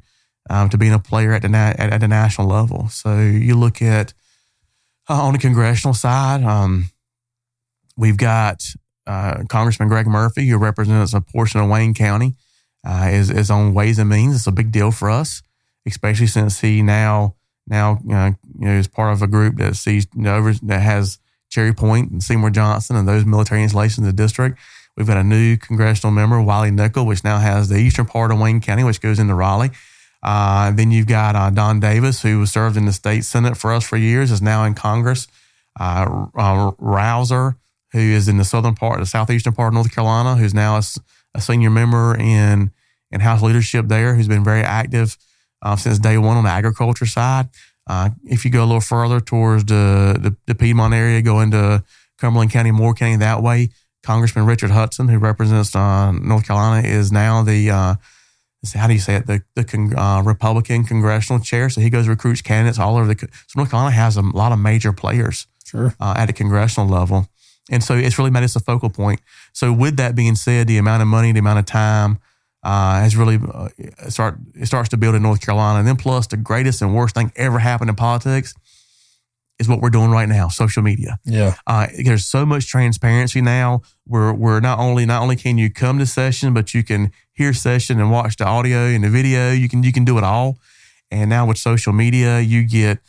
um, 0.49 0.69
to 0.69 0.77
being 0.77 0.93
a 0.93 0.99
player 0.99 1.33
at 1.33 1.41
the 1.41 1.49
na- 1.49 1.73
at, 1.77 1.93
at 1.93 2.01
the 2.01 2.07
national 2.07 2.47
level. 2.47 2.89
So 2.89 3.19
you 3.19 3.55
look 3.55 3.81
at 3.81 4.13
uh, 5.09 5.21
on 5.21 5.33
the 5.33 5.39
congressional 5.39 5.93
side, 5.93 6.43
um, 6.43 6.89
we've 7.97 8.17
got 8.17 8.63
uh, 9.07 9.43
Congressman 9.49 9.89
Greg 9.89 10.07
Murphy, 10.07 10.47
who 10.47 10.57
represents 10.57 11.13
a 11.13 11.21
portion 11.21 11.59
of 11.59 11.69
Wayne 11.69 11.93
County, 11.93 12.35
uh, 12.85 13.09
is, 13.11 13.29
is 13.29 13.49
on 13.49 13.73
Ways 13.73 13.99
and 13.99 14.09
Means. 14.09 14.35
It's 14.35 14.47
a 14.47 14.51
big 14.51 14.71
deal 14.71 14.91
for 14.91 15.09
us, 15.09 15.41
especially 15.85 16.27
since 16.27 16.61
he 16.61 16.81
now 16.81 17.35
now 17.67 17.99
uh, 18.11 18.31
you 18.59 18.65
know 18.65 18.71
is 18.71 18.87
part 18.87 19.13
of 19.13 19.21
a 19.21 19.27
group 19.27 19.57
that 19.57 19.75
sees 19.75 20.07
you 20.15 20.23
know, 20.23 20.51
that 20.63 20.81
has 20.81 21.19
Cherry 21.49 21.73
Point 21.73 22.11
and 22.11 22.23
Seymour 22.23 22.49
Johnson 22.49 22.95
and 22.95 23.07
those 23.07 23.25
military 23.25 23.61
installations 23.61 23.99
in 23.99 24.05
the 24.05 24.13
district. 24.13 24.57
We've 25.01 25.07
got 25.07 25.17
a 25.17 25.23
new 25.23 25.57
congressional 25.57 26.11
member, 26.11 26.39
Wiley 26.39 26.69
Nickel, 26.69 27.07
which 27.07 27.23
now 27.23 27.39
has 27.39 27.69
the 27.69 27.77
eastern 27.77 28.05
part 28.05 28.31
of 28.31 28.37
Wayne 28.37 28.61
County, 28.61 28.83
which 28.83 29.01
goes 29.01 29.17
into 29.17 29.33
Raleigh. 29.33 29.71
Uh, 30.21 30.69
then 30.69 30.91
you've 30.91 31.07
got 31.07 31.35
uh, 31.35 31.49
Don 31.49 31.79
Davis, 31.79 32.21
who 32.21 32.45
served 32.45 32.77
in 32.77 32.85
the 32.85 32.93
state 32.93 33.25
senate 33.25 33.57
for 33.57 33.73
us 33.73 33.83
for 33.83 33.97
years, 33.97 34.29
is 34.29 34.43
now 34.43 34.63
in 34.63 34.75
Congress. 34.75 35.27
Uh, 35.79 36.27
uh, 36.37 36.71
Rouzer, 36.79 37.55
who 37.93 37.97
is 37.97 38.27
in 38.27 38.37
the 38.37 38.45
southern 38.45 38.75
part, 38.75 38.99
the 38.99 39.07
southeastern 39.07 39.53
part 39.53 39.69
of 39.69 39.73
North 39.73 39.91
Carolina, 39.91 40.35
who's 40.35 40.53
now 40.53 40.75
a, 40.75 40.83
a 41.33 41.41
senior 41.41 41.71
member 41.71 42.15
in 42.15 42.69
in 43.09 43.21
House 43.21 43.41
leadership 43.41 43.87
there, 43.87 44.13
who's 44.13 44.27
been 44.27 44.43
very 44.43 44.61
active 44.61 45.17
uh, 45.63 45.75
since 45.77 45.97
day 45.97 46.19
one 46.19 46.37
on 46.37 46.43
the 46.43 46.51
agriculture 46.51 47.07
side. 47.07 47.49
Uh, 47.87 48.11
if 48.23 48.45
you 48.45 48.51
go 48.51 48.63
a 48.63 48.67
little 48.67 48.81
further 48.81 49.19
towards 49.19 49.65
the, 49.65 50.15
the, 50.19 50.37
the 50.45 50.53
Piedmont 50.53 50.93
area, 50.93 51.23
go 51.23 51.39
into 51.39 51.83
Cumberland 52.19 52.51
County, 52.51 52.69
Moore 52.69 52.93
County 52.93 53.15
that 53.15 53.41
way, 53.41 53.71
Congressman 54.03 54.45
Richard 54.45 54.71
Hudson, 54.71 55.07
who 55.07 55.19
represents 55.19 55.75
North 55.75 56.47
Carolina, 56.47 56.87
is 56.87 57.11
now 57.11 57.43
the 57.43 57.97
how 58.75 58.87
do 58.87 58.93
you 58.93 58.99
say 58.99 59.15
it? 59.15 59.25
The 59.25 59.41
the 59.55 59.95
uh, 59.97 60.21
Republican 60.21 60.83
congressional 60.83 61.41
chair. 61.41 61.69
So 61.69 61.81
he 61.81 61.89
goes 61.89 62.07
recruits 62.07 62.41
candidates 62.41 62.79
all 62.79 62.97
over 62.97 63.11
the. 63.11 63.19
So 63.47 63.57
North 63.57 63.71
Carolina 63.71 63.95
has 63.95 64.17
a 64.17 64.21
lot 64.21 64.51
of 64.51 64.59
major 64.59 64.93
players 64.93 65.47
sure. 65.65 65.95
uh, 65.99 66.13
at 66.17 66.29
a 66.29 66.33
congressional 66.33 66.87
level, 66.87 67.27
and 67.71 67.83
so 67.83 67.95
it's 67.95 68.19
really 68.19 68.31
made 68.31 68.43
us 68.43 68.55
a 68.55 68.59
focal 68.59 68.89
point. 68.89 69.19
So 69.53 69.73
with 69.73 69.97
that 69.97 70.15
being 70.15 70.35
said, 70.35 70.67
the 70.67 70.77
amount 70.77 71.01
of 71.01 71.07
money, 71.07 71.31
the 71.31 71.39
amount 71.39 71.59
of 71.59 71.65
time 71.65 72.19
uh, 72.63 72.99
has 72.99 73.17
really 73.17 73.39
uh, 73.51 73.69
start 74.09 74.37
it 74.55 74.67
starts 74.67 74.89
to 74.89 74.97
build 74.97 75.15
in 75.15 75.23
North 75.23 75.41
Carolina, 75.41 75.79
and 75.79 75.87
then 75.87 75.97
plus 75.97 76.27
the 76.27 76.37
greatest 76.37 76.81
and 76.83 76.93
worst 76.93 77.15
thing 77.15 77.31
ever 77.35 77.57
happened 77.57 77.89
in 77.89 77.95
politics 77.95 78.53
is 79.61 79.69
what 79.69 79.79
we're 79.79 79.91
doing 79.91 80.09
right 80.09 80.27
now, 80.27 80.47
social 80.49 80.81
media. 80.81 81.19
Yeah. 81.23 81.55
Uh, 81.67 81.87
there's 82.03 82.25
so 82.25 82.45
much 82.45 82.67
transparency 82.67 83.41
now. 83.41 83.81
We're, 84.07 84.33
we're 84.33 84.59
not 84.59 84.79
only, 84.79 85.05
not 85.05 85.21
only 85.21 85.35
can 85.35 85.57
you 85.57 85.69
come 85.69 85.99
to 85.99 86.05
session, 86.05 86.53
but 86.53 86.73
you 86.73 86.83
can 86.83 87.11
hear 87.31 87.53
session 87.53 87.99
and 87.99 88.11
watch 88.11 88.37
the 88.37 88.45
audio 88.45 88.87
and 88.87 89.03
the 89.03 89.09
video. 89.09 89.51
You 89.51 89.69
can, 89.69 89.83
you 89.83 89.93
can 89.93 90.03
do 90.03 90.17
it 90.17 90.23
all. 90.23 90.57
And 91.11 91.29
now 91.29 91.45
with 91.45 91.57
social 91.57 91.93
media, 91.93 92.39
you 92.39 92.67
get 92.67 92.99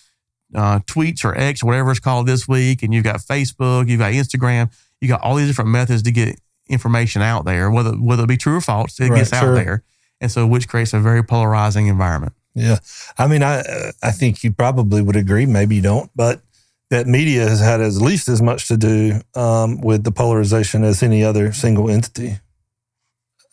uh, 0.54 0.80
tweets 0.80 1.24
or 1.24 1.36
X, 1.36 1.64
whatever 1.64 1.90
it's 1.90 2.00
called 2.00 2.26
this 2.26 2.46
week, 2.46 2.82
and 2.82 2.92
you've 2.92 3.04
got 3.04 3.16
Facebook, 3.16 3.88
you've 3.88 4.00
got 4.00 4.12
Instagram, 4.12 4.70
you 5.00 5.08
got 5.08 5.22
all 5.22 5.36
these 5.36 5.48
different 5.48 5.70
methods 5.70 6.02
to 6.02 6.12
get 6.12 6.38
information 6.68 7.22
out 7.22 7.44
there, 7.44 7.70
whether 7.70 7.92
whether 7.92 8.24
it 8.24 8.28
be 8.28 8.36
true 8.36 8.56
or 8.56 8.60
false, 8.60 9.00
it 9.00 9.08
right, 9.08 9.18
gets 9.18 9.30
sure. 9.30 9.50
out 9.50 9.54
there, 9.54 9.82
and 10.20 10.30
so 10.30 10.46
which 10.46 10.68
creates 10.68 10.92
a 10.92 11.00
very 11.00 11.22
polarizing 11.22 11.86
environment. 11.86 12.34
Yeah, 12.54 12.78
I 13.18 13.26
mean, 13.28 13.42
I 13.42 13.92
I 14.02 14.10
think 14.10 14.44
you 14.44 14.52
probably 14.52 15.00
would 15.00 15.16
agree. 15.16 15.46
Maybe 15.46 15.76
you 15.76 15.82
don't, 15.82 16.10
but 16.14 16.42
that 16.90 17.06
media 17.06 17.48
has 17.48 17.60
had 17.60 17.80
at 17.80 17.92
least 17.94 18.28
as 18.28 18.42
much 18.42 18.68
to 18.68 18.76
do 18.76 19.20
um, 19.34 19.80
with 19.80 20.04
the 20.04 20.12
polarization 20.12 20.84
as 20.84 21.02
any 21.02 21.24
other 21.24 21.52
single 21.52 21.88
entity. 21.88 22.38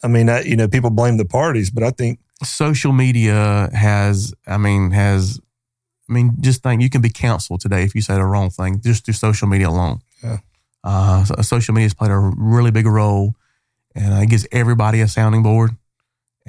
I 0.03 0.07
mean, 0.07 0.29
I, 0.29 0.41
you 0.41 0.57
know, 0.57 0.67
people 0.67 0.89
blame 0.89 1.17
the 1.17 1.25
parties, 1.25 1.69
but 1.69 1.83
I 1.83 1.91
think 1.91 2.19
social 2.43 2.91
media 2.91 3.69
has. 3.73 4.33
I 4.45 4.57
mean, 4.57 4.91
has. 4.91 5.39
I 6.09 6.13
mean, 6.13 6.35
just 6.41 6.63
think 6.63 6.81
you 6.81 6.89
can 6.89 7.01
be 7.01 7.09
canceled 7.09 7.61
today 7.61 7.83
if 7.83 7.93
you 7.93 8.01
say 8.01 8.15
the 8.15 8.25
wrong 8.25 8.49
thing 8.49 8.81
just 8.81 9.05
through 9.05 9.13
social 9.13 9.47
media 9.47 9.69
alone. 9.69 10.01
Yeah. 10.23 10.37
Uh, 10.83 11.23
so 11.23 11.35
social 11.41 11.73
media 11.73 11.85
has 11.85 11.93
played 11.93 12.11
a 12.11 12.17
really 12.17 12.71
big 12.71 12.87
role, 12.87 13.35
and 13.95 14.21
it 14.23 14.29
gives 14.29 14.47
everybody 14.51 15.01
a 15.01 15.07
sounding 15.07 15.43
board 15.43 15.77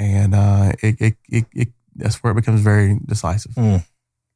and 0.00 0.34
uh, 0.34 0.72
it, 0.82 1.00
it, 1.00 1.16
it, 1.28 1.44
it 1.52 1.68
that's 2.00 2.22
where 2.22 2.32
it 2.32 2.36
becomes 2.36 2.60
very 2.60 2.98
decisive. 3.06 3.52
Mm. 3.52 3.84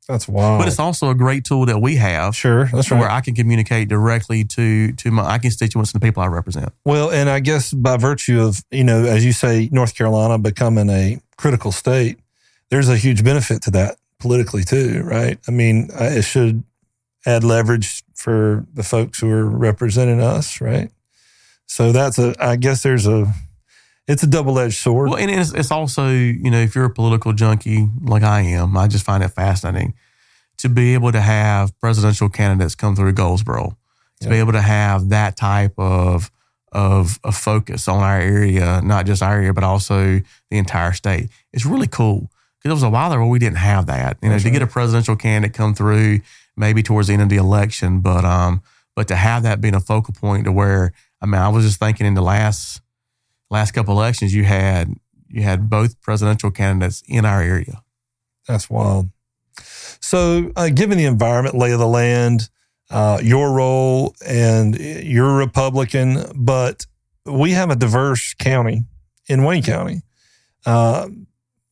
That's 0.09 0.29
wild. 0.29 0.61
But 0.61 0.69
it's 0.69 0.79
also 0.79 1.09
a 1.09 1.15
great 1.15 1.45
tool 1.45 1.65
that 1.67 1.81
we 1.81 1.97
have. 1.97 2.37
Sure, 2.37 2.67
that's 2.67 2.91
Where. 2.91 3.11
I 3.11 3.23
can 3.23 3.35
communicate 3.35 3.89
directly 3.89 4.45
to 4.45 4.93
to 4.93 5.11
my 5.11 5.39
constituents 5.39 5.93
and 5.93 6.01
the 6.03 6.07
people 6.07 6.23
I 6.23 6.27
represent. 6.27 6.73
Well, 6.85 7.11
and 7.11 7.31
I 7.31 7.41
guess 7.41 7.73
by 7.73 7.97
virtue 7.97 8.43
of, 8.43 8.63
you 8.71 8.85
know, 8.85 9.05
as 9.05 9.25
you 9.25 9.33
say, 9.33 9.71
North 9.73 9.97
Carolina 9.97 10.39
becoming 10.39 10.91
a 10.91 11.21
critical 11.39 11.73
state, 11.73 12.19
there's 12.69 12.91
a 12.91 12.97
huge 12.97 13.25
benefit 13.25 13.63
to 13.63 13.71
that 13.73 13.97
politically 14.19 14.63
too, 14.63 15.03
right? 15.05 15.39
I 15.49 15.51
mean, 15.51 15.89
uh, 15.99 16.05
it 16.05 16.23
should 16.23 16.65
add 17.25 17.45
leverage 17.45 18.03
for 18.15 18.67
the 18.75 18.83
folks 18.83 19.21
who 19.21 19.31
are 19.31 19.47
representing 19.47 20.21
us, 20.21 20.61
right? 20.61 20.91
So 21.67 21.93
that's 21.93 22.19
a, 22.19 22.35
I 22.39 22.57
guess 22.57 22.83
there's 22.83 23.07
a, 23.07 23.33
it's 24.07 24.23
a 24.23 24.27
double 24.27 24.59
edged 24.59 24.77
sword. 24.77 25.11
Well, 25.11 25.19
and 25.19 25.31
it's, 25.31 25.53
it's 25.53 25.71
also, 25.71 26.09
you 26.09 26.51
know, 26.51 26.61
if 26.61 26.75
you're 26.75 26.85
a 26.85 26.91
political 26.91 27.33
junkie 27.33 27.89
like 28.03 28.23
I 28.23 28.43
am, 28.43 28.77
I 28.77 28.87
just 28.87 29.05
find 29.05 29.23
it 29.23 29.29
fascinating 29.29 29.95
to 30.59 30.69
be 30.69 30.95
able 30.95 31.13
to 31.13 31.21
have 31.21 31.79
presidential 31.81 32.29
candidates 32.29 32.75
come 32.75 32.95
through 32.95 33.13
Goldsboro, 33.13 33.77
to 34.21 34.29
be 34.29 34.37
able 34.37 34.53
to 34.53 34.61
have 34.61 35.09
that 35.11 35.37
type 35.37 35.75
of, 35.77 36.31
of, 36.73 37.19
a 37.25 37.33
focus 37.33 37.89
on 37.89 38.03
our 38.03 38.21
area, 38.21 38.81
not 38.83 39.05
just 39.05 39.23
our 39.23 39.35
area, 39.35 39.53
but 39.53 39.65
also 39.65 40.21
the 40.51 40.59
entire 40.59 40.93
state. 40.93 41.29
It's 41.53 41.67
really 41.67 41.89
cool. 41.89 42.31
Because 42.59 42.71
there 42.71 42.75
was 42.75 42.83
a 42.83 42.91
while 42.91 43.11
there 43.11 43.19
where 43.19 43.29
we 43.29 43.39
didn't 43.39 43.59
have 43.59 43.87
that. 43.87 44.17
You 44.23 44.29
know, 44.29 44.35
That's 44.35 44.45
to 44.45 44.51
get 44.51 44.63
a 44.63 44.67
presidential 44.67 45.17
candidate 45.17 45.55
come 45.55 45.75
through 45.75 46.21
maybe 46.57 46.83
towards 46.83 47.09
the 47.09 47.15
end 47.15 47.23
of 47.23 47.29
the 47.29 47.37
election, 47.37 48.01
but 48.01 48.25
um, 48.25 48.63
but 48.97 49.09
to 49.09 49.17
have 49.17 49.43
that 49.43 49.61
being 49.61 49.75
a 49.75 49.81
focal 49.81 50.15
point 50.15 50.45
to 50.45 50.53
where 50.53 50.93
I 51.21 51.27
mean, 51.27 51.41
I 51.41 51.49
was 51.49 51.65
just 51.65 51.79
thinking 51.79 52.07
in 52.07 52.15
the 52.15 52.23
last 52.23 52.81
last 53.51 53.73
couple 53.73 53.95
elections, 53.95 54.35
you 54.35 54.45
had 54.45 54.95
you 55.29 55.43
had 55.43 55.69
both 55.69 56.01
presidential 56.01 56.51
candidates 56.51 57.03
in 57.09 57.25
our 57.25 57.43
area. 57.43 57.83
That's 58.47 58.71
wild. 58.71 59.11
So, 60.01 60.53
uh, 60.55 60.69
given 60.69 60.99
the 60.99 61.07
environment, 61.07 61.57
lay 61.57 61.73
of 61.73 61.79
the 61.79 61.89
land, 61.89 62.51
uh, 62.91 63.19
your 63.23 63.53
role, 63.53 64.15
and 64.25 64.79
you're 64.79 65.37
Republican, 65.37 66.25
but 66.35 66.87
we 67.25 67.53
have 67.53 67.71
a 67.71 67.77
diverse 67.77 68.35
county 68.35 68.85
in 69.29 69.45
Wayne 69.45 69.63
County. 69.63 70.03
Uh, 70.67 71.09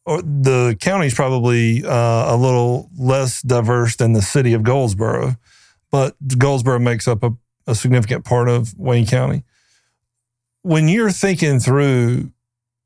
the 0.06 0.76
county's 0.80 1.14
probably 1.14 1.84
uh, 1.84 2.34
a 2.34 2.36
little 2.36 2.90
less 2.98 3.42
diverse 3.42 3.96
than 3.96 4.12
the 4.12 4.22
city 4.22 4.52
of 4.52 4.62
Goldsboro, 4.62 5.36
but 5.90 6.16
Goldsboro 6.38 6.78
makes 6.78 7.06
up 7.06 7.22
a, 7.22 7.32
a 7.66 7.74
significant 7.74 8.24
part 8.24 8.48
of 8.48 8.76
Wayne 8.76 9.06
County. 9.06 9.44
When 10.62 10.88
you're 10.88 11.10
thinking 11.10 11.60
through, 11.60 12.32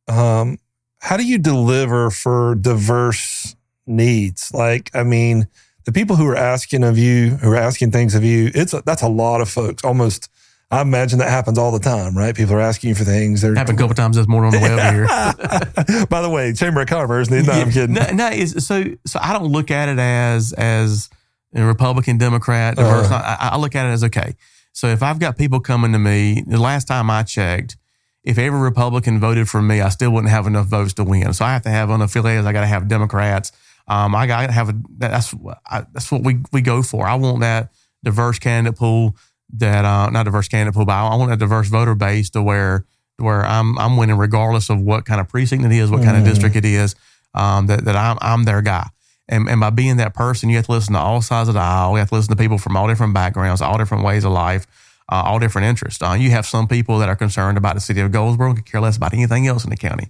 um, 0.09 0.59
how 1.01 1.17
do 1.17 1.27
you 1.27 1.39
deliver 1.39 2.11
for 2.11 2.55
diverse 2.55 3.57
needs. 3.87 4.53
Like, 4.53 4.91
I 4.95 5.03
mean, 5.03 5.49
the 5.85 5.93
people 5.93 6.17
who 6.17 6.27
are 6.27 6.37
asking 6.37 6.85
of 6.85 6.99
you, 6.99 7.31
who 7.37 7.53
are 7.53 7.57
asking 7.57 7.93
things 7.93 8.15
of 8.15 8.25
you, 8.25 8.51
it's 8.55 8.75
a, 8.75 8.83
that's 8.85 9.03
a 9.03 9.09
lot 9.09 9.41
of 9.41 9.49
folks. 9.49 9.85
Almost, 9.85 10.29
I 10.71 10.81
imagine 10.81 11.21
that 11.21 11.31
happens 11.31 11.59
all 11.59 11.71
the 11.71 11.79
time, 11.79 12.17
right? 12.17 12.35
People 12.35 12.55
are 12.55 12.61
asking 12.61 12.89
you 12.89 12.95
for 12.95 13.05
things. 13.05 13.41
They're 13.41 13.55
Happened 13.55 13.79
a 13.79 13.83
couple 13.83 13.95
times. 13.95 14.17
There's 14.17 14.29
more 14.29 14.45
on 14.45 14.53
the 14.53 14.59
way 14.59 14.73
over 14.73 14.93
here. 14.93 16.07
By 16.11 16.23
the 16.23 16.31
way, 16.31 16.53
Chamber 16.53 16.81
of 16.81 16.89
Commerce. 16.89 17.31
No, 17.31 17.39
I'm 17.39 17.71
kidding. 17.71 17.95
No, 17.95 18.11
no, 18.13 18.45
so 18.45 18.85
so 19.07 19.19
I 19.23 19.33
don't 19.33 19.53
look 19.53 19.71
at 19.71 19.89
it 19.89 19.99
as 19.99 20.53
as 20.53 21.09
a 21.55 21.65
Republican, 21.65 22.19
Democrat, 22.19 22.77
diverse. 22.77 23.07
Uh-huh. 23.07 23.37
I, 23.41 23.51
I 23.53 23.57
look 23.59 23.77
at 23.77 23.87
it 23.87 23.91
as 23.91 24.05
okay. 24.05 24.35
So 24.77 24.89
if 24.89 25.03
I've 25.03 25.19
got 25.19 25.39
people 25.39 25.59
coming 25.61 25.93
to 25.93 25.99
me, 25.99 26.45
the 26.47 26.61
last 26.61 26.87
time 26.87 27.09
I 27.09 27.23
checked, 27.23 27.79
if 28.23 28.37
every 28.37 28.61
Republican 28.61 29.19
voted 29.19 29.49
for 29.49 29.63
me, 29.63 29.81
I 29.81 29.89
still 29.89 30.11
wouldn't 30.11 30.31
have 30.31 30.47
enough 30.47 30.67
votes 30.67 30.93
to 30.95 31.05
win. 31.05 31.33
So 31.33 31.47
I 31.47 31.55
have 31.55 31.63
to 31.63 31.71
have 31.71 31.89
unaffiliated. 31.89 32.45
I 32.45 32.53
got 32.53 32.61
to 32.61 32.67
have 32.67 32.87
Democrats. 32.87 33.53
Um, 33.89 34.15
I 34.15 34.27
got 34.27 34.47
to 34.47 34.53
have 34.53 34.69
a. 34.69 34.75
That's 34.99 35.33
what 35.33 35.61
I, 35.67 35.87
that's 35.95 36.13
what 36.13 36.23
we 36.23 36.41
we 36.53 36.61
go 36.61 36.83
for. 36.83 37.07
I 37.07 37.15
want 37.15 37.41
that 37.41 37.73
diverse 38.05 38.39
candidate 38.39 38.79
pool. 38.79 39.17
That 39.55 39.87
uh, 39.87 40.11
not 40.11 40.25
diverse 40.25 40.49
candidate 40.49 40.75
pool, 40.75 40.85
but 40.85 40.93
I 40.93 41.15
want 41.17 41.33
a 41.33 41.37
diverse 41.37 41.69
voter 41.69 41.95
base 41.95 42.29
to 42.31 42.43
where 42.43 42.85
where 43.17 43.47
I'm 43.47 43.79
I'm 43.79 43.97
winning 43.97 44.19
regardless 44.19 44.69
of 44.69 44.79
what 44.79 45.07
kind 45.07 45.23
of 45.23 45.29
precinct 45.31 45.65
it 45.65 45.73
is, 45.73 45.91
what 45.91 46.03
kind 46.03 46.19
of 46.19 46.23
Mhm. 46.23 46.27
district 46.27 46.55
it 46.57 46.67
is. 46.67 46.95
Um, 47.33 47.67
that 47.69 47.87
that 47.87 47.97
I'm 47.97 48.19
I'm 48.21 48.45
their 48.45 48.61
guy. 48.61 48.89
And, 49.29 49.49
and 49.49 49.59
by 49.61 49.71
being 49.71 49.97
that 49.97 50.15
person, 50.15 50.49
you 50.51 50.57
have 50.57 50.67
to 50.67 50.73
listen 50.73 50.93
to 50.95 51.01
all 51.01 51.21
sides 51.21 51.49
of 51.49 51.55
the 51.55 51.61
aisle. 51.61 51.93
You 51.93 51.97
have 51.99 52.11
to 52.11 52.15
listen 52.15 52.31
to 52.37 52.41
people 52.41 52.59
from 52.59 52.77
all 52.77 52.87
different 52.87 53.13
backgrounds, 53.15 53.61
all 53.61 53.77
different 53.79 54.05
ways 54.05 54.25
of 54.25 54.33
life, 54.33 54.67
uh, 55.11 55.23
all 55.27 55.39
different 55.41 55.67
interests. 55.67 56.01
Uh, 56.03 56.13
you 56.19 56.31
have 56.31 56.47
some 56.47 56.69
people 56.69 56.99
that 57.01 57.09
are 57.09 57.17
concerned 57.17 57.59
about 57.59 57.75
the 57.75 57.81
city 57.81 58.01
of 58.01 58.13
Goldsboro 58.13 58.49
and 58.51 58.57
could 58.57 58.67
care 58.71 58.81
less 58.81 58.97
about 58.97 59.13
anything 59.15 59.47
else 59.49 59.65
in 59.65 59.71
the 59.71 59.77
county. 59.77 60.09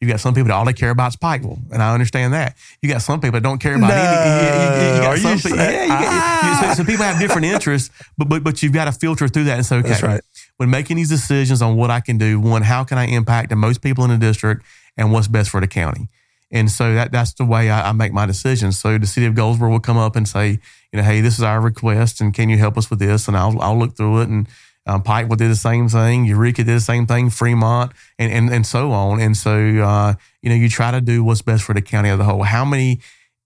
You 0.00 0.06
got 0.06 0.20
some 0.20 0.32
people 0.32 0.48
that 0.48 0.54
all 0.54 0.64
they 0.64 0.74
care 0.74 0.90
about 0.90 1.08
is 1.08 1.16
Pikeville, 1.16 1.58
and 1.72 1.82
I 1.82 1.92
understand 1.92 2.32
that. 2.32 2.56
You 2.82 2.88
got 2.88 3.02
some 3.02 3.20
people 3.20 3.32
that 3.32 3.42
don't 3.42 3.58
care 3.58 3.74
about 3.74 3.88
No, 3.88 3.94
any. 3.96 4.84
You, 4.84 4.90
you- 4.90 4.94
you 4.94 5.00
got 5.02 5.18
some 5.18 5.38
people, 5.38 5.58
yeah, 5.58 5.82
you 5.82 5.88
got, 5.88 6.76
so, 6.76 6.82
so 6.82 6.86
people 6.86 7.04
have 7.04 7.18
different 7.18 7.46
interests, 7.46 7.90
but 8.16 8.28
but 8.28 8.44
but 8.44 8.62
you've 8.62 8.72
got 8.72 8.84
to 8.84 8.92
filter 8.92 9.26
through 9.26 9.44
that 9.44 9.56
and 9.56 9.66
say, 9.66 9.76
okay, 9.78 9.88
That's 9.88 10.02
right. 10.04 10.20
when 10.58 10.70
making 10.70 10.98
these 10.98 11.08
decisions 11.08 11.62
on 11.62 11.74
what 11.74 11.90
I 11.90 11.98
can 12.00 12.16
do, 12.16 12.38
one, 12.38 12.62
how 12.62 12.84
can 12.84 12.96
I 12.96 13.06
impact 13.06 13.48
the 13.50 13.56
most 13.56 13.80
people 13.82 14.04
in 14.04 14.10
the 14.10 14.18
district, 14.18 14.62
and 14.96 15.10
what's 15.12 15.26
best 15.26 15.50
for 15.50 15.60
the 15.60 15.66
county. 15.66 16.08
And 16.50 16.70
so 16.70 16.94
that 16.94 17.12
that's 17.12 17.34
the 17.34 17.44
way 17.44 17.70
I, 17.70 17.90
I 17.90 17.92
make 17.92 18.12
my 18.12 18.24
decisions. 18.26 18.78
So 18.78 18.96
the 18.98 19.06
city 19.06 19.26
of 19.26 19.34
Goldsboro 19.34 19.70
will 19.70 19.80
come 19.80 19.98
up 19.98 20.16
and 20.16 20.26
say, 20.26 20.58
you 20.92 20.96
know, 20.96 21.02
hey, 21.02 21.20
this 21.20 21.34
is 21.38 21.42
our 21.42 21.60
request, 21.60 22.20
and 22.20 22.32
can 22.32 22.48
you 22.48 22.56
help 22.58 22.78
us 22.78 22.88
with 22.90 22.98
this? 23.00 23.28
And 23.28 23.36
I'll 23.36 23.60
I'll 23.60 23.78
look 23.78 23.96
through 23.96 24.22
it. 24.22 24.28
And 24.30 24.48
um, 24.86 25.02
Pikeville 25.02 25.36
did 25.36 25.50
the 25.50 25.56
same 25.56 25.88
thing. 25.90 26.24
Eureka 26.24 26.64
did 26.64 26.74
the 26.74 26.80
same 26.80 27.06
thing. 27.06 27.28
Fremont, 27.28 27.92
and 28.18 28.32
and 28.32 28.50
and 28.50 28.66
so 28.66 28.92
on. 28.92 29.20
And 29.20 29.36
so 29.36 29.52
uh, 29.58 30.14
you 30.40 30.48
know, 30.48 30.54
you 30.56 30.70
try 30.70 30.90
to 30.90 31.02
do 31.02 31.22
what's 31.22 31.42
best 31.42 31.64
for 31.64 31.74
the 31.74 31.82
county 31.82 32.08
as 32.08 32.18
a 32.18 32.24
whole. 32.24 32.42
How 32.44 32.64
many? 32.64 33.00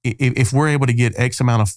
If, 0.04 0.32
if 0.36 0.52
we're 0.52 0.68
able 0.68 0.86
to 0.86 0.92
get 0.92 1.12
X 1.18 1.40
amount 1.40 1.62
of 1.62 1.72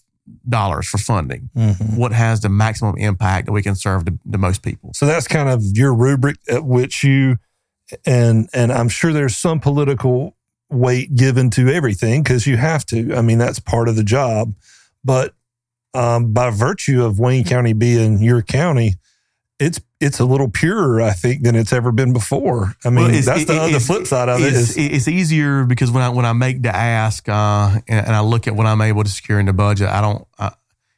dollars 0.47 0.87
for 0.87 0.97
funding, 0.97 1.49
Mhm. 1.55 1.97
what 1.97 2.11
has 2.11 2.41
the 2.41 2.49
maximum 2.49 2.97
impact 2.97 3.45
that 3.45 3.51
we 3.51 3.61
can 3.61 3.75
serve 3.75 4.05
the, 4.05 4.17
the 4.25 4.37
most 4.39 4.61
people? 4.63 4.91
So 4.95 5.05
that's 5.05 5.27
kind 5.27 5.47
of 5.49 5.63
your 5.75 5.93
rubric 5.93 6.37
at 6.49 6.63
which 6.65 7.03
you, 7.03 7.37
and 8.05 8.49
and 8.53 8.71
I'm 8.71 8.89
sure 8.89 9.13
there's 9.13 9.37
some 9.37 9.59
political 9.59 10.34
weight 10.69 11.15
given 11.15 11.49
to 11.51 11.69
everything 11.69 12.23
because 12.23 12.47
you 12.47 12.57
have 12.57 12.85
to. 12.87 13.13
I 13.15 13.21
mean, 13.21 13.37
that's 13.37 13.59
part 13.59 13.87
of 13.89 13.95
the 13.95 14.03
job. 14.03 14.53
But 15.03 15.33
um, 15.93 16.33
by 16.33 16.49
virtue 16.49 17.03
of 17.03 17.19
Wayne 17.19 17.43
County 17.45 17.73
being 17.73 18.19
your 18.21 18.41
county, 18.41 18.95
it's 19.59 19.79
it's 20.01 20.19
a 20.19 20.25
little 20.25 20.49
purer, 20.49 21.01
I 21.01 21.11
think, 21.11 21.43
than 21.43 21.55
it's 21.55 21.71
ever 21.71 21.91
been 21.91 22.11
before. 22.13 22.75
I 22.83 22.89
mean, 22.89 22.95
Well, 23.05 23.07
it's- 23.09 23.25
that's 23.25 23.45
the 23.45 23.53
it- 23.53 23.59
other 23.59 23.79
flip 23.79 24.05
side 24.07 24.27
of 24.27 24.41
it. 24.41 24.53
it's, 24.53 24.75
it's 24.77 25.07
easier 25.07 25.63
because 25.65 25.91
when 25.91 26.03
I 26.03 26.09
when 26.09 26.25
I 26.25 26.33
make 26.33 26.61
the 26.63 26.75
ask 26.75 27.27
uh, 27.29 27.79
and, 27.87 28.05
and 28.07 28.15
I 28.15 28.19
look 28.21 28.47
at 28.47 28.55
what 28.55 28.65
I'm 28.65 28.81
able 28.81 29.03
to 29.03 29.09
secure 29.09 29.39
in 29.39 29.45
the 29.45 29.53
budget, 29.53 29.87
I 29.87 30.01
don't. 30.01 30.27
I, 30.37 30.51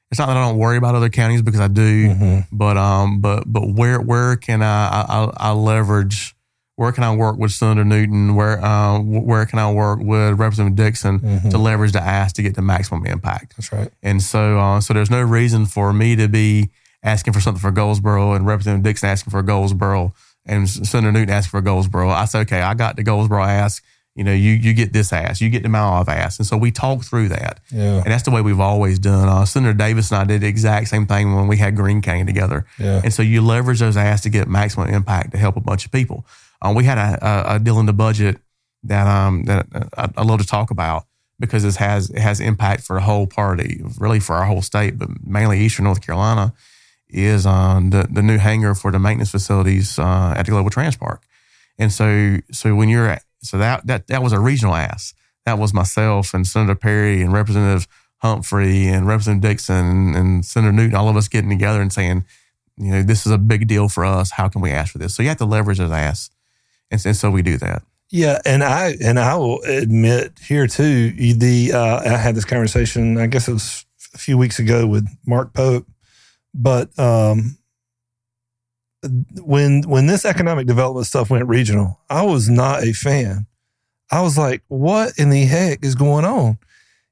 it's 0.10 0.20
not 0.20 0.28
that 0.28 0.38
I 0.38 0.48
don't 0.48 0.58
worry 0.58 0.78
about 0.78 0.96
other 0.96 1.10
counties 1.10 1.42
because 1.42 1.60
I 1.60 1.68
do, 1.68 2.08
Mhm. 2.08 2.48
but 2.52 2.78
um, 2.78 3.20
but 3.20 3.44
but 3.46 3.68
where 3.74 4.00
where 4.00 4.38
can 4.38 4.64
I, 4.64 4.88
I 5.02 5.32
I 5.38 5.52
leverage? 5.52 6.34
Where 6.78 6.92
can 6.92 7.04
I 7.04 7.14
work 7.16 7.38
with 7.38 7.52
Senator 7.52 7.84
Newton? 7.84 8.36
Where 8.36 8.64
uh, 8.64 9.00
where 9.00 9.46
can 9.48 9.58
I 9.60 9.72
work 9.72 10.00
with 10.00 10.40
Representative 10.40 10.76
Dixon 10.76 11.20
Mhm. 11.20 11.50
to 11.50 11.58
leverage 11.58 11.92
the 11.92 12.02
ask 12.02 12.36
to 12.36 12.44
get 12.44 12.56
the 12.56 12.62
maximum 12.62 13.06
impact? 13.08 13.56
that's 13.58 13.72
right. 13.74 13.90
And 14.04 14.22
so, 14.22 14.60
uh, 14.60 14.80
so 14.80 14.94
there's 14.94 15.10
no 15.10 15.22
reason 15.22 15.66
for 15.66 15.92
me 15.92 16.16
to 16.16 16.28
be 16.28 16.70
asking 17.04 17.34
for 17.34 17.42
something 17.42 17.62
for 17.62 17.72
Goldsboro 17.72 18.34
and 18.34 18.46
Representative 18.46 18.84
Dixon 18.84 19.10
asking 19.10 19.32
for 19.32 19.42
Goldsboro 19.42 20.14
and 20.46 20.70
Senator 20.70 21.12
Newton 21.12 21.34
asking 21.34 21.50
for 21.50 21.62
Goldsboro. 21.62 22.10
I 22.12 22.26
say, 22.26 22.40
okay, 22.42 22.62
I 22.62 22.76
got 22.76 22.96
the 22.96 23.04
Goldsboro 23.04 23.44
ask. 23.44 23.84
You 24.16 24.24
know, 24.24 24.32
you 24.34 24.52
you 24.54 24.74
get 24.74 24.94
this 24.94 25.14
ask, 25.14 25.42
you 25.42 25.50
get 25.52 25.62
the 25.64 25.76
Olive 25.78 26.10
ask, 26.10 26.40
and 26.40 26.46
so 26.48 26.58
we 26.58 26.72
talk 26.72 27.04
through 27.04 27.30
that, 27.30 27.60
Yeah, 27.72 27.98
and 28.04 28.06
that's 28.06 28.24
the 28.24 28.32
way 28.32 28.42
we've 28.42 28.60
always 28.60 28.98
done. 28.98 29.30
Uh, 29.30 29.46
Senator 29.46 29.74
Davis 29.76 30.10
and 30.12 30.20
I 30.22 30.24
did 30.26 30.42
the 30.42 30.48
exact 30.48 30.88
same 30.88 31.06
thing 31.06 31.36
when 31.36 31.48
we 31.48 31.58
had 31.58 31.76
Greene 31.76 32.02
County 32.02 32.26
together, 32.26 32.66
yeah. 32.80 33.02
and 33.04 33.14
so 33.14 33.22
you 33.22 33.42
leverage 33.44 33.80
those 33.80 33.96
asks 33.96 34.22
to 34.24 34.30
get 34.32 34.48
maximum 34.48 34.90
impact 34.90 35.34
to 35.34 35.38
help 35.38 35.56
a 35.56 35.60
bunch 35.62 35.86
of 35.86 35.92
people. 35.92 36.26
Um, 36.62 36.76
we 36.76 36.84
had 36.84 36.98
a, 36.98 37.20
a, 37.22 37.56
a 37.56 37.60
deal 37.60 37.80
in 37.80 37.86
the 37.86 37.94
budget 37.94 38.38
that 38.84 39.08
um 39.08 39.44
that 39.46 39.68
I, 39.98 40.10
I 40.18 40.24
love 40.24 40.40
to 40.40 40.48
talk 40.48 40.72
about 40.72 41.06
because 41.40 41.64
it 41.66 41.76
has 41.76 42.10
it 42.10 42.20
has 42.20 42.40
impact 42.40 42.84
for 42.84 42.96
the 42.96 43.02
whole 43.02 43.28
party, 43.28 43.82
really 44.00 44.20
for 44.20 44.36
our 44.36 44.46
whole 44.46 44.62
state, 44.62 44.98
but 44.98 45.10
mainly 45.26 45.60
Eastern 45.60 45.86
North 45.86 46.02
Carolina. 46.02 46.54
Is 47.10 47.46
um, 47.46 47.92
the 47.92 48.06
the 48.12 48.22
new 48.22 48.38
hangar 48.38 48.76
for 48.76 48.92
the 48.92 49.00
maintenance 49.00 49.32
facilities 49.32 49.98
uh, 49.98 50.34
at 50.36 50.46
the 50.46 50.52
Global 50.52 50.70
Trans 50.70 50.98
Park, 50.98 51.24
and 51.78 51.90
so 51.90 52.40
so 52.52 52.76
when 52.76 52.90
you're 52.90 53.08
at, 53.08 53.24
so 53.42 53.58
that 53.58 53.88
that 53.88 54.08
that 54.08 54.22
was 54.22 54.34
a 54.34 54.40
regional 54.42 54.76
ask. 54.76 55.16
That 55.46 55.58
was 55.58 55.74
myself 55.74 56.34
and 56.34 56.46
Senator 56.46 56.76
Perry 56.76 57.22
and 57.22 57.32
Representative 57.32 57.88
Humphrey 58.18 58.88
and 58.88 59.08
Representative 59.08 59.50
Dixon 59.50 60.16
and 60.16 60.46
Senator 60.46 60.74
Newton, 60.74 60.96
all 60.96 61.08
of 61.08 61.16
us 61.16 61.28
getting 61.28 61.50
together 61.50 61.82
and 61.82 61.94
saying, 61.94 62.26
you 62.78 62.92
know, 62.92 63.04
this 63.04 63.26
is 63.26 63.32
a 63.32 63.38
big 63.38 63.68
deal 63.68 63.88
for 63.90 64.04
us. 64.04 64.32
How 64.32 64.50
can 64.50 64.62
we 64.62 64.72
ask 64.72 64.92
for 64.92 64.98
this? 64.98 65.16
So 65.16 65.24
you 65.24 65.30
have 65.30 65.38
to 65.38 65.46
leverage 65.46 65.78
those 65.78 65.92
asks. 65.92 66.36
And, 66.92 67.06
and 67.06 67.16
so 67.16 67.30
we 67.30 67.42
do 67.42 67.58
that. 67.58 67.84
Yeah, 68.10 68.40
and 68.46 68.64
I 68.64 68.96
and 69.04 69.20
I 69.20 69.36
will 69.36 69.62
admit 69.64 70.40
here 70.40 70.66
too. 70.66 71.12
The 71.12 71.74
uh, 71.74 72.02
I 72.06 72.18
had 72.18 72.36
this 72.36 72.46
conversation. 72.46 73.18
I 73.18 73.28
guess 73.28 73.50
it 73.50 73.54
was 73.54 73.86
a 74.14 74.18
few 74.18 74.38
weeks 74.38 74.60
ago 74.60 74.88
with 74.88 75.06
Mark 75.26 75.54
Pope, 75.54 75.88
but 76.54 76.98
um, 76.98 77.58
when 79.42 79.82
when 79.82 80.08
this 80.08 80.24
economic 80.24 80.68
development 80.68 81.06
stuff 81.08 81.30
went 81.30 81.48
regional, 81.48 82.00
I 82.10 82.24
was 82.24 82.50
not 82.50 82.84
a 82.84 82.94
fan. 82.94 83.46
I 84.10 84.22
was 84.22 84.38
like, 84.38 84.64
what 84.70 85.18
in 85.18 85.30
the 85.30 85.44
heck 85.44 85.84
is 85.84 85.96
going 85.96 86.24
on? 86.24 86.58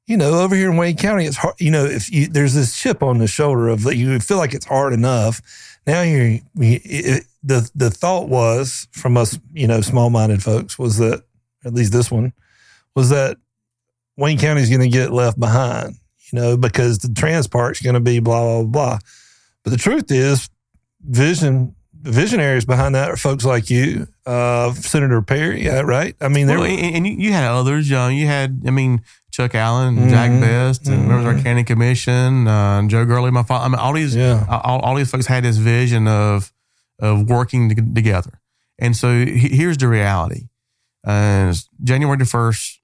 You 0.07 0.17
know, 0.17 0.39
over 0.39 0.55
here 0.55 0.71
in 0.71 0.77
Wayne 0.77 0.95
County, 0.95 1.25
it's 1.25 1.37
hard. 1.37 1.55
You 1.59 1.71
know, 1.71 1.83
if 1.83 2.09
you, 2.09 2.27
there's 2.27 2.53
this 2.53 2.77
chip 2.77 3.03
on 3.03 3.17
the 3.17 3.27
shoulder 3.27 3.67
of 3.67 3.91
you 3.93 4.17
feel 4.19 4.37
like 4.37 4.53
it's 4.53 4.65
hard 4.65 4.93
enough. 4.93 5.41
Now 5.85 6.03
you, 6.03 6.41
it, 6.55 7.25
the 7.45 7.69
the 7.75 7.91
thought 7.91 8.27
was 8.27 8.87
from 8.91 9.17
us, 9.17 9.39
you 9.53 9.67
know, 9.67 9.81
small 9.81 10.09
minded 10.09 10.43
folks 10.43 10.77
was 10.77 10.97
that 10.97 11.23
at 11.63 11.73
least 11.73 11.93
this 11.93 12.11
one 12.11 12.33
was 12.95 13.09
that 13.09 13.37
Wayne 14.17 14.37
County 14.37 14.61
is 14.61 14.69
going 14.69 14.81
to 14.81 14.89
get 14.89 15.11
left 15.11 15.39
behind. 15.39 15.95
You 16.31 16.39
know, 16.39 16.57
because 16.57 16.99
the 16.99 17.09
TransPark's 17.09 17.81
going 17.81 17.93
to 17.93 17.99
be 17.99 18.19
blah 18.19 18.41
blah 18.41 18.63
blah. 18.63 18.99
But 19.63 19.69
the 19.69 19.77
truth 19.77 20.11
is, 20.11 20.49
vision 21.01 21.75
visionaries 21.93 22.65
behind 22.65 22.95
that 22.95 23.09
are 23.09 23.17
folks 23.17 23.45
like 23.45 23.69
you, 23.69 24.07
uh, 24.25 24.73
Senator 24.73 25.21
Perry, 25.21 25.65
yeah, 25.65 25.81
right? 25.81 26.15
I 26.21 26.27
mean, 26.27 26.47
well, 26.47 26.63
and, 26.63 26.95
and 26.95 27.07
you 27.07 27.31
had 27.31 27.49
others. 27.49 27.91
Uh, 27.91 28.09
you 28.11 28.27
had, 28.27 28.63
I 28.65 28.71
mean, 28.71 29.01
Chuck 29.31 29.55
Allen, 29.55 29.95
mm-hmm. 29.95 30.09
Jack 30.09 30.39
Best, 30.39 30.87
and 30.87 30.99
mm-hmm. 30.99 31.07
members 31.09 31.25
of 31.25 31.37
our 31.37 31.43
county 31.43 31.63
commission, 31.63 32.47
uh, 32.47 32.87
Joe 32.87 33.05
Gurley, 33.05 33.31
my 33.31 33.43
father. 33.43 33.65
I 33.65 33.67
mean, 33.69 33.79
all 33.79 33.93
these, 33.93 34.15
yeah. 34.15 34.45
all, 34.49 34.79
all, 34.81 34.95
these 34.95 35.09
folks 35.09 35.25
had 35.25 35.43
this 35.43 35.57
vision 35.57 36.07
of 36.07 36.53
of 36.99 37.29
working 37.29 37.93
together. 37.93 38.41
And 38.79 38.95
so 38.95 39.25
here's 39.25 39.77
the 39.77 39.87
reality: 39.87 40.47
uh, 41.05 41.53
January 41.83 42.17
the 42.17 42.25
first, 42.25 42.81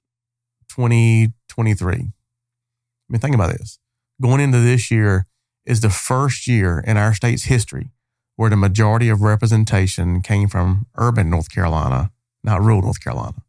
twenty 0.68 1.32
twenty 1.48 1.74
three. 1.74 1.94
I 1.94 3.08
mean, 3.08 3.20
think 3.20 3.34
about 3.34 3.52
this. 3.52 3.78
Going 4.20 4.40
into 4.40 4.58
this 4.58 4.90
year 4.90 5.26
is 5.66 5.80
the 5.80 5.90
first 5.90 6.46
year 6.46 6.82
in 6.86 6.96
our 6.96 7.14
state's 7.14 7.44
history 7.44 7.90
where 8.36 8.50
the 8.50 8.56
majority 8.56 9.08
of 9.08 9.20
representation 9.20 10.22
came 10.22 10.48
from 10.48 10.86
urban 10.96 11.28
North 11.28 11.50
Carolina, 11.50 12.10
not 12.42 12.62
rural 12.62 12.82
North 12.82 13.02
Carolina. 13.02 13.42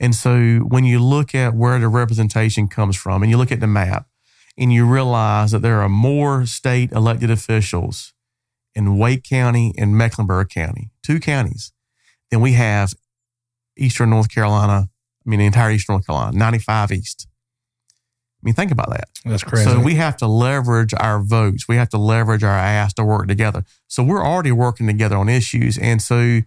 And 0.00 0.14
so 0.14 0.58
when 0.60 0.84
you 0.84 0.98
look 0.98 1.34
at 1.34 1.54
where 1.54 1.78
the 1.78 1.88
representation 1.88 2.66
comes 2.68 2.96
from 2.96 3.22
and 3.22 3.30
you 3.30 3.36
look 3.36 3.52
at 3.52 3.60
the 3.60 3.66
map 3.66 4.06
and 4.58 4.72
you 4.72 4.86
realize 4.86 5.52
that 5.52 5.62
there 5.62 5.80
are 5.82 5.88
more 5.88 6.46
state 6.46 6.90
elected 6.92 7.30
officials 7.30 8.12
in 8.80 8.98
Wake 8.98 9.24
County 9.24 9.74
and 9.76 9.96
Mecklenburg 9.96 10.48
County, 10.48 10.90
two 11.02 11.20
counties, 11.20 11.72
than 12.30 12.40
we 12.40 12.52
have 12.52 12.94
Eastern 13.76 14.10
North 14.10 14.32
Carolina, 14.32 14.88
I 15.26 15.30
mean, 15.30 15.40
the 15.40 15.46
entire 15.46 15.70
Eastern 15.70 15.94
North 15.94 16.06
Carolina, 16.06 16.36
95 16.36 16.92
East. 16.92 17.28
I 17.98 18.42
mean, 18.42 18.54
think 18.54 18.70
about 18.70 18.88
that. 18.90 19.08
That's 19.24 19.44
crazy. 19.44 19.68
So 19.68 19.78
we 19.78 19.96
have 19.96 20.16
to 20.18 20.26
leverage 20.26 20.94
our 20.98 21.20
votes. 21.22 21.68
We 21.68 21.76
have 21.76 21.90
to 21.90 21.98
leverage 21.98 22.42
our 22.42 22.56
ass 22.56 22.94
to 22.94 23.04
work 23.04 23.28
together. 23.28 23.64
So 23.86 24.02
we're 24.02 24.24
already 24.24 24.52
working 24.52 24.86
together 24.86 25.16
on 25.16 25.28
issues. 25.28 25.76
And 25.76 26.00
so, 26.00 26.40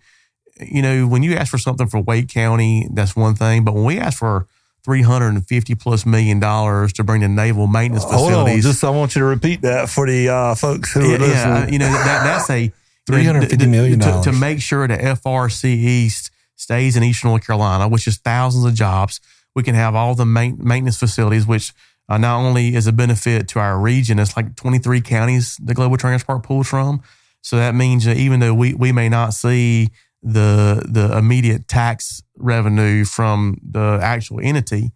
you 0.59 0.81
know, 0.81 1.05
when 1.05 1.21
you 1.21 1.35
ask 1.35 1.51
for 1.51 1.59
something 1.59 1.87
for 1.87 2.01
Wake 2.01 2.29
County, 2.29 2.87
that's 2.91 3.15
one 3.15 3.35
thing. 3.35 3.63
But 3.63 3.75
when 3.75 3.85
we 3.85 3.99
ask 3.99 4.17
for 4.17 4.47
350 4.83 5.75
plus 5.75 6.05
million 6.05 6.39
dollars 6.39 6.93
to 6.93 7.03
bring 7.03 7.21
the 7.21 7.27
naval 7.27 7.67
maintenance 7.67 8.03
facilities. 8.03 8.35
Hold 8.35 8.49
on, 8.49 8.61
just 8.61 8.83
I 8.83 8.89
want 8.89 9.15
you 9.15 9.21
to 9.21 9.25
repeat 9.25 9.61
that 9.61 9.89
for 9.89 10.07
the 10.07 10.29
uh, 10.29 10.55
folks 10.55 10.93
who 10.93 11.01
yeah, 11.01 11.15
are 11.15 11.19
listening. 11.19 11.35
Yeah, 11.35 11.67
you 11.69 11.79
know, 11.79 11.91
that, 11.91 12.23
that's 12.23 12.49
a 12.49 12.71
three 13.07 13.23
hundred 13.23 13.49
fifty 13.49 13.67
million 13.67 13.99
dollars 13.99 14.25
to, 14.25 14.31
to 14.31 14.37
make 14.37 14.61
sure 14.61 14.87
the 14.87 14.97
FRC 14.97 15.65
East 15.65 16.31
stays 16.55 16.95
in 16.95 17.03
Eastern 17.03 17.29
North 17.29 17.45
Carolina, 17.45 17.87
which 17.87 18.07
is 18.07 18.17
thousands 18.17 18.65
of 18.65 18.73
jobs 18.73 19.19
we 19.55 19.63
can 19.63 19.75
have 19.75 19.95
all 19.95 20.15
the 20.15 20.25
maintenance 20.25 20.97
facilities, 20.97 21.45
which 21.45 21.73
uh, 22.09 22.17
not 22.17 22.39
only 22.39 22.75
is 22.75 22.87
a 22.87 22.91
benefit 22.91 23.47
to 23.49 23.59
our 23.59 23.79
region, 23.79 24.19
it's 24.19 24.35
like 24.35 24.55
23 24.55 25.01
counties 25.01 25.57
the 25.57 25.73
Global 25.73 25.97
TransPark 25.97 26.43
pulls 26.43 26.67
from. 26.67 27.01
So 27.41 27.57
that 27.57 27.75
means 27.75 28.05
that 28.05 28.17
even 28.17 28.39
though 28.39 28.53
we, 28.53 28.73
we 28.73 28.91
may 28.91 29.09
not 29.09 29.33
see 29.33 29.89
the 30.23 30.83
the 30.89 31.17
immediate 31.17 31.67
tax 31.67 32.23
revenue 32.37 33.03
from 33.03 33.57
the 33.61 33.99
actual 34.01 34.39
entity, 34.41 34.91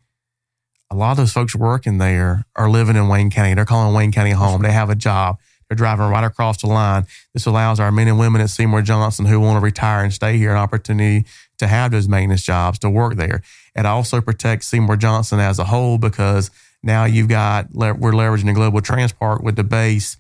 a 0.90 0.96
lot 0.96 1.12
of 1.12 1.18
those 1.18 1.34
folks 1.34 1.56
working 1.56 1.98
there 1.98 2.46
are 2.56 2.70
living 2.70 2.96
in 2.96 3.10
Wayne 3.10 3.30
County. 3.30 3.54
They're 3.54 3.66
calling 3.66 3.94
Wayne 3.94 4.12
County 4.12 4.32
home. 4.32 4.62
They 4.62 4.72
have 4.72 4.90
a 4.90 4.96
job. 4.96 5.38
They're 5.68 5.76
driving 5.76 6.08
right 6.08 6.24
across 6.24 6.62
the 6.62 6.68
line. 6.68 7.06
This 7.34 7.46
allows 7.46 7.80
our 7.80 7.92
men 7.92 8.08
and 8.08 8.18
women 8.18 8.40
at 8.40 8.50
Seymour 8.50 8.84
Johnson 8.84 9.26
who 9.26 9.42
want 9.42 9.58
to 9.58 9.64
retire 9.64 10.02
and 10.04 10.14
stay 10.14 10.38
here 10.38 10.52
an 10.52 10.58
opportunity 10.58 11.26
to 11.58 11.68
have 11.68 11.92
those 11.92 12.08
maintenance 12.08 12.44
jobs 12.44 12.80
to 12.80 12.90
work 12.90 13.16
there. 13.16 13.42
It 13.76 13.86
also 13.86 14.22
protects 14.22 14.68
Seymour 14.68 14.96
Johnson 14.96 15.42
as 15.42 15.60
a 15.60 15.66
whole 15.66 15.98
because 15.98 16.52
now 16.84 17.04
you've 17.04 17.28
got 17.28 17.68
we're 17.74 17.94
leveraging 17.94 18.46
the 18.46 18.54
Global 18.54 18.80
TransPark 18.80 19.44
with 19.44 19.58
the 19.58 19.64
base 19.66 20.16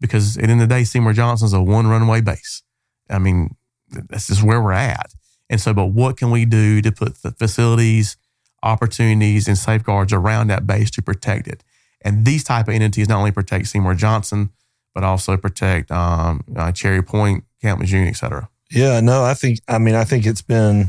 because 0.00 0.38
at 0.38 0.44
the 0.44 0.50
end 0.50 0.62
of 0.62 0.68
the 0.68 0.74
day, 0.74 0.84
Seymour 0.84 1.12
Johnson's 1.12 1.52
a 1.52 1.60
one 1.60 1.86
runway 1.86 2.22
base. 2.22 2.62
I 3.10 3.18
mean, 3.18 3.54
this 3.88 4.30
is 4.30 4.42
where 4.42 4.60
we're 4.60 4.72
at. 4.72 5.12
And 5.48 5.60
so, 5.60 5.72
but 5.72 5.86
what 5.86 6.16
can 6.16 6.30
we 6.30 6.44
do 6.44 6.82
to 6.82 6.90
put 6.90 7.22
the 7.22 7.30
facilities, 7.30 8.16
opportunities, 8.62 9.46
and 9.46 9.56
safeguards 9.56 10.12
around 10.12 10.48
that 10.48 10.66
base 10.66 10.90
to 10.92 11.02
protect 11.02 11.46
it? 11.46 11.62
And 12.02 12.24
these 12.24 12.44
type 12.44 12.68
of 12.68 12.74
entities 12.74 13.08
not 13.08 13.18
only 13.18 13.32
protect 13.32 13.68
Seymour 13.68 13.94
Johnson, 13.94 14.50
but 14.94 15.04
also 15.04 15.36
protect 15.36 15.90
um, 15.90 16.42
uh, 16.56 16.72
Cherry 16.72 17.02
Point, 17.02 17.44
Camp 17.62 17.80
Lejeune, 17.80 18.08
et 18.08 18.14
cetera. 18.14 18.48
Yeah, 18.70 19.00
no, 19.00 19.22
I 19.22 19.34
think, 19.34 19.60
I 19.68 19.78
mean, 19.78 19.94
I 19.94 20.04
think 20.04 20.26
it's 20.26 20.42
been, 20.42 20.86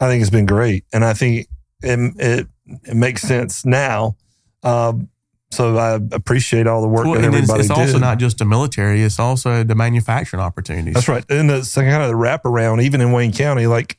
I 0.00 0.08
think 0.08 0.20
it's 0.20 0.30
been 0.30 0.46
great. 0.46 0.84
And 0.92 1.04
I 1.04 1.14
think 1.14 1.46
it, 1.82 1.98
it, 2.18 2.46
it 2.84 2.94
makes 2.94 3.22
sense 3.22 3.64
now. 3.64 4.16
Um, 4.62 5.08
so 5.52 5.76
I 5.76 5.94
appreciate 6.12 6.66
all 6.66 6.80
the 6.80 6.88
work 6.88 7.04
well, 7.04 7.14
that 7.14 7.24
everybody 7.24 7.60
it's, 7.60 7.70
it's 7.70 7.78
also 7.78 7.98
not 7.98 8.18
just 8.18 8.38
the 8.38 8.46
military; 8.46 9.02
it's 9.02 9.18
also 9.18 9.62
the 9.62 9.74
manufacturing 9.74 10.42
opportunities. 10.42 10.94
That's 10.94 11.08
right, 11.08 11.24
and 11.28 11.50
it's 11.50 11.74
kind 11.74 12.02
of 12.02 12.08
the 12.08 12.14
wraparound, 12.14 12.82
even 12.82 13.02
in 13.02 13.12
Wayne 13.12 13.32
County. 13.32 13.66
Like 13.66 13.98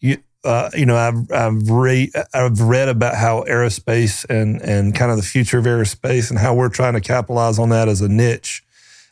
you, 0.00 0.16
uh, 0.44 0.70
you 0.74 0.86
know, 0.86 0.96
I've 0.96 1.30
I've 1.30 1.68
read 1.68 2.10
I've 2.32 2.58
read 2.60 2.88
about 2.88 3.16
how 3.16 3.42
aerospace 3.42 4.24
and 4.30 4.62
and 4.62 4.94
kind 4.94 5.10
of 5.10 5.18
the 5.18 5.22
future 5.22 5.58
of 5.58 5.66
aerospace 5.66 6.30
and 6.30 6.38
how 6.38 6.54
we're 6.54 6.70
trying 6.70 6.94
to 6.94 7.02
capitalize 7.02 7.58
on 7.58 7.68
that 7.68 7.88
as 7.88 8.00
a 8.00 8.08
niche, 8.08 8.64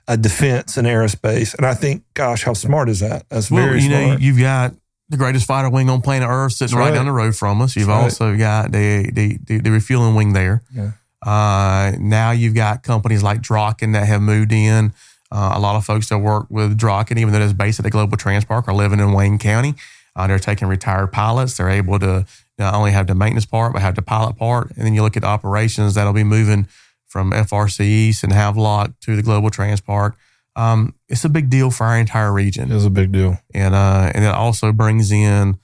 a 0.09 0.17
defense 0.17 0.79
and 0.79 0.87
aerospace. 0.87 1.55
And 1.55 1.67
I 1.67 1.75
think, 1.75 2.05
gosh, 2.15 2.43
how 2.45 2.55
smart 2.55 2.89
is 2.89 3.01
that? 3.01 3.29
That's 3.29 3.51
well, 3.51 3.67
very 3.67 3.83
you 3.83 3.91
smart. 3.91 4.03
know, 4.03 4.17
you've 4.17 4.39
got 4.39 4.73
the 5.11 5.19
greatest 5.19 5.47
fighter 5.47 5.69
wing 5.69 5.91
on 5.91 6.01
planet 6.01 6.27
Earth 6.27 6.53
sitting 6.53 6.79
right. 6.79 6.89
right. 6.89 6.95
down 6.95 7.05
the 7.05 7.13
road 7.13 7.37
from 7.37 7.61
us. 7.61 7.77
You've 7.77 7.89
That's 7.89 8.19
also 8.19 8.35
got 8.35 8.73
the, 8.73 9.11
the, 9.13 9.39
the 9.45 9.59
the 9.59 9.71
refueling 9.71 10.15
wing 10.15 10.33
there. 10.33 10.63
Yeah. 10.75 10.93
Uh, 11.25 11.93
now 11.99 12.31
you've 12.31 12.55
got 12.55 12.83
companies 12.83 13.23
like 13.23 13.41
Draken 13.41 13.93
that 13.93 14.07
have 14.07 14.21
moved 14.21 14.53
in. 14.53 14.93
Uh, 15.31 15.53
a 15.55 15.61
lot 15.61 15.77
of 15.77 15.85
folks 15.85 16.09
that 16.09 16.19
work 16.19 16.47
with 16.51 16.77
Draken, 16.77 17.17
even 17.17 17.33
though 17.33 17.41
it's 17.41 17.53
based 17.53 17.79
at 17.79 17.85
the 17.85 17.91
Global 17.91 18.17
TransPark, 18.17 18.69
are 18.69 18.75
living 18.75 19.01
in 19.01 19.13
Wayne 19.13 19.39
County. 19.39 19.75
Uh, 20.15 20.27
they're 20.27 20.39
taking 20.39 20.69
retired 20.69 21.11
pilots. 21.11 21.57
They're 21.57 21.71
able 21.71 21.99
to 22.01 22.27
not 22.59 22.75
only 22.75 22.91
have 22.91 23.07
the 23.07 23.15
maintenance 23.15 23.47
part, 23.47 23.73
but 23.73 23.81
have 23.81 23.95
the 23.95 24.03
pilot 24.03 24.37
part. 24.37 24.71
And 24.77 24.85
then 24.85 24.95
you 24.95 25.03
look 25.03 25.17
at 25.17 25.23
the 25.23 25.29
operations 25.29 25.95
that'll 25.95 26.13
be 26.13 26.25
moving 26.25 26.67
from 27.07 27.31
FRC 27.31 27.81
East 27.81 28.25
and 28.25 28.33
Havelock 28.33 28.99
to 29.01 29.17
the 29.17 29.23
Global 29.23 29.51
TransPark. 29.51 30.15
Um, 30.55 30.95
it's 31.09 31.25
a 31.25 31.31
big 31.31 31.49
deal 31.49 31.71
for 31.71 31.85
our 31.85 31.97
entire 31.97 32.33
region. 32.33 32.71
It's 32.71 32.85
a 32.85 32.91
big 32.91 33.13
deal. 33.13 33.39
And, 33.55 33.75
uh, 33.75 34.13
and 34.15 34.25
it 34.25 34.35
also 34.35 34.71
brings 34.73 35.11
in 35.11 35.59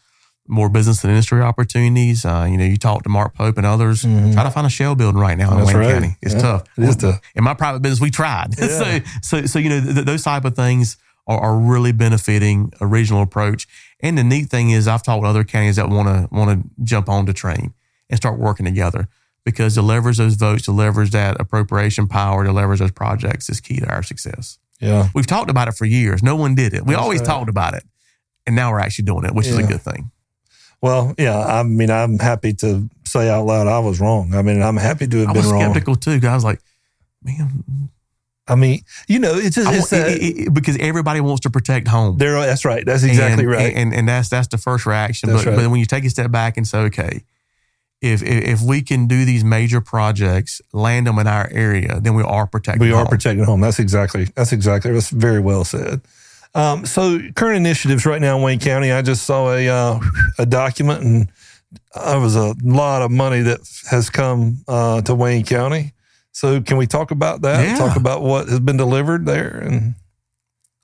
more 0.48 0.68
business 0.68 1.04
and 1.04 1.10
industry 1.10 1.42
opportunities. 1.42 2.24
Uh, 2.24 2.46
you 2.50 2.56
know, 2.56 2.64
you 2.64 2.76
talk 2.76 3.02
to 3.02 3.08
Mark 3.08 3.34
Pope 3.34 3.58
and 3.58 3.66
others. 3.66 4.02
Mm-hmm. 4.02 4.32
Try 4.32 4.44
to 4.44 4.50
find 4.50 4.66
a 4.66 4.70
shell 4.70 4.94
building 4.94 5.20
right 5.20 5.36
now 5.36 5.50
That's 5.50 5.60
in 5.60 5.66
Wayne 5.66 5.86
right. 5.86 5.94
County. 5.94 6.16
It's 6.22 6.34
yeah, 6.34 6.40
tough. 6.40 6.64
It 6.76 6.84
is 6.84 6.96
tough. 6.96 7.20
In 7.34 7.44
my 7.44 7.54
private 7.54 7.82
business, 7.82 8.00
we 8.00 8.10
tried. 8.10 8.54
Yeah. 8.58 8.66
so, 8.66 9.00
so, 9.22 9.46
so 9.46 9.58
you 9.58 9.68
know, 9.68 9.80
th- 9.80 10.06
those 10.06 10.22
type 10.22 10.44
of 10.44 10.54
things 10.54 10.98
are, 11.26 11.38
are 11.38 11.56
really 11.56 11.92
benefiting 11.92 12.72
a 12.80 12.86
regional 12.86 13.22
approach. 13.22 13.66
And 14.00 14.18
the 14.18 14.24
neat 14.24 14.50
thing 14.50 14.70
is, 14.70 14.88
I've 14.88 15.02
talked 15.02 15.22
with 15.22 15.30
other 15.30 15.44
counties 15.44 15.76
that 15.76 15.88
want 15.88 16.08
to 16.08 16.34
want 16.34 16.62
to 16.62 16.84
jump 16.84 17.08
on 17.08 17.26
the 17.26 17.32
train 17.32 17.74
and 18.10 18.16
start 18.16 18.38
working 18.38 18.66
together 18.66 19.08
because 19.44 19.74
to 19.74 19.82
leverage 19.82 20.18
those 20.18 20.34
votes, 20.34 20.64
to 20.64 20.72
leverage 20.72 21.10
that 21.10 21.40
appropriation 21.40 22.06
power, 22.06 22.44
to 22.44 22.52
leverage 22.52 22.80
those 22.80 22.92
projects 22.92 23.48
is 23.48 23.60
key 23.60 23.80
to 23.80 23.88
our 23.88 24.02
success. 24.02 24.58
Yeah, 24.80 25.08
we've 25.14 25.26
talked 25.26 25.50
about 25.50 25.68
it 25.68 25.74
for 25.74 25.84
years. 25.84 26.22
No 26.22 26.36
one 26.36 26.54
did 26.54 26.74
it. 26.74 26.84
We 26.84 26.94
That's 26.94 27.02
always 27.02 27.20
right. 27.20 27.26
talked 27.26 27.48
about 27.48 27.74
it, 27.74 27.84
and 28.46 28.54
now 28.54 28.70
we're 28.70 28.80
actually 28.80 29.06
doing 29.06 29.24
it, 29.24 29.34
which 29.34 29.46
yeah. 29.46 29.52
is 29.54 29.58
a 29.58 29.62
good 29.64 29.82
thing. 29.82 30.10
Well, 30.80 31.14
yeah, 31.18 31.38
I 31.38 31.62
mean, 31.64 31.90
I'm 31.90 32.18
happy 32.18 32.52
to 32.54 32.88
say 33.04 33.28
out 33.28 33.46
loud 33.46 33.66
I 33.66 33.80
was 33.80 34.00
wrong. 34.00 34.34
I 34.34 34.42
mean, 34.42 34.62
I'm 34.62 34.76
happy 34.76 35.08
to 35.08 35.18
have 35.18 35.30
I 35.30 35.32
been 35.32 35.42
wrong. 35.44 35.62
I 35.62 35.68
was 35.68 35.76
skeptical 35.76 35.96
too. 35.96 36.20
I 36.26 36.34
was 36.34 36.44
like, 36.44 36.60
man, 37.22 37.90
I 38.46 38.54
mean, 38.54 38.80
you 39.08 39.18
know, 39.18 39.34
it's 39.34 39.56
just 39.56 39.70
it's 39.72 39.92
it, 39.92 40.22
it, 40.22 40.54
because 40.54 40.76
everybody 40.78 41.20
wants 41.20 41.40
to 41.42 41.50
protect 41.50 41.88
home. 41.88 42.16
There, 42.16 42.34
that's 42.34 42.64
right. 42.64 42.84
That's 42.84 43.02
exactly 43.02 43.44
and, 43.44 43.52
right. 43.52 43.74
And, 43.74 43.94
and 43.94 44.08
that's 44.08 44.28
that's 44.28 44.48
the 44.48 44.58
first 44.58 44.86
reaction. 44.86 45.30
But, 45.30 45.44
right. 45.44 45.56
but 45.56 45.68
when 45.68 45.80
you 45.80 45.86
take 45.86 46.04
a 46.04 46.10
step 46.10 46.30
back 46.30 46.56
and 46.56 46.66
say, 46.66 46.78
okay, 46.78 47.24
if, 48.00 48.22
if 48.22 48.62
we 48.62 48.80
can 48.82 49.06
do 49.06 49.24
these 49.24 49.44
major 49.44 49.80
projects, 49.80 50.62
land 50.72 51.06
them 51.06 51.18
in 51.18 51.26
our 51.26 51.48
area, 51.50 52.00
then 52.00 52.14
we 52.14 52.22
are 52.22 52.46
protecting. 52.46 52.80
We 52.80 52.90
home. 52.90 53.06
are 53.06 53.08
protecting 53.08 53.44
home. 53.44 53.60
That's 53.60 53.78
exactly. 53.78 54.24
That's 54.34 54.52
exactly. 54.52 54.92
That's 54.92 55.10
very 55.10 55.40
well 55.40 55.64
said. 55.64 56.00
Um, 56.58 56.86
so 56.86 57.20
current 57.36 57.56
initiatives 57.56 58.04
right 58.04 58.20
now 58.20 58.36
in 58.36 58.42
Wayne 58.42 58.58
County. 58.58 58.90
I 58.90 59.02
just 59.02 59.24
saw 59.24 59.52
a 59.52 59.68
uh, 59.68 60.00
a 60.38 60.46
document, 60.46 61.02
and 61.04 61.28
it 61.94 62.20
was 62.20 62.34
a 62.36 62.54
lot 62.62 63.02
of 63.02 63.10
money 63.10 63.42
that 63.42 63.60
has 63.90 64.10
come 64.10 64.58
uh, 64.66 65.00
to 65.02 65.14
Wayne 65.14 65.44
County. 65.44 65.92
So 66.32 66.60
can 66.60 66.76
we 66.76 66.86
talk 66.86 67.10
about 67.12 67.42
that? 67.42 67.64
Yeah. 67.64 67.76
Talk 67.78 67.96
about 67.96 68.22
what 68.22 68.48
has 68.48 68.60
been 68.60 68.76
delivered 68.76 69.24
there 69.26 69.58
and 69.58 69.94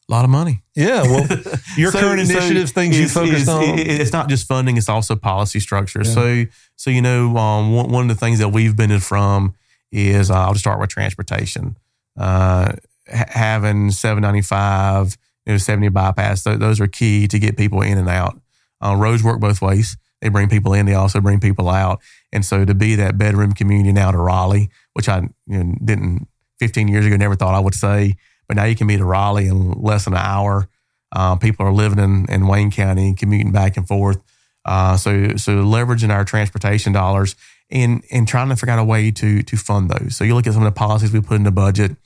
A 0.09 0.13
lot 0.13 0.25
of 0.25 0.31
money. 0.31 0.63
Yeah. 0.77 1.03
Well, 1.03 1.27
your 1.77 1.91
So- 1.93 2.01
current 2.01 2.27
so 2.27 2.33
initiatives, 2.35 2.73
things 2.73 2.99
you 2.99 3.09
focused 3.09 3.49
on. 3.49 3.63
it's 3.79 4.13
not 4.13 4.29
just 4.29 4.47
funding; 4.47 4.77
it's 4.77 4.89
also 4.89 5.17
policy 5.17 5.59
structure. 5.61 6.03
Yeah. 6.05 6.11
So, 6.13 6.45
so 6.77 6.91
you 6.91 7.03
know, 7.03 7.37
um, 7.37 7.73
one, 7.75 7.91
one 7.91 8.03
of 8.11 8.17
the 8.17 8.21
things 8.25 8.39
that 8.39 8.51
we've 8.51 8.77
benefited 8.77 9.03
from 9.03 9.55
is 9.91 10.31
uh, 10.31 10.35
I'll 10.35 10.53
just 10.53 10.65
start 10.65 10.79
with 10.81 10.91
transportation. 10.91 11.77
Uh, 12.17 12.73
having 13.09 13.91
seven 13.91 14.23
ninety 14.23 14.41
five, 14.43 15.17
you 15.47 15.55
know, 15.55 15.59
seventy 15.59 15.89
bypass, 15.89 16.45
th- 16.45 16.59
those 16.59 16.81
are 16.81 16.87
key 16.87 17.27
to 17.29 17.39
get 17.39 17.57
people 17.57 17.83
in 17.83 17.99
and 17.99 18.09
out. 18.09 18.41
Uh, 18.85 18.97
roads 18.97 19.23
work 19.23 19.41
both 19.41 19.63
ways. 19.63 19.97
They 20.21 20.31
bring 20.31 20.49
people 20.49 20.73
in, 20.73 20.87
they 20.87 20.95
also 20.95 21.21
bring 21.21 21.39
people 21.39 21.69
out. 21.69 22.01
And 22.33 22.45
so 22.45 22.65
to 22.65 22.75
be 22.75 22.95
that 22.95 23.19
bedroom 23.19 23.53
community 23.53 23.93
now 23.93 24.11
to 24.11 24.19
Raleigh, 24.19 24.71
which 24.95 25.09
I 25.09 25.29
you 25.47 25.65
know, 25.65 25.75
didn't 25.85 26.29
15 26.61 26.89
years 26.89 27.05
ago 27.05 27.17
never 27.17 27.35
thought 27.35 27.55
I 27.55 27.61
would 27.61 27.75
say, 27.75 28.15
but 28.49 28.57
now 28.57 28.65
you 28.65 28.75
can 28.75 28.87
be 28.87 28.97
to 28.97 29.05
Raleigh 29.05 29.49
in 29.49 29.73
less 29.73 30.05
than 30.05 30.15
an 30.15 30.21
hour. 30.21 30.69
Uh, 31.13 31.37
people 31.37 31.67
are 31.67 31.73
living 31.73 31.99
in, 31.99 32.27
in 32.31 32.47
Wayne 32.47 32.71
County 32.71 33.09
and 33.09 33.19
commuting 33.19 33.53
back 33.53 33.77
and 33.77 33.87
forth. 33.87 34.19
Uh, 34.65 34.97
so 34.97 35.37
so 35.37 35.57
leveraging 35.57 36.11
our 36.11 36.25
transportation 36.25 36.93
dollars 36.93 37.37
and 37.71 38.03
and 38.11 38.27
trying 38.27 38.49
to 38.49 38.57
figure 38.57 38.73
out 38.73 38.79
a 38.79 38.85
way 38.85 39.11
to 39.11 39.43
to 39.43 39.57
fund 39.57 39.91
those. 39.91 40.17
So 40.17 40.25
you 40.25 40.35
look 40.35 40.47
at 40.47 40.55
some 40.55 40.63
of 40.63 40.73
the 40.73 40.79
policies 40.79 41.13
we 41.13 41.21
put 41.21 41.37
in 41.37 41.45
the 41.45 41.51
budget. 41.51 41.97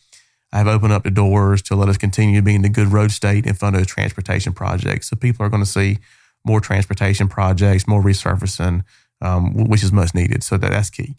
I've 0.53 0.67
opened 0.67 0.93
up 0.93 1.05
the 1.05 1.11
doors 1.11 1.63
to 1.63 1.77
let 1.77 1.89
us 1.89 1.99
continue 1.99 2.41
being 2.41 2.63
the 2.63 2.69
good 2.69 2.89
road 2.89 3.11
state 3.11 3.47
and 3.47 3.59
fund 3.59 3.77
those 3.77 3.87
transportation 3.87 4.53
projects. 4.53 5.11
So 5.11 5.17
people 5.17 5.45
are 5.45 5.51
going 5.51 5.63
to 5.63 5.69
see 5.69 5.99
more 6.45 6.61
transportation 6.61 7.29
projects, 7.29 7.87
more 7.87 8.03
resurfacing, 8.03 8.85
um, 9.21 9.69
which 9.69 9.83
is 9.83 9.93
much 9.93 10.15
needed. 10.15 10.43
So 10.43 10.57
that, 10.57 10.71
that's 10.71 10.91
key. 10.91 11.17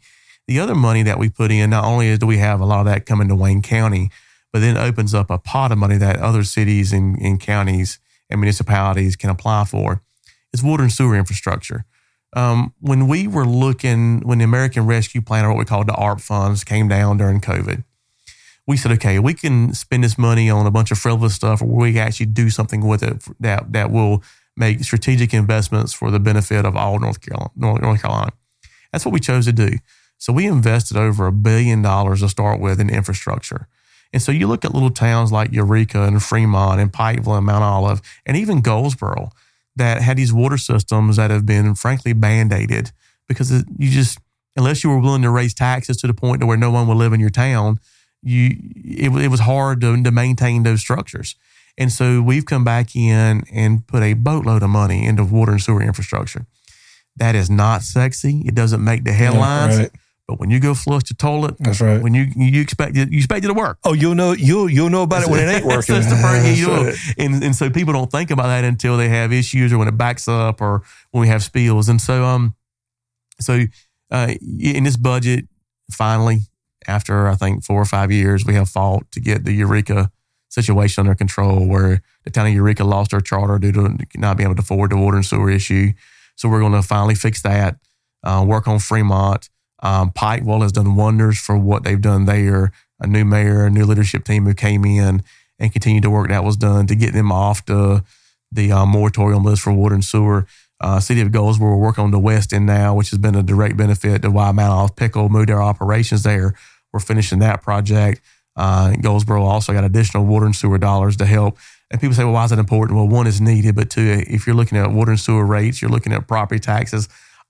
The 0.48 0.60
other 0.60 0.74
money 0.74 1.04
that 1.04 1.20
we 1.20 1.30
put 1.30 1.52
in, 1.52 1.70
not 1.70 1.86
only 1.86 2.18
do 2.18 2.26
we 2.26 2.38
have 2.38 2.60
a 2.60 2.66
lot 2.66 2.80
of 2.80 2.86
that 2.88 3.06
coming 3.06 3.28
to 3.28 3.36
Wayne 3.36 3.62
County, 3.62 4.10
but 4.52 4.60
then 4.60 4.78
opens 4.78 5.14
up 5.14 5.30
a 5.30 5.38
pot 5.38 5.72
of 5.72 5.78
money 5.78 5.98
that 5.98 6.18
other 6.18 6.44
cities 6.44 6.92
and, 6.92 7.20
and 7.22 7.40
counties 7.40 8.00
and 8.30 8.42
municipalities 8.42 9.16
can 9.16 9.30
apply 9.30 9.66
for. 9.66 10.02
It's 10.52 10.64
water 10.64 10.84
and 10.84 10.92
sewer 10.92 11.16
infrastructure. 11.16 11.86
Um, 12.36 12.74
when 12.80 13.08
we 13.08 13.28
were 13.28 13.46
looking, 13.46 14.22
when 14.22 14.40
the 14.40 14.44
American 14.44 14.86
Rescue 14.86 15.22
Plan, 15.22 15.46
or 15.46 15.50
what 15.50 15.60
we 15.60 15.66
called 15.66 15.88
the 15.88 15.96
ARP 15.96 16.20
funds, 16.20 16.64
came 16.64 16.88
down 16.88 17.18
during 17.18 17.42
COVID, 17.42 17.84
we 18.70 18.78
said, 18.78 18.92
okay, 18.92 19.18
we 19.18 19.34
can 19.34 19.74
spend 19.74 20.04
this 20.04 20.16
money 20.16 20.48
on 20.48 20.68
a 20.68 20.72
bunch 20.72 20.92
of 20.92 21.00
frivolous 21.00 21.34
stuff, 21.34 21.60
or 21.60 21.66
we 21.66 21.94
can 21.94 22.02
actually 22.02 22.28
do 22.28 22.52
something 22.52 22.86
with 22.88 23.02
it 23.02 23.26
that 23.40 23.74
that 23.74 23.90
will 23.90 24.22
make 24.56 24.84
strategic 24.84 25.34
investments 25.34 25.92
for 25.92 26.12
the 26.12 26.20
benefit 26.20 26.66
of 26.66 26.76
all 26.76 27.00
North 27.00 27.20
Carolina. 27.20 27.50
North 27.56 28.02
Carolina. 28.04 28.32
That's 28.92 29.06
what 29.06 29.12
we 29.12 29.20
chose 29.20 29.46
to 29.46 29.54
do. 29.54 29.80
So 30.20 30.32
we 30.32 30.46
invested 30.46 30.98
over 30.98 31.26
a 31.26 31.32
billion 31.32 31.82
dollars 31.82 32.20
to 32.20 32.30
start 32.30 32.60
with 32.60 32.80
in 32.80 32.92
infrastructure. 32.92 33.68
And 34.14 34.22
so 34.22 34.32
you 34.32 34.46
look 34.46 34.64
at 34.64 34.76
little 34.76 34.92
towns 34.92 35.32
like 35.32 35.52
Eureka 35.52 36.04
and 36.04 36.22
Fremont 36.22 36.80
and 36.80 36.94
Pikeville 36.94 37.38
and 37.38 37.48
Mount 37.48 37.64
Olive 37.64 38.02
and 38.24 38.38
even 38.38 38.62
Goldsboro 38.62 39.32
that 39.78 40.04
had 40.04 40.16
these 40.16 40.34
water 40.34 40.60
systems 40.60 41.16
that 41.16 41.32
have 41.32 41.46
been 41.46 41.74
frankly 41.74 42.14
band-aided 42.14 42.92
because 43.28 43.52
you 43.52 43.90
just 43.90 44.20
unless 44.56 44.84
you 44.84 44.92
were 44.92 45.00
willing 45.00 45.24
to 45.24 45.32
raise 45.32 45.56
taxes 45.56 45.98
to 45.98 46.08
the 46.08 46.14
point 46.14 46.42
to 46.42 46.46
where 46.46 46.58
no 46.58 46.70
one 46.70 46.88
would 46.88 46.98
live 46.98 47.14
in 47.14 47.20
your 47.20 47.32
town, 47.32 47.80
you 48.22 48.52
it, 48.76 49.10
it 49.24 49.28
was 49.30 49.42
hard 49.42 49.82
to, 49.82 50.02
to 50.04 50.12
maintain 50.12 50.64
those 50.64 50.80
structures. 50.82 51.36
And 51.78 51.92
so 51.92 52.22
we've 52.22 52.46
come 52.46 52.64
back 52.66 52.96
in 52.96 53.44
and 53.54 53.88
put 53.88 54.04
a 54.04 54.14
boatload 54.14 54.64
of 54.64 54.70
money 54.70 55.06
into 55.06 55.24
water 55.24 55.54
and 55.54 55.62
sewer 55.62 55.82
infrastructure. 55.82 56.46
That 57.16 57.36
is 57.36 57.50
not 57.50 57.84
sexy. 57.84 58.44
It 58.46 58.54
doesn't 58.56 58.84
make 58.84 59.04
the 59.06 59.14
headlines. 59.14 59.78
right. 59.78 59.92
But 60.28 60.40
when 60.40 60.52
you 60.52 60.60
go 60.60 60.76
flush 60.76 61.04
the 61.08 61.16
toilet, 61.16 61.56
That's 61.58 61.82
right. 61.82 62.00
when 62.02 62.14
you 62.14 62.28
you 62.36 62.62
expect 62.62 62.96
it, 62.96 63.12
you 63.12 63.18
expect 63.18 63.44
it 63.46 63.48
to 63.48 63.54
work. 63.54 63.80
Oh, 63.84 63.94
you'll 63.94 64.14
know 64.14 64.34
you'll 64.34 64.70
you'll 64.70 64.92
know 64.92 65.02
about 65.04 65.24
it 65.24 65.30
when 65.30 65.40
it 65.40 65.52
ain't 65.52 65.66
working. 65.76 65.96
That's 65.96 66.08
the 66.10 66.18
first, 66.18 66.56
you 66.60 66.68
know, 66.68 66.84
That's 66.84 67.08
right. 67.08 67.16
and 67.18 67.44
and 67.44 67.56
so 67.56 67.70
people 67.72 67.94
don't 67.94 68.12
think 68.12 68.30
about 68.30 68.48
that 68.48 68.64
until 68.64 68.96
they 68.96 69.10
have 69.10 69.34
issues 69.34 69.74
or 69.74 69.80
when 69.80 69.88
it 69.88 69.98
backs 69.98 70.28
up 70.28 70.62
or 70.62 70.84
when 71.12 71.22
we 71.22 71.28
have 71.30 71.44
spills. 71.44 71.90
And 71.90 72.00
so 72.00 72.26
um, 72.26 72.54
so 73.40 73.62
uh, 74.12 74.34
in 74.60 74.84
this 74.84 74.98
budget, 74.98 75.48
finally, 75.92 76.42
after 76.88 77.28
I 77.28 77.36
think 77.36 77.64
four 77.64 77.82
or 77.82 77.86
five 77.86 78.12
years, 78.12 78.46
we 78.46 78.56
have 78.56 78.70
fought 78.70 79.12
to 79.12 79.20
get 79.20 79.46
the 79.46 79.54
Eureka 79.54 80.12
situation 80.50 81.02
under 81.02 81.16
control, 81.16 81.68
where 81.68 82.02
the 82.24 82.32
town 82.32 82.48
of 82.48 82.54
Eureka 82.54 82.84
lost 82.84 83.12
their 83.12 83.22
charter 83.22 83.60
due 83.60 83.72
to 83.72 83.98
not 84.16 84.38
being 84.38 84.48
able 84.48 84.56
to 84.56 84.62
afford 84.62 84.92
the 84.92 84.98
water 84.98 85.18
and 85.18 85.26
sewer 85.26 85.50
issue. 85.50 85.92
So 86.36 86.50
we're 86.50 86.60
going 86.60 86.74
to 86.74 86.82
finally 86.82 87.16
fix 87.16 87.42
that. 87.44 87.78
Uh, 88.24 88.44
work 88.48 88.68
on 88.68 88.80
Fremont. 88.80 89.50
Um, 89.82 90.12
Pikeville 90.12 90.62
has 90.62 90.72
done 90.72 90.96
wonders 90.96 91.40
for 91.40 91.58
what 91.58 91.84
they've 91.84 92.02
done 92.02 92.26
there. 92.26 92.72
A 93.00 93.08
new 93.08 93.24
mayor, 93.24 93.66
a 93.66 93.70
new 93.70 93.86
leadership 93.86 94.26
team 94.26 94.46
who 94.46 94.54
came 94.54 94.84
in 94.84 95.24
and 95.58 95.72
continued 95.72 96.04
to 96.04 96.10
work 96.10 96.30
that 96.30 96.44
was 96.44 96.58
done 96.58 96.88
to 96.88 96.96
get 96.96 97.14
them 97.14 97.32
off 97.32 97.66
the 97.66 98.04
the 98.52 98.72
uh, 98.72 98.86
moratorium 98.86 99.44
list 99.44 99.62
for 99.62 99.72
water 99.72 99.94
and 99.94 100.04
sewer. 100.04 100.48
Uh, 100.82 101.00
City 101.00 101.22
of 101.22 101.32
Goldsboro, 101.32 101.76
we're 101.76 101.84
working 101.84 102.06
on 102.06 102.12
the 102.12 102.20
West 102.20 102.52
End 102.52 102.66
now, 102.66 102.96
which 102.96 103.10
has 103.12 103.20
been 103.20 103.36
a 103.36 103.44
direct 103.44 103.78
benefit 103.78 104.22
to 104.22 104.32
why 104.32 104.52
Mount 104.52 104.72
Olive 104.72 104.96
Pickle 104.96 105.30
moved 105.30 105.50
their 105.50 105.62
operations 105.62 106.24
there. 106.24 106.56
We're 106.94 107.00
finishing 107.00 107.40
that 107.40 107.62
project. 107.62 108.22
Uh, 108.56 108.94
Goldsboro 109.02 109.44
also 109.44 109.74
got 109.74 109.84
additional 109.84 110.26
water 110.26 110.46
and 110.46 110.56
sewer 110.56 110.78
dollars 110.78 111.16
to 111.18 111.26
help. 111.26 111.58
And 111.92 112.00
people 112.00 112.16
say, 112.16 112.24
well, 112.24 112.34
why 112.34 112.44
is 112.44 112.50
that 112.50 112.60
important? 112.60 112.98
Well, 112.98 113.08
one 113.08 113.26
is 113.26 113.40
needed, 113.40 113.76
but 113.76 113.90
two, 113.90 114.24
if 114.28 114.46
you're 114.46 114.56
looking 114.56 114.78
at 114.78 114.92
water 114.92 115.12
and 115.12 115.20
sewer 115.20 115.46
rates, 115.46 115.82
you're 115.82 115.90
looking 115.90 116.14
at 116.14 116.28
property 116.28 116.60
taxes, 116.60 117.08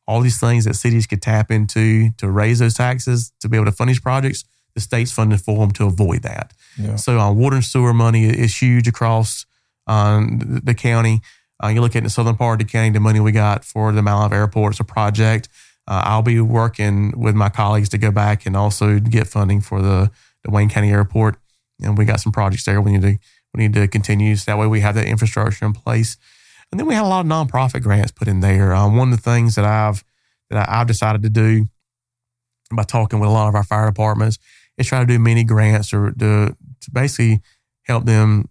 all 0.07 0.21
these 0.21 0.39
things 0.39 0.65
that 0.65 0.75
cities 0.75 1.07
could 1.07 1.21
tap 1.21 1.51
into 1.51 2.11
to 2.17 2.29
raise 2.29 2.59
those 2.59 2.73
taxes 2.73 3.31
to 3.41 3.49
be 3.49 3.57
able 3.57 3.65
to 3.65 3.71
fund 3.71 3.89
these 3.89 3.99
projects, 3.99 4.43
the 4.75 4.81
state's 4.81 5.11
funding 5.11 5.37
for 5.37 5.57
them 5.59 5.71
to 5.71 5.85
avoid 5.85 6.21
that. 6.23 6.53
Yeah. 6.77 6.95
So 6.95 7.19
uh, 7.19 7.31
water 7.33 7.57
and 7.57 7.65
sewer 7.65 7.93
money 7.93 8.25
is 8.25 8.61
huge 8.61 8.87
across 8.87 9.45
um, 9.87 10.61
the 10.63 10.73
county. 10.73 11.21
Uh, 11.61 11.67
you 11.67 11.81
look 11.81 11.95
at 11.95 12.03
the 12.03 12.09
southern 12.09 12.37
part 12.37 12.61
of 12.61 12.67
the 12.67 12.71
county, 12.71 12.91
the 12.91 12.99
money 12.99 13.19
we 13.19 13.31
got 13.31 13.65
for 13.65 13.91
the 13.91 14.07
Olive 14.07 14.31
Airport, 14.31 14.73
it's 14.73 14.79
a 14.79 14.83
project. 14.83 15.49
Uh, 15.89 16.03
I'll 16.05 16.21
be 16.21 16.39
working 16.39 17.13
with 17.17 17.33
my 17.33 17.49
colleagues 17.49 17.89
to 17.89 17.97
go 17.97 18.11
back 18.11 18.45
and 18.45 18.55
also 18.55 18.99
get 18.99 19.27
funding 19.27 19.59
for 19.59 19.81
the, 19.81 20.11
the 20.43 20.51
Wayne 20.51 20.69
County 20.69 20.91
Airport. 20.91 21.37
And 21.81 21.97
we 21.97 22.05
got 22.05 22.19
some 22.19 22.31
projects 22.31 22.65
there 22.65 22.79
we 22.79 22.91
need 22.91 23.01
to 23.01 23.17
we 23.55 23.63
need 23.63 23.73
to 23.73 23.87
continue. 23.87 24.35
So 24.35 24.51
that 24.51 24.59
way 24.59 24.67
we 24.67 24.81
have 24.81 24.93
that 24.93 25.07
infrastructure 25.07 25.65
in 25.65 25.73
place. 25.73 26.17
And 26.71 26.79
then 26.79 26.85
we 26.85 26.93
had 26.93 27.03
a 27.03 27.07
lot 27.07 27.21
of 27.21 27.25
nonprofit 27.25 27.81
grants 27.81 28.11
put 28.11 28.27
in 28.27 28.41
there. 28.41 28.75
Um, 28.75 28.95
one 28.95 29.11
of 29.11 29.17
the 29.17 29.23
things 29.23 29.55
that 29.55 29.65
I've 29.65 30.03
that 30.51 30.69
I, 30.69 30.81
I've 30.81 30.87
decided 30.87 31.23
to 31.23 31.29
do 31.29 31.65
by 32.71 32.83
talking 32.83 33.19
with 33.19 33.29
a 33.29 33.33
lot 33.33 33.47
of 33.47 33.55
our 33.55 33.63
fire 33.63 33.87
departments 33.87 34.37
is 34.77 34.85
try 34.85 34.99
to 34.99 35.07
do 35.07 35.17
mini 35.17 35.43
grants 35.43 35.91
or 35.91 36.11
to, 36.11 36.55
to 36.55 36.91
basically 36.91 37.41
help 37.83 38.05
them 38.05 38.47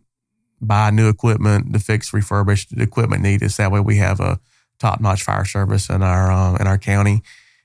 buy 0.61 0.91
new 0.91 1.09
equipment 1.09 1.73
to 1.73 1.79
fix, 1.79 2.13
refurbished 2.13 2.73
equipment 2.73 3.23
needed. 3.23 3.53
So 3.53 3.63
that 3.63 3.71
way 3.71 3.79
we 3.79 3.99
have 3.99 4.19
a 4.19 4.41
top 4.79 5.01
notch 5.01 5.23
fire 5.23 5.45
service 5.45 5.89
in 5.91 6.03
our 6.03 6.31
um, 6.31 6.57
in 6.57 6.67
our 6.67 6.79
county. 6.79 7.23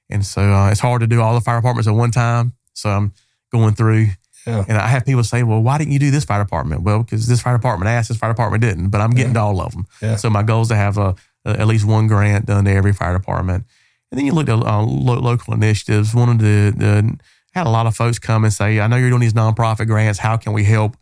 And 0.09 0.25
so 0.25 0.41
uh, 0.41 0.69
it's 0.71 0.79
hard 0.81 1.01
to 1.01 1.07
do 1.07 1.21
all 1.21 1.33
the 1.33 1.41
fire 1.41 1.57
departments 1.59 1.87
at 1.87 1.93
one 1.95 2.11
time. 2.11 2.53
So 2.73 2.89
I'm 2.89 3.13
going 3.51 3.73
through 3.73 4.07
Yeah. 4.45 4.65
and 4.67 4.77
I 4.77 4.87
have 4.87 5.05
people 5.05 5.23
say, 5.23 5.43
well, 5.43 5.61
why 5.61 5.77
didn't 5.77 5.93
you 5.93 5.99
do 5.99 6.11
this 6.11 6.25
fire 6.25 6.43
department? 6.43 6.81
Well, 6.83 7.03
because 7.03 7.27
this 7.27 7.41
fire 7.41 7.55
department 7.57 7.89
asked, 7.89 8.09
this 8.09 8.17
fire 8.17 8.31
department 8.31 8.61
didn't, 8.61 8.89
but 8.89 8.99
I'm 9.01 9.11
getting 9.11 9.33
to 9.35 9.39
all 9.39 9.61
of 9.61 9.71
them. 9.71 9.85
Yeah. 10.01 10.17
So 10.17 10.29
my 10.29 10.43
goal 10.43 10.63
is 10.63 10.67
to 10.67 10.75
have 10.75 10.97
a, 10.97 11.15
a- 11.45 11.59
at 11.61 11.67
least 11.67 11.85
one 11.85 12.07
grant 12.07 12.45
done 12.47 12.65
to 12.65 12.71
every 12.71 12.93
fire 12.93 13.17
department. 13.17 13.65
And 14.11 14.19
then 14.19 14.25
you 14.25 14.33
look 14.33 14.49
at 14.49 14.55
uh, 14.59 14.81
lo- 14.83 15.19
local 15.19 15.53
initiatives. 15.53 16.13
One 16.13 16.29
of 16.29 16.39
the, 16.39 16.73
the, 16.75 17.17
had 17.53 17.65
a 17.65 17.69
lot 17.69 17.87
of 17.87 17.95
folks 17.95 18.19
come 18.19 18.43
and 18.43 18.53
say, 18.53 18.79
I 18.79 18.87
know 18.87 18.97
you're 18.97 19.09
doing 19.09 19.21
these 19.21 19.33
nonprofit 19.33 19.87
grants. 19.87 20.19
How 20.19 20.37
can 20.37 20.53
we 20.53 20.63
help? 20.65 20.97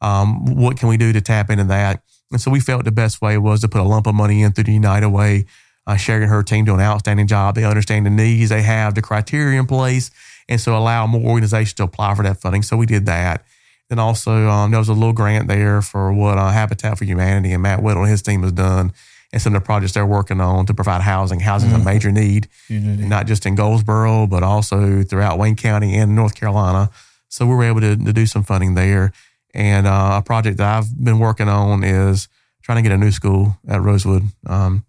Um, 0.00 0.54
what 0.56 0.78
can 0.78 0.88
we 0.88 0.96
do 0.96 1.12
to 1.12 1.20
tap 1.20 1.50
into 1.50 1.64
that? 1.64 2.02
And 2.34 2.40
so 2.40 2.50
we 2.50 2.58
felt 2.58 2.84
the 2.84 2.90
best 2.92 3.22
way 3.22 3.38
was 3.38 3.60
to 3.60 3.68
put 3.68 3.80
a 3.80 3.84
lump 3.84 4.08
of 4.08 4.14
money 4.14 4.42
in 4.42 4.52
through 4.52 4.64
the 4.64 4.72
United 4.72 5.08
Way. 5.08 5.46
Uh, 5.86 5.96
Sherry 5.96 6.22
and 6.22 6.32
her 6.32 6.42
team 6.42 6.64
do 6.64 6.74
an 6.74 6.80
outstanding 6.80 7.28
job. 7.28 7.54
They 7.54 7.64
understand 7.64 8.06
the 8.06 8.10
needs, 8.10 8.50
they 8.50 8.62
have 8.62 8.94
the 8.96 9.02
criteria 9.02 9.60
in 9.60 9.66
place, 9.66 10.10
and 10.48 10.60
so 10.60 10.76
allow 10.76 11.06
more 11.06 11.22
organizations 11.30 11.74
to 11.74 11.84
apply 11.84 12.14
for 12.16 12.24
that 12.24 12.38
funding. 12.38 12.62
So 12.62 12.76
we 12.76 12.86
did 12.86 13.06
that. 13.06 13.44
Then 13.88 14.00
also 14.00 14.48
um, 14.48 14.72
there 14.72 14.80
was 14.80 14.88
a 14.88 14.94
little 14.94 15.12
grant 15.12 15.46
there 15.46 15.80
for 15.80 16.12
what 16.12 16.38
uh, 16.38 16.50
Habitat 16.50 16.98
for 16.98 17.04
Humanity 17.04 17.52
and 17.52 17.62
Matt 17.62 17.82
Whittle 17.82 18.02
and 18.02 18.10
his 18.10 18.22
team 18.22 18.42
has 18.42 18.50
done, 18.52 18.92
and 19.32 19.40
some 19.40 19.54
of 19.54 19.62
the 19.62 19.64
projects 19.64 19.92
they're 19.92 20.04
working 20.04 20.40
on 20.40 20.66
to 20.66 20.74
provide 20.74 21.02
housing. 21.02 21.38
Housing 21.38 21.70
is 21.70 21.76
a 21.76 21.84
major 21.84 22.10
need 22.10 22.48
Unity. 22.68 23.04
not 23.06 23.26
just 23.26 23.46
in 23.46 23.54
Goldsboro, 23.54 24.26
but 24.26 24.42
also 24.42 25.04
throughout 25.04 25.38
Wayne 25.38 25.54
County 25.54 25.96
and 25.96 26.16
North 26.16 26.34
Carolina. 26.34 26.90
So 27.28 27.46
we 27.46 27.54
were 27.54 27.64
able 27.64 27.80
to, 27.82 27.96
to 27.96 28.12
do 28.12 28.26
some 28.26 28.42
funding 28.42 28.74
there. 28.74 29.12
And 29.54 29.86
uh, 29.86 30.16
a 30.18 30.22
project 30.22 30.58
that 30.58 30.76
I've 30.76 31.04
been 31.04 31.20
working 31.20 31.48
on 31.48 31.84
is 31.84 32.28
trying 32.62 32.82
to 32.82 32.82
get 32.82 32.94
a 32.94 32.98
new 32.98 33.12
school 33.12 33.56
at 33.68 33.80
Rosewood. 33.80 34.24
Um, 34.46 34.84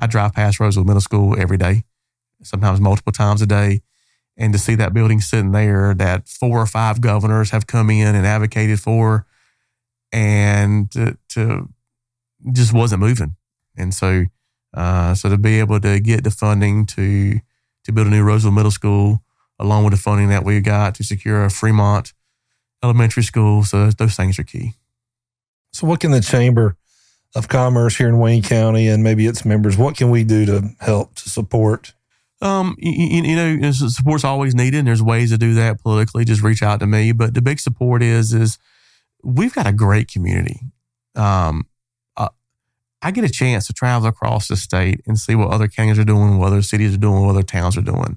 I 0.00 0.06
drive 0.06 0.32
past 0.32 0.60
Rosewood 0.60 0.86
Middle 0.86 1.00
School 1.00 1.38
every 1.38 1.56
day, 1.56 1.82
sometimes 2.42 2.80
multiple 2.80 3.12
times 3.12 3.42
a 3.42 3.46
day. 3.46 3.82
And 4.36 4.52
to 4.52 4.58
see 4.58 4.74
that 4.76 4.92
building 4.92 5.20
sitting 5.20 5.52
there 5.52 5.94
that 5.94 6.28
four 6.28 6.60
or 6.60 6.66
five 6.66 7.00
governors 7.00 7.50
have 7.50 7.66
come 7.66 7.90
in 7.90 8.14
and 8.14 8.26
advocated 8.26 8.80
for, 8.80 9.26
and 10.12 10.90
to, 10.92 11.16
to 11.30 11.68
just 12.52 12.72
wasn't 12.72 13.00
moving. 13.00 13.34
And 13.76 13.92
so, 13.92 14.26
uh, 14.74 15.14
so 15.14 15.30
to 15.30 15.38
be 15.38 15.58
able 15.58 15.80
to 15.80 15.98
get 16.00 16.22
the 16.22 16.30
funding 16.30 16.86
to 16.86 17.40
to 17.84 17.92
build 17.92 18.08
a 18.08 18.10
new 18.10 18.22
Rosewood 18.22 18.52
Middle 18.52 18.70
School, 18.70 19.22
along 19.58 19.84
with 19.84 19.92
the 19.92 19.98
funding 19.98 20.28
that 20.28 20.44
we 20.44 20.60
got 20.60 20.94
to 20.96 21.04
secure 21.04 21.44
a 21.44 21.50
Fremont 21.50 22.12
Elementary 22.86 23.22
School, 23.22 23.64
so 23.64 23.90
those 23.90 24.16
things 24.16 24.38
are 24.38 24.44
key. 24.44 24.74
So, 25.72 25.86
what 25.86 26.00
can 26.00 26.10
the 26.10 26.20
Chamber 26.20 26.76
of 27.36 27.48
Commerce 27.48 27.96
here 27.96 28.08
in 28.08 28.18
Wayne 28.18 28.42
County 28.42 28.88
and 28.88 29.04
maybe 29.04 29.26
its 29.26 29.44
members, 29.44 29.76
what 29.76 29.94
can 29.94 30.10
we 30.10 30.24
do 30.24 30.46
to 30.46 30.70
help 30.80 31.14
to 31.16 31.28
support? 31.28 31.92
Um, 32.40 32.76
you, 32.78 33.22
you 33.22 33.36
know, 33.36 33.70
support's 33.72 34.24
always 34.24 34.54
needed. 34.54 34.78
And 34.78 34.88
there's 34.88 35.02
ways 35.02 35.30
to 35.30 35.38
do 35.38 35.54
that 35.54 35.82
politically. 35.82 36.24
Just 36.24 36.42
reach 36.42 36.62
out 36.62 36.80
to 36.80 36.86
me. 36.86 37.12
But 37.12 37.34
the 37.34 37.42
big 37.42 37.60
support 37.60 38.02
is 38.02 38.32
is 38.32 38.58
we've 39.22 39.54
got 39.54 39.66
a 39.66 39.72
great 39.72 40.08
community. 40.08 40.60
Um, 41.14 41.66
uh, 42.16 42.28
I 43.02 43.10
get 43.10 43.24
a 43.24 43.30
chance 43.30 43.66
to 43.66 43.74
travel 43.74 44.08
across 44.08 44.48
the 44.48 44.56
state 44.56 45.02
and 45.06 45.18
see 45.18 45.34
what 45.34 45.50
other 45.50 45.68
counties 45.68 45.98
are 45.98 46.04
doing, 46.04 46.38
what 46.38 46.48
other 46.48 46.62
cities 46.62 46.94
are 46.94 46.98
doing, 46.98 47.20
what 47.22 47.30
other 47.30 47.42
towns 47.42 47.76
are 47.76 47.82
doing. 47.82 48.16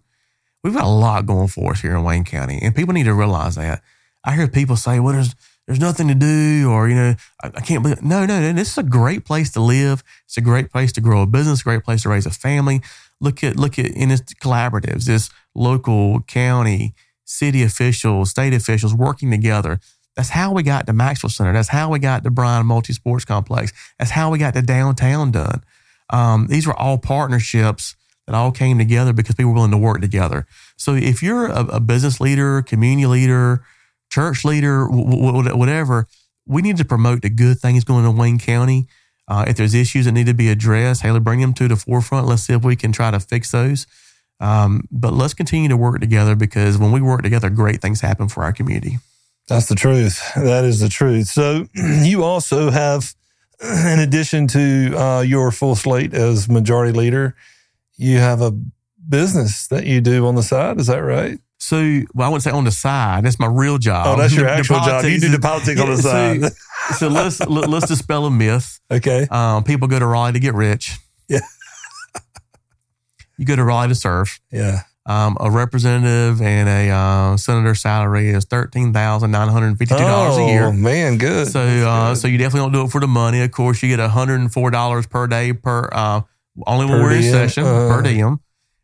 We've 0.64 0.74
got 0.74 0.84
a 0.84 0.88
lot 0.88 1.26
going 1.26 1.48
for 1.48 1.72
us 1.72 1.82
here 1.82 1.96
in 1.96 2.04
Wayne 2.04 2.26
County, 2.26 2.60
and 2.62 2.76
people 2.76 2.94
need 2.94 3.06
to 3.06 3.14
realize 3.14 3.56
that. 3.56 3.82
I 4.24 4.36
hear 4.36 4.48
people 4.48 4.76
say, 4.76 5.00
"Well, 5.00 5.14
there's 5.14 5.36
there's 5.68 5.80
nothing 5.80 6.08
to 6.08 6.16
do, 6.16 6.70
or 6.72 6.90
you 6.90 6.96
know, 6.96 7.16
I, 7.44 7.48
I 7.48 7.62
can't 7.62 7.84
believe." 7.84 8.02
No, 8.02 8.26
no, 8.26 8.54
this 8.54 8.72
is 8.72 8.78
a 8.78 8.84
great 8.84 9.26
place 9.26 9.52
to 9.52 9.60
live. 9.60 10.04
It's 10.26 10.38
a 10.38 10.42
great 10.42 10.72
place 10.72 10.92
to 10.94 11.02
grow 11.02 11.22
a 11.22 11.28
business. 11.28 11.64
Great 11.64 11.84
place 11.84 12.04
to 12.04 12.10
raise 12.10 12.26
a 12.26 12.32
family. 12.32 12.82
Look 13.22 13.44
at 13.44 13.56
look 13.56 13.78
at 13.80 13.88
in 13.88 14.12
its 14.12 14.34
collaboratives, 14.36 15.06
this 15.06 15.30
local, 15.56 16.22
county, 16.22 16.94
city 17.26 17.64
officials, 17.64 18.32
state 18.32 18.54
officials 18.54 18.94
working 18.94 19.32
together. 19.32 19.80
That's 20.16 20.30
how 20.30 20.52
we 20.52 20.64
got 20.64 20.86
to 20.88 20.94
Maxwell 20.94 21.30
Center. 21.30 21.54
That's 21.54 21.70
how 21.70 21.90
we 21.90 22.00
got 22.00 22.24
to 22.24 22.30
Bryan 22.30 22.66
Multi 22.66 22.92
Sports 22.92 23.24
Complex. 23.24 23.72
That's 23.98 24.12
how 24.12 24.32
we 24.32 24.38
got 24.38 24.54
to 24.56 24.62
downtown 24.62 25.32
done. 25.32 25.64
Um, 26.10 26.48
these 26.48 26.68
were 26.68 26.76
all 26.76 26.98
partnerships 26.98 27.96
that 28.26 28.36
all 28.36 28.52
came 28.52 28.78
together 28.78 29.14
because 29.14 29.36
people 29.36 29.52
were 29.52 29.56
willing 29.56 29.72
to 29.72 29.78
work 29.78 30.02
together. 30.02 30.46
So 30.76 30.94
if 30.96 31.24
you're 31.24 31.48
a, 31.48 31.66
a 31.66 31.80
business 31.80 32.20
leader, 32.20 32.62
community 32.62 33.08
leader, 33.08 33.64
church 34.10 34.44
leader, 34.46 34.88
whatever, 34.88 36.08
we 36.46 36.62
need 36.62 36.78
to 36.78 36.86
promote 36.86 37.22
the 37.22 37.30
good 37.30 37.60
things 37.60 37.84
going 37.84 38.06
on 38.06 38.12
in 38.12 38.18
Wayne 38.18 38.40
County. 38.40 38.88
Uh, 39.28 39.46
if 39.48 39.58
there's 39.58 39.76
issues 39.76 40.06
that 40.06 40.14
need 40.14 40.26
to 40.26 40.34
be 40.34 40.50
addressed, 40.50 41.04
Haley, 41.04 41.20
bring 41.20 41.40
them 41.40 41.54
to 41.54 41.68
the 41.68 41.76
forefront. 41.76 42.28
Let's 42.28 42.42
see 42.42 42.54
if 42.54 42.64
we 42.64 42.76
can 42.76 42.92
try 42.92 43.12
to 43.12 43.20
fix 43.20 43.52
those. 43.52 43.86
Um, 44.40 44.88
but 44.90 45.14
let's 45.14 45.34
continue 45.34 45.70
to 45.70 45.78
work 45.78 46.00
together 46.00 46.36
because 46.36 46.78
when 46.78 46.92
we 46.92 47.02
work 47.02 47.22
together, 47.22 47.50
great 47.50 47.82
things 47.82 48.02
happen 48.02 48.30
for 48.30 48.44
our 48.44 48.54
community. 48.54 48.98
That's 49.48 49.68
the 49.68 49.76
truth. 49.76 50.22
That 50.36 50.64
is 50.64 50.80
the 50.80 50.90
truth. 50.90 51.28
So 51.28 51.68
you 51.76 52.24
also 52.24 52.72
have, 52.72 53.14
in 53.62 54.00
addition 54.00 54.48
to 54.48 54.96
uh, 54.96 55.22
your 55.22 55.52
full 55.52 55.76
slate 55.76 56.14
as 56.14 56.50
majority 56.50 56.98
leader, 56.98 57.36
you 57.98 58.18
have 58.18 58.42
a 58.42 58.58
business 59.08 59.68
that 59.68 59.86
you 59.86 60.02
do 60.02 60.26
on 60.26 60.36
the 60.36 60.44
side. 60.44 60.80
Is 60.80 60.88
that 60.88 61.00
right? 61.00 61.40
So, 61.60 62.02
well, 62.14 62.28
I 62.28 62.30
wouldn't 62.30 62.44
say 62.44 62.52
on 62.52 62.64
the 62.64 62.72
side. 62.72 63.26
That's 63.26 63.38
my 63.38 63.48
real 63.48 63.78
job. 63.78 64.08
Oh, 64.08 64.22
that's 64.22 64.34
your 64.34 64.48
actual 64.48 64.78
job. 64.78 65.04
You 65.04 65.20
do 65.20 65.30
the 65.30 65.40
politics 65.40 65.80
on 65.80 65.90
the 65.90 65.98
side. 66.02 66.42
So, 66.42 66.50
so 66.96 67.08
let's 67.10 67.40
let's 67.42 67.88
dispel 67.88 68.26
a 68.26 68.32
myth. 68.32 68.80
Okay. 68.90 69.28
Um, 69.30 69.64
people 69.66 69.88
go 69.90 70.00
to 70.00 70.06
Raleigh 70.06 70.34
to 70.34 70.40
get 70.40 70.54
rich. 70.54 70.96
Yeah. 71.28 71.40
you 73.38 73.46
go 73.46 73.58
to 73.58 73.64
Raleigh 73.64 73.90
to 73.90 73.96
serve. 73.96 74.40
Yeah. 74.52 74.84
Um, 75.06 75.38
a 75.40 75.50
representative 75.50 76.42
and 76.42 76.70
a 76.70 76.90
uh, 76.94 77.38
senator 77.38 77.76
salary 77.76 78.30
is 78.30 78.46
thirteen 78.46 78.94
thousand 78.94 79.32
nine 79.32 79.50
hundred 79.50 79.78
fifty 79.78 79.96
two 79.96 80.02
dollars 80.02 80.38
oh, 80.38 80.46
a 80.46 80.52
year. 80.52 80.64
Oh 80.66 80.72
man, 80.72 81.18
good. 81.18 81.48
So, 81.48 81.62
uh, 81.62 82.16
so 82.16 82.28
you 82.28 82.38
definitely 82.38 82.70
don't 82.70 82.74
do 82.74 82.86
it 82.86 82.92
for 82.92 83.02
the 83.02 83.08
money. 83.08 83.42
Of 83.42 83.52
course, 83.52 83.82
you 83.84 83.90
get 83.90 84.00
one 84.00 84.10
hundred 84.10 84.40
and 84.40 84.54
four 84.54 84.72
dollars 84.72 85.08
per 85.08 85.28
day 85.28 85.52
per 85.54 85.90
uh, 85.92 86.22
only 86.68 86.86
when 86.86 87.02
we're 87.02 87.16
in 87.16 87.24
session 87.24 87.64
per 87.64 88.02
diem 88.02 88.40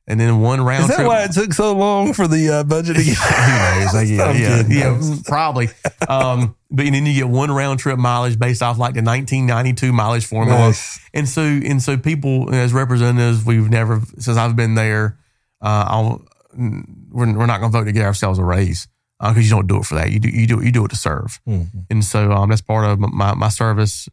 and 0.07 0.19
then 0.19 0.39
one 0.39 0.61
round. 0.61 0.83
Is 0.83 0.89
that 0.89 0.95
trip. 0.97 1.07
why 1.07 1.23
it 1.23 1.31
took 1.31 1.53
so 1.53 1.73
long 1.73 2.13
for 2.13 2.27
the 2.27 2.49
uh, 2.49 2.63
budget? 2.63 2.95
Who 2.97 3.03
knows? 3.05 4.09
yeah, 4.09 4.31
yeah, 4.33 4.63
yeah, 4.67 5.15
probably. 5.25 5.69
Um, 6.07 6.55
but 6.69 6.85
then 6.85 7.05
you 7.05 7.13
get 7.13 7.27
one 7.27 7.51
round 7.51 7.79
trip 7.79 7.97
mileage 7.97 8.37
based 8.37 8.61
off 8.61 8.77
like 8.77 8.93
the 8.93 9.01
1992 9.01 9.91
mileage 9.91 10.25
formula, 10.25 10.59
nice. 10.59 10.99
and 11.13 11.27
so 11.27 11.41
and 11.41 11.81
so 11.81 11.97
people 11.97 12.53
as 12.53 12.73
representatives, 12.73 13.45
we've 13.45 13.69
never 13.69 14.01
since 14.19 14.37
I've 14.37 14.55
been 14.55 14.75
there. 14.75 15.17
Uh, 15.61 15.85
I'll, 15.87 16.25
we're, 16.53 17.37
we're 17.37 17.45
not 17.45 17.59
going 17.59 17.71
to 17.71 17.77
vote 17.77 17.85
to 17.85 17.91
get 17.91 18.05
ourselves 18.05 18.37
a 18.37 18.43
raise 18.43 18.87
because 19.19 19.37
uh, 19.37 19.39
you 19.39 19.49
don't 19.49 19.67
do 19.67 19.77
it 19.77 19.85
for 19.85 19.95
that. 19.95 20.11
You 20.11 20.19
do 20.19 20.29
you 20.29 20.45
do 20.45 20.63
you 20.63 20.71
do 20.71 20.85
it 20.85 20.89
to 20.89 20.95
serve, 20.95 21.39
mm-hmm. 21.47 21.79
and 21.89 22.03
so 22.03 22.31
um, 22.31 22.49
that's 22.49 22.61
part 22.61 22.85
of 22.85 22.99
my 22.99 23.33
my 23.33 23.49
service, 23.49 24.07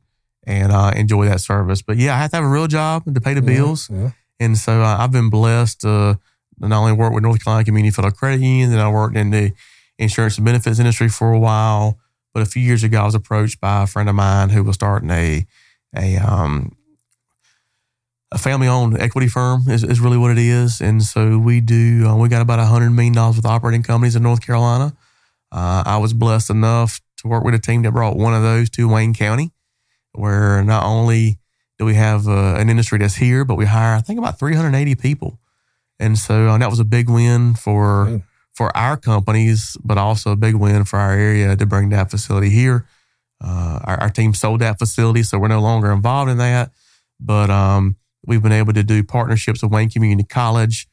and 0.47 0.72
uh, 0.72 0.93
enjoy 0.97 1.26
that 1.26 1.40
service. 1.40 1.82
But 1.82 1.99
yeah, 1.99 2.14
I 2.14 2.18
have 2.18 2.30
to 2.30 2.36
have 2.36 2.45
a 2.45 2.49
real 2.49 2.68
job 2.68 3.05
to 3.12 3.20
pay 3.20 3.34
the 3.34 3.40
yeah, 3.40 3.59
bills. 3.59 3.90
Yeah 3.90 4.12
and 4.40 4.56
so 4.56 4.82
uh, 4.82 4.96
I've 4.98 5.12
been 5.12 5.30
blessed 5.30 5.82
to 5.82 6.18
not 6.58 6.78
only 6.78 6.92
work 6.92 7.12
with 7.12 7.22
North 7.22 7.42
Carolina 7.42 7.64
Community 7.64 7.90
Federal 7.90 8.12
Credit 8.12 8.40
Union, 8.40 8.70
then 8.70 8.78
I 8.78 8.88
worked 8.90 9.16
in 9.16 9.30
the 9.30 9.52
insurance 9.98 10.36
and 10.36 10.44
benefits 10.44 10.78
industry 10.78 11.08
for 11.08 11.32
a 11.32 11.38
while. 11.38 11.98
But 12.34 12.42
a 12.42 12.46
few 12.46 12.62
years 12.62 12.82
ago, 12.82 13.00
I 13.00 13.04
was 13.04 13.14
approached 13.14 13.60
by 13.60 13.82
a 13.82 13.86
friend 13.86 14.08
of 14.08 14.14
mine 14.14 14.50
who 14.50 14.62
was 14.62 14.74
starting 14.74 15.10
a 15.10 15.46
a 15.94 16.16
um, 16.16 16.74
a 18.32 18.38
family 18.38 18.66
owned 18.66 18.98
equity 18.98 19.28
firm 19.28 19.68
is, 19.68 19.84
is 19.84 20.00
really 20.00 20.16
what 20.16 20.30
it 20.30 20.38
is. 20.38 20.80
And 20.80 21.02
so 21.02 21.38
we 21.38 21.60
do, 21.60 22.06
uh, 22.08 22.16
we 22.16 22.28
got 22.28 22.40
about 22.40 22.58
$100 22.58 22.92
million 22.92 23.14
with 23.28 23.44
operating 23.44 23.82
companies 23.82 24.16
in 24.16 24.22
North 24.22 24.44
Carolina. 24.44 24.96
Uh, 25.52 25.82
I 25.84 25.98
was 25.98 26.14
blessed 26.14 26.48
enough 26.48 27.00
to 27.18 27.28
work 27.28 27.44
with 27.44 27.54
a 27.54 27.58
team 27.58 27.82
that 27.82 27.92
brought 27.92 28.16
one 28.16 28.32
of 28.34 28.42
those 28.42 28.70
to 28.70 28.88
Wayne 28.88 29.12
County, 29.12 29.50
where 30.12 30.64
not 30.64 30.84
only 30.84 31.38
that 31.82 31.86
we 31.86 31.94
have 31.94 32.28
uh, 32.28 32.54
an 32.58 32.70
industry 32.70 32.96
that's 32.98 33.16
here, 33.16 33.44
but 33.44 33.56
we 33.56 33.66
hire 33.66 33.96
I 33.96 34.00
think 34.00 34.16
about 34.16 34.38
380 34.38 34.94
people, 34.94 35.40
and 35.98 36.16
so 36.16 36.46
uh, 36.46 36.58
that 36.58 36.70
was 36.70 36.78
a 36.78 36.84
big 36.84 37.10
win 37.10 37.54
for 37.54 38.06
mm. 38.06 38.22
for 38.54 38.74
our 38.76 38.96
companies, 38.96 39.76
but 39.82 39.98
also 39.98 40.30
a 40.30 40.36
big 40.36 40.54
win 40.54 40.84
for 40.84 41.00
our 41.00 41.12
area 41.12 41.56
to 41.56 41.66
bring 41.66 41.88
that 41.88 42.08
facility 42.08 42.50
here. 42.50 42.86
Uh, 43.44 43.80
our, 43.82 44.00
our, 44.02 44.10
team 44.10 44.32
sold 44.32 44.60
that 44.60 44.78
facility, 44.78 45.24
so 45.24 45.40
we're 45.40 45.48
no 45.48 45.60
longer 45.60 45.90
involved 45.90 46.30
in 46.30 46.38
that, 46.38 46.70
but 47.18 47.50
um, 47.50 47.96
we've 48.24 48.44
been 48.44 48.52
able 48.52 48.72
to 48.72 48.84
do 48.84 49.02
partnerships 49.02 49.60
with 49.60 49.72
Wayne 49.72 49.90
Community 49.90 50.22
College. 50.22 50.86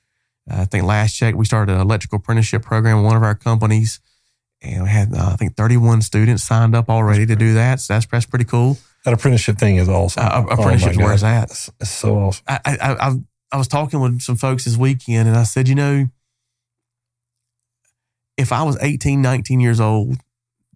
I 0.50 0.66
think 0.66 0.86
last 0.86 1.14
check 1.14 1.36
we 1.36 1.46
started 1.46 1.76
an 1.76 1.82
electrical 1.82 2.18
apprenticeship 2.18 2.64
program 2.64 2.98
with 2.98 3.06
one 3.06 3.16
of 3.16 3.22
our 3.22 3.36
companies, 3.36 4.00
and 4.64 4.86
we 4.86 4.90
had 4.90 5.14
uh, 5.14 5.30
I 5.34 5.36
think 5.36 5.56
31 5.56 6.02
students 6.02 6.44
signed 6.44 6.74
up 6.74 6.90
already 6.90 7.28
to 7.28 7.36
do 7.36 7.54
that. 7.54 7.80
So 7.80 7.94
that's 7.94 8.08
that's 8.08 8.26
pretty 8.26 8.46
cool. 8.46 8.80
That 9.06 9.14
apprenticeship 9.14 9.58
thing 9.58 9.78
is 9.78 9.88
awesome. 9.88 10.24
Uh, 10.26 10.46
apprenticeship, 10.50 10.96
oh 11.00 11.04
where's 11.04 11.22
that? 11.22 11.50
It's, 11.50 11.70
it's, 11.80 11.90
so 11.90 12.18
awesome. 12.18 12.44
I, 12.48 12.60
I, 12.66 12.78
I, 12.82 13.16
I 13.54 13.58
was 13.58 13.68
talking 13.68 14.00
with 14.02 14.22
some 14.22 14.36
folks 14.36 14.66
this 14.66 14.78
weekend 14.78 15.28
and 15.28 15.38
I 15.38 15.44
said, 15.44 15.68
you 15.68 15.76
know, 15.76 16.08
if 18.38 18.52
I 18.52 18.64
was 18.64 18.78
18, 18.82 19.22
19 19.22 19.60
years 19.60 19.80
old, 19.80 20.18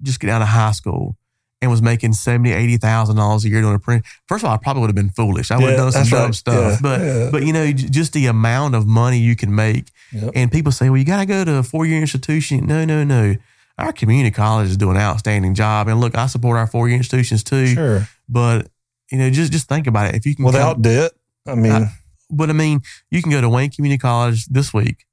just 0.02 0.20
get 0.20 0.30
out 0.30 0.42
of 0.42 0.48
high 0.50 0.72
school 0.72 1.18
and 1.62 1.72
was 1.72 1.82
making 1.82 2.12
seventy, 2.12 2.52
eighty 2.52 2.76
thousand 2.76 3.16
dollars 3.16 3.46
a 3.46 3.50
year 3.50 3.62
doing 3.62 3.76
a 3.76 3.80
print. 3.80 4.06
First 4.28 4.44
of 4.44 4.50
all, 4.50 4.56
I 4.56 4.58
probably 4.58 4.82
would 4.82 4.90
have 4.90 4.96
been 4.96 5.12
foolish. 5.12 5.50
I 5.50 5.58
would 5.58 5.70
have 5.70 5.78
done 5.78 5.92
some 5.94 6.08
dumb 6.08 6.26
right. 6.26 6.36
stuff. 6.36 6.56
Yeah, 6.56 6.78
but 6.82 7.00
yeah. 7.00 7.30
but 7.32 7.44
you 7.46 7.54
know, 7.54 7.72
just 7.72 8.12
the 8.12 8.26
amount 8.26 8.76
of 8.76 8.86
money 8.86 9.20
you 9.20 9.38
can 9.38 9.56
make. 9.56 9.90
Yep. 10.12 10.32
And 10.36 10.52
people 10.52 10.74
say, 10.74 10.90
well, 10.90 10.98
you 10.98 11.06
got 11.06 11.22
to 11.22 11.26
go 11.26 11.46
to 11.46 11.56
a 11.56 11.64
four 11.64 11.86
year 11.86 12.02
institution. 12.02 12.68
No, 12.68 12.84
no, 12.84 13.06
no 13.06 13.36
our 13.78 13.92
community 13.92 14.32
college 14.32 14.70
is 14.70 14.78
doing 14.78 14.96
an 14.96 15.02
outstanding 15.02 15.56
job. 15.56 15.88
And 15.88 16.00
look, 16.00 16.16
I 16.16 16.28
support 16.28 16.58
our 16.58 16.68
four 16.68 16.88
year 16.88 16.98
institutions 16.98 17.44
too. 17.44 17.68
Sure. 17.68 18.08
But, 18.30 18.70
you 19.12 19.18
know, 19.18 19.30
just 19.30 19.52
just 19.52 19.68
think 19.68 19.88
about 19.88 20.14
it. 20.14 20.16
If 20.16 20.26
you 20.26 20.36
can 20.36 20.46
without 20.46 20.76
come, 20.76 20.82
debt, 20.84 21.12
I 21.48 21.56
mean, 21.56 21.72
I, 21.72 21.94
but 22.30 22.50
I 22.50 22.54
mean, 22.54 22.82
you 23.12 23.22
can 23.22 23.32
go 23.32 23.42
to 23.42 23.50
Wayne 23.50 23.70
Community 23.70 24.00
College 24.00 24.48
this 24.48 24.74
week, 24.74 25.06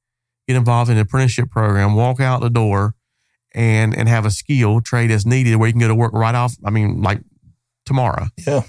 get 0.48 0.56
involved 0.56 0.90
in 0.90 0.96
an 0.96 1.02
apprenticeship 1.02 1.50
program, 1.50 1.94
walk 1.94 2.20
out 2.20 2.40
the 2.40 2.50
door, 2.50 2.94
and 3.54 3.96
and 3.96 4.08
have 4.08 4.24
a 4.24 4.30
skill 4.30 4.80
trade 4.80 5.10
as 5.10 5.26
needed 5.26 5.56
where 5.56 5.66
you 5.66 5.72
can 5.72 5.80
go 5.80 5.88
to 5.88 5.94
work 5.94 6.12
right 6.12 6.34
off. 6.34 6.54
I 6.64 6.70
mean, 6.70 7.02
like 7.02 7.20
tomorrow. 7.84 8.26
Yeah. 8.46 8.62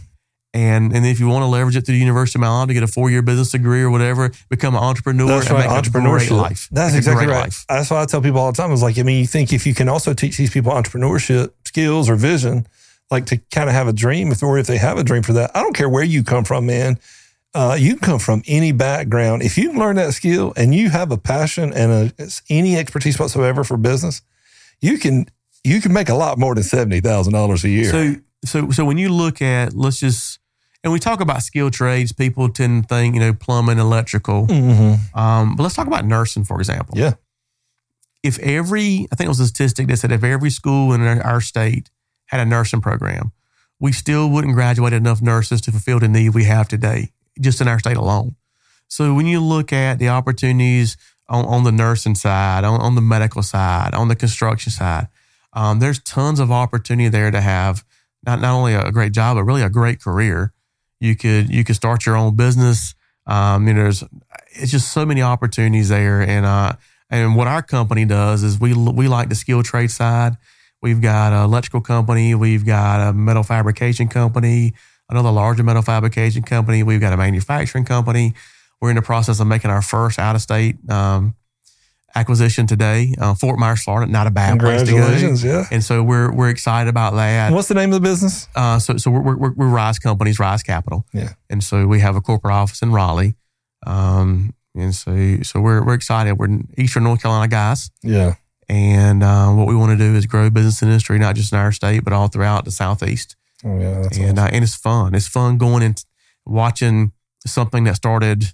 And 0.53 0.93
and 0.93 1.05
if 1.05 1.19
you 1.19 1.29
want 1.29 1.43
to 1.43 1.47
leverage 1.47 1.77
it 1.77 1.85
to 1.85 1.93
the 1.93 1.97
University 1.97 2.37
of 2.37 2.41
Milan 2.41 2.67
to 2.67 2.73
get 2.73 2.83
a 2.83 2.87
four 2.87 3.09
year 3.09 3.21
business 3.21 3.51
degree 3.51 3.81
or 3.81 3.89
whatever, 3.89 4.31
become 4.49 4.75
an 4.75 4.83
entrepreneur 4.83 5.27
That's 5.27 5.47
and 5.47 5.55
right. 5.55 5.69
make 5.69 5.83
entrepreneurship. 5.83 6.35
life. 6.35 6.67
That's 6.71 6.93
exactly 6.93 7.27
right. 7.27 7.43
Life. 7.43 7.65
That's 7.69 7.89
why 7.89 8.01
I 8.01 8.05
tell 8.05 8.21
people 8.21 8.41
all 8.41 8.51
the 8.51 8.57
time. 8.57 8.71
Is 8.73 8.81
like, 8.81 8.99
I 8.99 9.03
mean, 9.03 9.19
you 9.19 9.27
think 9.27 9.53
if 9.53 9.65
you 9.65 9.73
can 9.73 9.87
also 9.87 10.13
teach 10.13 10.35
these 10.35 10.49
people 10.49 10.73
entrepreneurship 10.73 11.53
skills 11.63 12.09
or 12.09 12.15
vision, 12.15 12.67
like 13.11 13.27
to 13.27 13.37
kind 13.51 13.69
of 13.69 13.75
have 13.75 13.87
a 13.87 13.93
dream, 13.93 14.31
if 14.31 14.41
or 14.41 14.57
if 14.57 14.67
they 14.67 14.77
have 14.77 14.97
a 14.97 15.03
dream 15.03 15.21
for 15.21 15.33
that, 15.33 15.51
I 15.55 15.61
don't 15.61 15.75
care 15.75 15.89
where 15.89 16.03
you 16.03 16.23
come 16.23 16.43
from, 16.45 16.65
man. 16.65 16.97
Uh, 17.53 17.75
you 17.77 17.97
come 17.97 18.17
from 18.17 18.41
any 18.47 18.71
background. 18.71 19.43
If 19.43 19.57
you 19.57 19.73
learn 19.73 19.97
that 19.97 20.13
skill 20.13 20.53
and 20.55 20.73
you 20.73 20.89
have 20.89 21.11
a 21.11 21.17
passion 21.17 21.73
and 21.73 22.13
a, 22.17 22.29
any 22.49 22.77
expertise 22.77 23.19
whatsoever 23.19 23.65
for 23.65 23.75
business, 23.75 24.21
you 24.79 24.97
can 24.97 25.25
you 25.63 25.81
can 25.81 25.91
make 25.91 26.07
a 26.07 26.15
lot 26.15 26.39
more 26.39 26.55
than 26.55 26.63
seventy 26.63 27.01
thousand 27.01 27.33
dollars 27.33 27.65
a 27.65 27.69
year. 27.69 27.91
So 27.91 28.15
so 28.45 28.71
so 28.71 28.85
when 28.85 28.97
you 28.97 29.09
look 29.09 29.41
at 29.41 29.75
let's 29.75 29.99
just 29.99 30.39
and 30.83 30.91
we 30.91 30.99
talk 30.99 31.21
about 31.21 31.43
skilled 31.43 31.73
trades, 31.73 32.11
people 32.11 32.49
tend 32.49 32.83
to 32.83 32.87
think, 32.87 33.15
you 33.15 33.21
know, 33.21 33.33
plumbing, 33.33 33.77
electrical. 33.77 34.47
Mm-hmm. 34.47 35.17
Um, 35.17 35.55
but 35.55 35.63
let's 35.63 35.75
talk 35.75 35.87
about 35.87 36.05
nursing, 36.05 36.43
for 36.43 36.57
example. 36.59 36.97
Yeah. 36.97 37.13
If 38.23 38.39
every, 38.39 39.07
I 39.11 39.15
think 39.15 39.25
it 39.25 39.29
was 39.29 39.39
a 39.39 39.47
statistic 39.47 39.87
that 39.87 39.97
said 39.97 40.11
if 40.11 40.23
every 40.23 40.49
school 40.49 40.93
in 40.93 41.01
our 41.01 41.41
state 41.41 41.89
had 42.31 42.39
a 42.39 42.45
nursing 42.45 42.81
program, 42.81 43.33
we 43.79 43.91
still 43.91 44.29
wouldn't 44.29 44.53
graduate 44.53 44.93
enough 44.93 45.21
nurses 45.21 45.59
to 45.61 45.71
fulfill 45.71 45.99
the 45.99 46.07
need 46.07 46.29
we 46.29 46.45
have 46.45 46.67
today, 46.67 47.11
just 47.39 47.59
in 47.59 47.67
our 47.67 47.79
state 47.79 47.97
alone. 47.97 48.35
So 48.87 49.13
when 49.13 49.25
you 49.25 49.41
look 49.41 49.73
at 49.73 49.99
the 49.99 50.09
opportunities 50.09 50.97
on, 51.27 51.45
on 51.45 51.63
the 51.63 51.71
nursing 51.71 52.15
side, 52.15 52.63
on, 52.63 52.79
on, 52.79 52.95
the 52.95 53.01
medical 53.01 53.43
side, 53.43 53.93
on 53.93 54.07
the 54.07 54.15
construction 54.15 54.71
side, 54.71 55.07
um, 55.53 55.79
there's 55.79 55.99
tons 55.99 56.39
of 56.39 56.51
opportunity 56.51 57.09
there 57.09 57.31
to 57.31 57.41
have 57.41 57.83
not 58.25 58.39
not 58.39 58.53
only 58.53 58.73
a 58.73 58.91
great 58.91 59.11
job, 59.11 59.35
but 59.35 59.43
really 59.43 59.61
a 59.61 59.69
great 59.69 60.01
career. 60.01 60.53
You 60.99 61.15
could 61.15 61.49
you 61.49 61.63
could 61.63 61.75
start 61.75 62.05
your 62.05 62.15
own 62.15 62.35
business. 62.35 62.95
Um, 63.25 63.67
you 63.67 63.73
know, 63.73 63.83
there's 63.83 64.03
it's 64.51 64.71
just 64.71 64.91
so 64.93 65.05
many 65.05 65.21
opportunities 65.21 65.89
there, 65.89 66.21
and 66.21 66.45
uh, 66.45 66.73
and 67.09 67.35
what 67.35 67.47
our 67.47 67.63
company 67.63 68.05
does 68.05 68.43
is 68.43 68.59
we 68.59 68.73
we 68.73 69.07
like 69.07 69.29
the 69.29 69.35
skill 69.35 69.63
trade 69.63 69.91
side. 69.91 70.37
We've 70.81 71.01
got 71.01 71.33
an 71.33 71.43
electrical 71.43 71.81
company, 71.81 72.33
we've 72.35 72.65
got 72.65 73.09
a 73.09 73.13
metal 73.13 73.43
fabrication 73.43 74.07
company, 74.07 74.73
another 75.09 75.31
larger 75.31 75.63
metal 75.63 75.81
fabrication 75.83 76.41
company, 76.43 76.81
we've 76.83 77.01
got 77.01 77.13
a 77.13 77.17
manufacturing 77.17 77.85
company. 77.85 78.33
We're 78.81 78.89
in 78.89 78.95
the 78.95 79.03
process 79.03 79.39
of 79.39 79.45
making 79.45 79.69
our 79.69 79.83
first 79.83 80.17
out 80.17 80.35
of 80.35 80.41
state 80.41 80.77
um, 80.89 81.35
acquisition 82.15 82.65
today, 82.65 83.13
uh, 83.19 83.35
Fort 83.35 83.59
Myers, 83.59 83.83
Florida. 83.83 84.11
Not 84.11 84.25
a 84.25 84.31
bad 84.31 84.53
place 84.59 84.81
to 84.87 84.91
go. 84.97 85.07
Yeah. 85.43 85.65
And 85.71 85.83
so 85.83 86.01
we're 86.01 86.31
we're 86.33 86.49
excited 86.49 86.89
about 86.89 87.13
that. 87.13 87.47
And 87.47 87.55
what's 87.55 87.67
the 87.67 87.75
name 87.75 87.93
of 87.93 88.01
the 88.01 88.09
business? 88.09 88.47
Uh, 88.55 88.79
so 88.79 88.97
so 88.97 89.11
we're, 89.11 89.35
we're 89.37 89.51
we're 89.53 89.67
Rise 89.67 89.99
Companies, 89.99 90.39
Rise 90.39 90.63
Capital. 90.63 91.05
Yeah. 91.13 91.33
And 91.49 91.63
so 91.63 91.85
we 91.85 91.99
have 91.99 92.15
a 92.15 92.21
corporate 92.21 92.53
office 92.55 92.81
in 92.81 92.91
Raleigh. 92.91 93.35
Um, 93.85 94.55
and 94.73 94.95
so 94.95 95.37
so 95.43 95.61
we're 95.61 95.85
we're 95.85 95.93
excited. 95.93 96.39
We're 96.39 96.59
Eastern 96.75 97.03
North 97.03 97.21
Carolina 97.21 97.47
guys, 97.49 97.91
Yeah. 98.01 98.33
And 98.71 99.21
uh, 99.21 99.49
what 99.49 99.67
we 99.67 99.75
want 99.75 99.91
to 99.91 99.97
do 99.97 100.15
is 100.15 100.25
grow 100.25 100.49
business 100.49 100.81
industry 100.81 101.19
not 101.19 101.35
just 101.35 101.51
in 101.51 101.59
our 101.59 101.73
state 101.73 102.05
but 102.05 102.13
all 102.13 102.29
throughout 102.29 102.63
the 102.63 102.71
southeast. 102.71 103.35
Oh, 103.65 103.77
yeah. 103.77 104.01
That's 104.01 104.17
and 104.17 104.39
uh, 104.39 104.49
and 104.49 104.63
it's 104.63 104.75
fun. 104.75 105.13
It's 105.13 105.27
fun 105.27 105.57
going 105.57 105.83
and 105.83 106.01
watching 106.45 107.11
something 107.45 107.83
that 107.83 107.97
started 107.97 108.45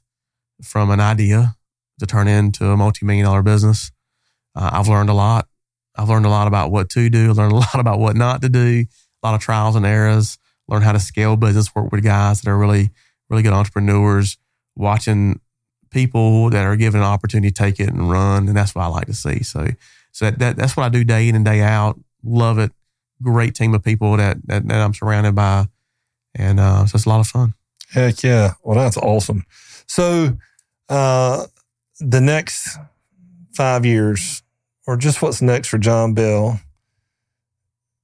from 0.63 0.89
an 0.89 0.99
idea 0.99 1.55
to 1.99 2.07
turn 2.07 2.27
into 2.27 2.65
a 2.65 2.75
multi 2.75 3.05
million 3.05 3.25
dollar 3.25 3.43
business. 3.43 3.91
Uh, 4.55 4.71
I've 4.73 4.87
learned 4.87 5.11
a 5.11 5.13
lot. 5.13 5.47
I've 5.95 6.09
learned 6.09 6.25
a 6.25 6.29
lot 6.29 6.47
about 6.47 6.71
what 6.71 6.89
to 6.89 7.11
do. 7.11 7.31
Learned 7.31 7.53
a 7.53 7.55
lot 7.57 7.79
about 7.79 7.99
what 7.99 8.15
not 8.15 8.41
to 8.41 8.49
do. 8.49 8.85
A 9.21 9.27
lot 9.27 9.35
of 9.35 9.41
trials 9.41 9.75
and 9.75 9.85
errors. 9.85 10.39
Learn 10.67 10.81
how 10.81 10.93
to 10.93 10.99
scale 10.99 11.35
business. 11.35 11.75
Work 11.75 11.91
with 11.91 12.03
guys 12.03 12.41
that 12.41 12.49
are 12.49 12.57
really 12.57 12.89
really 13.29 13.43
good 13.43 13.53
entrepreneurs. 13.53 14.39
Watching 14.75 15.41
people 15.91 16.49
that 16.49 16.65
are 16.65 16.75
given 16.75 17.01
an 17.01 17.07
opportunity 17.07 17.49
to 17.49 17.53
take 17.53 17.79
it 17.79 17.89
and 17.89 18.09
run, 18.09 18.47
and 18.47 18.57
that's 18.57 18.73
what 18.73 18.83
I 18.83 18.87
like 18.87 19.05
to 19.05 19.13
see. 19.13 19.43
So 19.43 19.67
so 20.17 20.25
that, 20.25 20.39
that 20.39 20.55
that's 20.55 20.75
what 20.75 20.83
I 20.83 20.89
do 20.89 21.03
day 21.03 21.29
in 21.29 21.35
and 21.35 21.45
day 21.45 21.61
out. 21.61 21.99
Love 22.23 22.57
it. 22.57 22.71
Great 23.21 23.53
team 23.53 23.75
of 23.75 23.83
people 23.83 24.17
that 24.17 24.37
that, 24.47 24.67
that 24.67 24.81
I'm 24.81 24.95
surrounded 24.95 25.35
by, 25.35 25.67
and 26.33 26.59
uh, 26.59 26.87
so 26.87 26.95
it's 26.95 27.05
a 27.05 27.09
lot 27.09 27.19
of 27.19 27.27
fun. 27.27 27.53
Heck 27.91 28.23
yeah. 28.23 28.55
Well, 28.63 28.75
that's 28.75 28.97
awesome. 28.97 29.45
So, 29.85 30.35
uh, 30.89 31.45
the 31.99 32.19
next 32.19 32.79
five 33.53 33.85
years, 33.85 34.41
or 34.87 34.97
just 34.97 35.21
what's 35.21 35.39
next 35.39 35.67
for 35.67 35.77
John 35.77 36.15
Bell, 36.15 36.59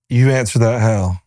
you 0.07 0.29
answer 0.29 0.59
that 0.59 0.81
how? 0.81 1.17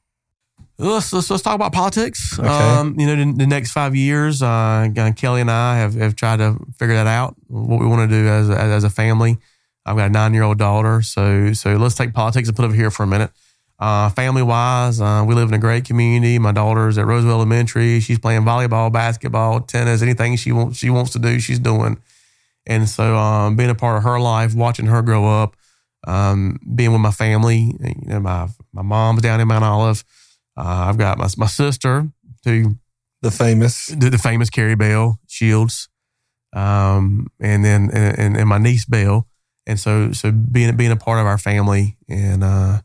Let's, 0.78 1.12
let's, 1.12 1.28
let's 1.30 1.42
talk 1.42 1.56
about 1.56 1.72
politics. 1.72 2.38
Okay. 2.38 2.48
Um, 2.48 2.94
you 3.00 3.06
know, 3.06 3.16
the, 3.16 3.32
the 3.32 3.46
next 3.46 3.72
five 3.72 3.96
years, 3.96 4.40
uh, 4.40 4.88
Kelly 5.16 5.40
and 5.40 5.50
I 5.50 5.78
have, 5.78 5.94
have 5.94 6.14
tried 6.14 6.36
to 6.36 6.58
figure 6.78 6.94
that 6.94 7.08
out, 7.08 7.34
what 7.48 7.80
we 7.80 7.86
want 7.86 8.08
to 8.08 8.16
do 8.16 8.28
as, 8.28 8.50
a- 8.50 8.60
as, 8.60 8.84
a 8.84 8.90
family. 8.90 9.38
I've 9.86 9.96
got 9.96 10.06
a 10.06 10.12
nine 10.12 10.34
year 10.34 10.42
old 10.42 10.58
daughter. 10.58 11.00
So, 11.00 11.52
so 11.52 11.76
let's 11.76 11.94
take 11.94 12.12
politics 12.12 12.48
and 12.48 12.56
put 12.56 12.64
it 12.64 12.66
over 12.66 12.74
here 12.74 12.90
for 12.90 13.04
a 13.04 13.06
minute. 13.06 13.30
Uh, 13.78 14.08
family 14.10 14.42
wise, 14.42 15.00
uh, 15.00 15.22
we 15.26 15.34
live 15.34 15.48
in 15.48 15.54
a 15.54 15.58
great 15.58 15.84
community. 15.84 16.38
My 16.38 16.52
daughter's 16.52 16.98
at 16.98 17.06
Rosewood 17.06 17.32
Elementary. 17.32 18.00
She's 18.00 18.18
playing 18.18 18.42
volleyball, 18.42 18.90
basketball, 18.90 19.60
tennis, 19.60 20.02
anything 20.02 20.36
she 20.36 20.50
wants, 20.50 20.78
she 20.78 20.90
wants 20.90 21.12
to 21.12 21.18
do, 21.18 21.38
she's 21.38 21.58
doing. 21.58 21.98
And 22.66 22.88
so, 22.88 23.16
um, 23.16 23.54
being 23.54 23.70
a 23.70 23.74
part 23.74 23.98
of 23.98 24.02
her 24.02 24.18
life, 24.18 24.54
watching 24.54 24.86
her 24.86 25.02
grow 25.02 25.26
up, 25.42 25.56
um, 26.06 26.58
being 26.74 26.90
with 26.92 27.00
my 27.00 27.10
family, 27.10 27.76
you 27.80 27.94
know, 28.06 28.20
my, 28.20 28.48
my 28.72 28.82
mom's 28.82 29.22
down 29.22 29.40
in 29.40 29.48
Mount 29.48 29.64
Olive. 29.64 30.04
Uh, 30.56 30.86
I've 30.88 30.98
got 30.98 31.18
my, 31.18 31.28
my 31.36 31.46
sister 31.46 32.08
who 32.44 32.76
The 33.20 33.30
famous. 33.30 33.86
the, 33.86 34.08
the 34.08 34.18
famous 34.18 34.48
Carrie 34.48 34.74
Bell 34.74 35.20
Shields, 35.28 35.88
um, 36.54 37.26
and 37.40 37.64
then 37.64 37.90
and, 37.92 38.36
and 38.36 38.48
my 38.48 38.58
niece 38.58 38.86
Belle, 38.86 39.26
and 39.66 39.78
so 39.78 40.12
so 40.12 40.30
being 40.30 40.76
being 40.76 40.92
a 40.92 40.96
part 40.96 41.18
of 41.18 41.26
our 41.26 41.38
family 41.38 41.96
and 42.08 42.44
uh, 42.44 42.80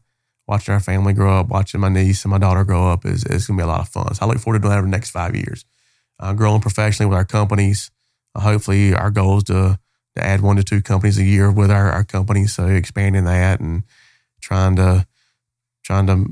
watching 0.48 0.74
our 0.74 0.80
family 0.80 1.14
grow 1.14 1.40
up, 1.40 1.48
watching 1.48 1.80
my 1.80 1.90
niece 1.90 2.24
and 2.24 2.32
my 2.32 2.38
daughter 2.38 2.64
grow 2.64 2.92
up 2.92 3.06
is 3.06 3.24
is 3.26 3.48
gonna 3.48 3.58
be 3.58 3.64
a 3.64 3.68
lot 3.68 3.82
of 3.82 3.90
fun. 3.90 4.14
So 4.14 4.26
I 4.26 4.28
look 4.28 4.40
forward 4.40 4.60
to 4.60 4.62
doing 4.62 4.72
that 4.72 4.80
over 4.80 4.88
the 4.88 4.92
next 4.92 5.12
five 5.12 5.36
years, 5.36 5.66
uh, 6.20 6.34
growing 6.34 6.62
professionally 6.62 7.10
with 7.10 7.18
our 7.18 7.26
companies. 7.26 7.92
Uh, 8.36 8.42
hopefully, 8.42 8.94
our 8.94 9.12
goal 9.12 9.38
is 9.38 9.44
to 9.46 9.80
to 10.16 10.26
add 10.26 10.42
one 10.42 10.58
to 10.58 10.64
two 10.64 10.82
companies 10.82 11.18
a 11.18 11.24
year 11.24 11.52
with 11.52 11.72
our 11.72 11.92
our 11.92 12.04
company. 12.04 12.48
So 12.48 12.66
expanding 12.68 13.26
that 13.26 13.60
and 13.60 13.84
trying 14.42 14.76
to 14.78 15.06
trying 15.84 16.08
to 16.08 16.26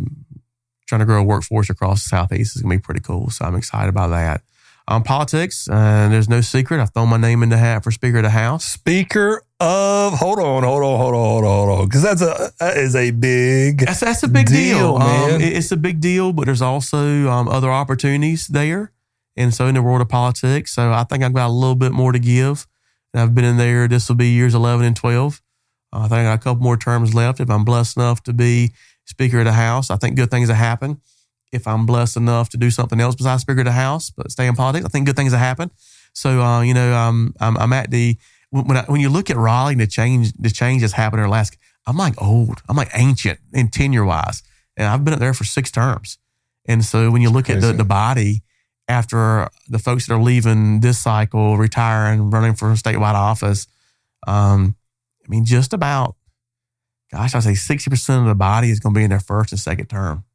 trying 0.88 1.00
to 1.00 1.06
grow 1.06 1.22
a 1.22 1.24
workforce 1.24 1.70
across 1.70 2.04
the 2.04 2.10
southeast 2.10 2.56
is 2.56 2.64
gonna 2.64 2.76
be 2.76 2.82
pretty 2.82 3.02
cool. 3.02 3.30
So 3.30 3.46
I'm 3.46 3.56
excited 3.56 3.90
about 3.90 4.10
that. 4.10 4.42
Um, 4.88 5.04
politics, 5.04 5.68
and 5.70 6.12
there's 6.12 6.28
no 6.28 6.42
secret. 6.42 6.82
I've 6.82 6.92
thrown 6.92 7.10
my 7.10 7.18
name 7.18 7.44
in 7.44 7.50
the 7.50 7.58
hat 7.58 7.84
for 7.84 7.92
Speaker 7.92 8.18
of 8.18 8.24
the 8.24 8.32
House. 8.32 8.66
Speaker 8.66 9.44
of, 9.60 10.14
hold 10.14 10.40
on, 10.40 10.64
hold 10.64 10.84
on, 10.84 10.98
hold 11.00 11.14
on, 11.14 11.20
hold 11.20 11.44
on, 11.44 11.68
hold 11.68 11.80
on. 11.82 11.86
Because 11.88 12.02
that's 12.02 12.22
a, 12.22 12.52
that 12.60 12.78
is 12.78 12.96
a 12.96 13.12
big, 13.12 13.80
That's 13.80 14.00
that's 14.00 14.24
a 14.24 14.28
big 14.28 14.48
Deal, 14.48 14.78
deal, 14.78 15.00
man. 15.00 15.36
Um, 15.36 15.42
it's 15.42 15.72
a 15.72 15.78
big 15.78 16.00
deal, 16.00 16.32
but 16.32 16.46
there's 16.46 16.62
also 16.62 17.28
um, 17.28 17.48
other 17.48 17.70
opportunities 17.70 18.48
there, 18.48 18.94
and 19.36 19.54
so 19.54 19.68
in 19.68 19.76
the 19.76 19.82
world 19.82 20.02
of 20.02 20.10
politics, 20.10 20.74
so 20.74 20.94
I 20.94 21.04
think 21.04 21.24
I've 21.24 21.34
got 21.34 21.48
a 21.48 21.54
little 21.54 21.76
bit 21.76 21.92
more 21.92 22.12
to 22.12 22.20
give. 22.20 22.68
And 23.14 23.22
I've 23.22 23.34
been 23.34 23.46
in 23.46 23.58
there. 23.58 23.88
This 23.88 24.08
will 24.08 24.16
be 24.16 24.30
years 24.30 24.54
11 24.54 24.86
and 24.86 24.96
12. 24.96 25.42
Uh, 25.92 25.98
I 25.98 26.02
think 26.04 26.14
I 26.14 26.24
got 26.24 26.34
a 26.36 26.44
couple 26.44 26.64
more 26.64 26.78
terms 26.78 27.14
left. 27.14 27.40
If 27.40 27.50
I'm 27.50 27.66
blessed 27.66 27.98
enough 27.98 28.22
to 28.24 28.34
be 28.34 28.72
Speaker 29.06 29.40
of 29.40 29.46
the 29.46 29.54
House, 29.54 29.90
I 29.90 29.98
think 29.98 30.16
good 30.16 30.30
things 30.30 30.50
will 30.50 30.56
happen. 30.56 31.02
If 31.52 31.68
I'm 31.68 31.88
blessed 31.88 32.18
enough 32.18 32.50
to 32.50 32.58
do 32.58 32.70
something 32.70 33.02
else 33.02 33.16
besides 33.16 33.42
Speaker 33.42 33.62
of 33.62 33.66
the 33.66 33.72
House, 33.72 34.12
but 34.12 34.32
stay 34.32 34.46
in 34.46 34.56
politics, 34.56 34.86
I 34.86 34.90
think 34.90 35.08
good 35.08 35.16
things 35.16 35.32
will 35.32 35.40
happen. 35.40 35.72
So, 36.14 36.42
uh, 36.42 36.62
you 36.62 36.76
know, 36.76 36.96
um, 36.96 37.34
I'm, 37.40 37.58
I'm 37.58 37.74
at 37.74 37.90
the 37.90 38.18
when 38.52 38.66
when, 38.66 38.78
I, 38.78 38.84
when 38.84 39.02
you 39.02 39.10
look 39.10 39.30
at 39.30 39.38
Raleigh 39.38 39.74
and 39.74 39.82
the 39.82 39.88
change, 39.88 40.34
the 40.34 40.50
change 40.50 40.82
that's 40.82 40.94
happened 40.94 41.22
in 41.22 41.28
the 41.28 41.32
last, 41.32 41.58
I'm 41.86 41.98
like 41.98 42.22
old, 42.22 42.62
I'm 42.68 42.76
like 42.76 42.90
ancient 42.94 43.40
in 43.54 43.70
tenure 43.70 44.06
wise, 44.06 44.44
and 44.78 44.88
I've 44.88 45.04
been 45.04 45.14
up 45.14 45.20
there 45.20 45.34
for 45.34 45.44
six 45.44 45.72
terms. 45.72 46.18
And 46.66 46.84
so 46.86 47.10
when 47.10 47.22
you 47.22 47.30
look 47.30 47.50
at 47.50 47.62
the, 47.62 47.74
the 47.74 47.84
body 47.84 48.44
after 48.88 49.50
the 49.68 49.80
folks 49.80 50.08
that 50.08 50.14
are 50.14 50.22
leaving 50.22 50.82
this 50.82 51.00
cycle, 51.00 51.58
retiring, 51.58 52.30
running 52.30 52.54
for 52.54 52.70
statewide 52.74 53.16
office, 53.16 53.68
um, 54.28 54.76
I 55.26 55.30
mean, 55.30 55.46
just 55.46 55.74
about, 55.74 56.16
gosh, 57.12 57.34
I'd 57.34 57.44
say 57.44 57.52
60% 57.52 58.20
of 58.22 58.26
the 58.26 58.36
body 58.36 58.70
is 58.70 58.80
going 58.80 58.94
to 58.94 59.00
be 59.00 59.04
in 59.04 59.10
their 59.10 59.20
first 59.20 59.52
and 59.52 59.60
second 59.60 59.88
term. 59.88 60.26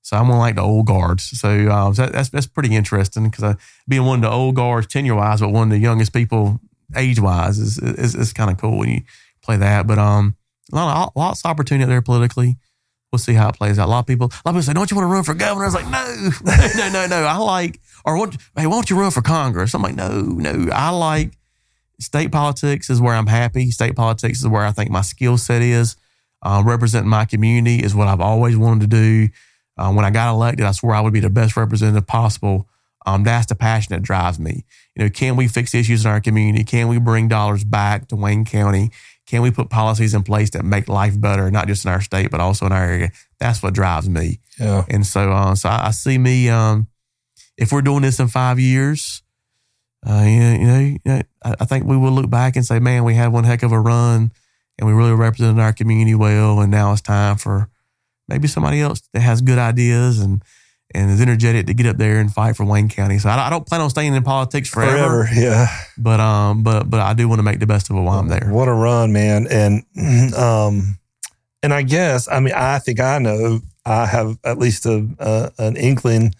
So 0.00 0.16
I'm 0.16 0.28
one 0.28 0.38
like 0.38 0.56
the 0.56 0.62
old 0.62 0.86
guards. 0.86 1.24
So, 1.38 1.70
um, 1.70 1.94
so 1.94 2.06
that's 2.06 2.28
that's 2.28 2.46
pretty 2.46 2.74
interesting 2.74 3.30
because 3.30 3.44
uh, 3.44 3.54
being 3.86 4.04
one 4.04 4.18
of 4.18 4.22
the 4.22 4.30
old 4.30 4.56
guards 4.56 4.88
tenure 4.88 5.14
wise, 5.14 5.40
but 5.40 5.50
one 5.50 5.68
of 5.68 5.70
the 5.70 5.78
youngest 5.78 6.12
people 6.12 6.60
age 6.96 7.20
wise 7.20 7.58
is 7.58 7.78
is, 7.78 8.14
is 8.14 8.32
kind 8.32 8.50
of 8.50 8.58
cool 8.58 8.78
when 8.78 8.88
you 8.88 9.00
play 9.42 9.56
that. 9.56 9.86
But 9.86 9.98
um, 9.98 10.36
a 10.72 10.76
lot 10.76 11.08
of, 11.08 11.16
lots 11.16 11.44
of 11.44 11.50
opportunity 11.50 11.88
there 11.88 12.02
politically. 12.02 12.56
We'll 13.10 13.18
see 13.18 13.34
how 13.34 13.50
it 13.50 13.56
plays 13.56 13.78
out. 13.78 13.88
A 13.88 13.90
lot 13.90 13.98
of 14.00 14.06
people, 14.06 14.26
a 14.26 14.48
lot 14.48 14.50
of 14.50 14.54
people 14.54 14.62
say, 14.62 14.72
"Don't 14.72 14.90
you 14.90 14.96
want 14.96 15.04
to 15.04 15.12
run 15.12 15.22
for 15.22 15.34
governor?" 15.34 15.64
I 15.64 15.68
was 15.68 15.74
like, 15.74 15.88
"No, 15.88 16.30
no, 16.76 16.88
no, 16.90 17.06
no. 17.06 17.24
I 17.24 17.36
like, 17.36 17.78
or? 18.06 18.16
Hey, 18.56 18.66
why 18.66 18.72
don't 18.72 18.88
you 18.88 18.98
run 18.98 19.10
for 19.10 19.20
Congress?" 19.20 19.74
I'm 19.74 19.82
like, 19.82 19.94
"No, 19.94 20.22
no. 20.22 20.70
I 20.72 20.90
like 20.90 21.32
state 22.00 22.32
politics 22.32 22.90
is 22.90 23.00
where 23.00 23.14
I'm 23.14 23.26
happy. 23.26 23.70
State 23.70 23.96
politics 23.96 24.40
is 24.40 24.48
where 24.48 24.64
I 24.64 24.72
think 24.72 24.90
my 24.90 25.02
skill 25.02 25.38
set 25.38 25.62
is. 25.62 25.96
Uh, 26.44 26.60
representing 26.64 27.08
my 27.08 27.24
community 27.24 27.84
is 27.84 27.94
what 27.94 28.08
I've 28.08 28.20
always 28.20 28.56
wanted 28.56 28.80
to 28.80 28.96
do. 28.96 29.28
Uh, 29.76 29.92
when 29.92 30.04
I 30.04 30.10
got 30.10 30.32
elected, 30.32 30.66
I 30.66 30.72
swore 30.72 30.92
I 30.92 31.00
would 31.00 31.12
be 31.12 31.20
the 31.20 31.30
best 31.30 31.56
representative 31.56 32.06
possible. 32.06 32.68
Um, 33.06 33.24
that's 33.24 33.46
the 33.46 33.54
passion 33.54 33.94
that 33.94 34.02
drives 34.02 34.38
me. 34.38 34.64
You 34.94 35.04
know, 35.04 35.10
can 35.10 35.36
we 35.36 35.48
fix 35.48 35.74
issues 35.74 36.04
in 36.04 36.10
our 36.10 36.20
community? 36.20 36.64
Can 36.64 36.88
we 36.88 36.98
bring 36.98 37.28
dollars 37.28 37.64
back 37.64 38.08
to 38.08 38.16
Wayne 38.16 38.44
County? 38.44 38.90
Can 39.26 39.42
we 39.42 39.50
put 39.50 39.70
policies 39.70 40.14
in 40.14 40.22
place 40.22 40.50
that 40.50 40.64
make 40.64 40.88
life 40.88 41.20
better, 41.20 41.50
not 41.50 41.66
just 41.66 41.84
in 41.84 41.90
our 41.90 42.00
state, 42.00 42.30
but 42.30 42.40
also 42.40 42.66
in 42.66 42.72
our 42.72 42.84
area? 42.84 43.10
That's 43.38 43.62
what 43.62 43.74
drives 43.74 44.08
me. 44.08 44.40
yeah. 44.58 44.84
And 44.88 45.06
so, 45.06 45.32
uh, 45.32 45.54
so 45.54 45.68
I, 45.68 45.88
I 45.88 45.90
see 45.90 46.18
me. 46.18 46.48
Um, 46.48 46.88
if 47.56 47.72
we're 47.72 47.82
doing 47.82 48.02
this 48.02 48.18
in 48.18 48.28
five 48.28 48.58
years, 48.58 49.22
uh, 50.06 50.24
you 50.26 50.40
know, 50.40 50.52
you 50.52 50.66
know, 50.66 50.78
you 50.78 50.98
know, 51.04 51.22
I, 51.44 51.54
I 51.60 51.64
think 51.64 51.86
we 51.86 51.96
will 51.96 52.10
look 52.12 52.28
back 52.28 52.56
and 52.56 52.64
say, 52.64 52.78
"Man, 52.80 53.04
we 53.04 53.14
had 53.14 53.32
one 53.32 53.44
heck 53.44 53.62
of 53.62 53.72
a 53.72 53.80
run, 53.80 54.32
and 54.78 54.86
we 54.86 54.92
really 54.92 55.12
represented 55.12 55.60
our 55.60 55.72
community 55.72 56.14
well." 56.14 56.60
And 56.60 56.70
now 56.70 56.92
it's 56.92 57.00
time 57.00 57.36
for 57.36 57.68
maybe 58.28 58.48
somebody 58.48 58.80
else 58.80 59.02
that 59.12 59.20
has 59.20 59.40
good 59.40 59.58
ideas 59.58 60.18
and 60.18 60.42
and 60.94 61.10
is 61.10 61.20
energetic 61.20 61.66
to 61.66 61.74
get 61.74 61.86
up 61.86 61.96
there 61.96 62.18
and 62.18 62.32
fight 62.32 62.56
for 62.56 62.64
Wayne 62.64 62.88
County. 62.88 63.18
So 63.18 63.28
I, 63.28 63.46
I 63.46 63.50
don't 63.50 63.66
plan 63.66 63.80
on 63.80 63.90
staying 63.90 64.14
in 64.14 64.22
politics 64.22 64.68
forever, 64.68 65.26
Forever. 65.26 65.28
Yeah. 65.34 65.66
but 65.98 66.20
um, 66.20 66.62
but 66.62 66.88
but 66.88 67.00
I 67.00 67.14
do 67.14 67.28
want 67.28 67.38
to 67.38 67.42
make 67.42 67.58
the 67.60 67.66
best 67.66 67.90
of 67.90 67.96
it 67.96 68.00
while 68.00 68.18
I'm 68.18 68.28
there. 68.28 68.48
What 68.50 68.68
a 68.68 68.72
run, 68.72 69.12
man. 69.12 69.46
And, 69.50 69.84
um, 70.34 70.98
and 71.62 71.72
I 71.72 71.82
guess, 71.82 72.28
I 72.28 72.40
mean, 72.40 72.54
I 72.54 72.78
think 72.78 73.00
I 73.00 73.18
know, 73.18 73.60
I 73.86 74.06
have 74.06 74.38
at 74.44 74.58
least 74.58 74.86
a, 74.86 75.06
uh, 75.18 75.50
an 75.58 75.76
inkling 75.76 76.34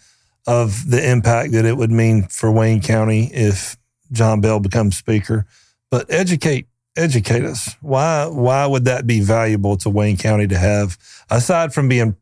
of 0.47 0.89
the 0.89 1.09
impact 1.09 1.53
that 1.53 1.65
it 1.65 1.77
would 1.77 1.91
mean 1.91 2.23
for 2.23 2.51
Wayne 2.51 2.81
County 2.81 3.29
if 3.33 3.77
John 4.11 4.41
Bell 4.41 4.59
becomes 4.59 4.97
speaker. 4.97 5.45
But 5.89 6.11
educate, 6.11 6.67
educate 6.97 7.45
us. 7.45 7.75
Why, 7.81 8.25
why 8.25 8.65
would 8.65 8.85
that 8.85 9.07
be 9.07 9.21
valuable 9.21 9.77
to 9.77 9.89
Wayne 9.89 10.17
County 10.17 10.47
to 10.47 10.57
have, 10.57 10.97
aside 11.29 11.73
from 11.73 11.87
being 11.87 12.15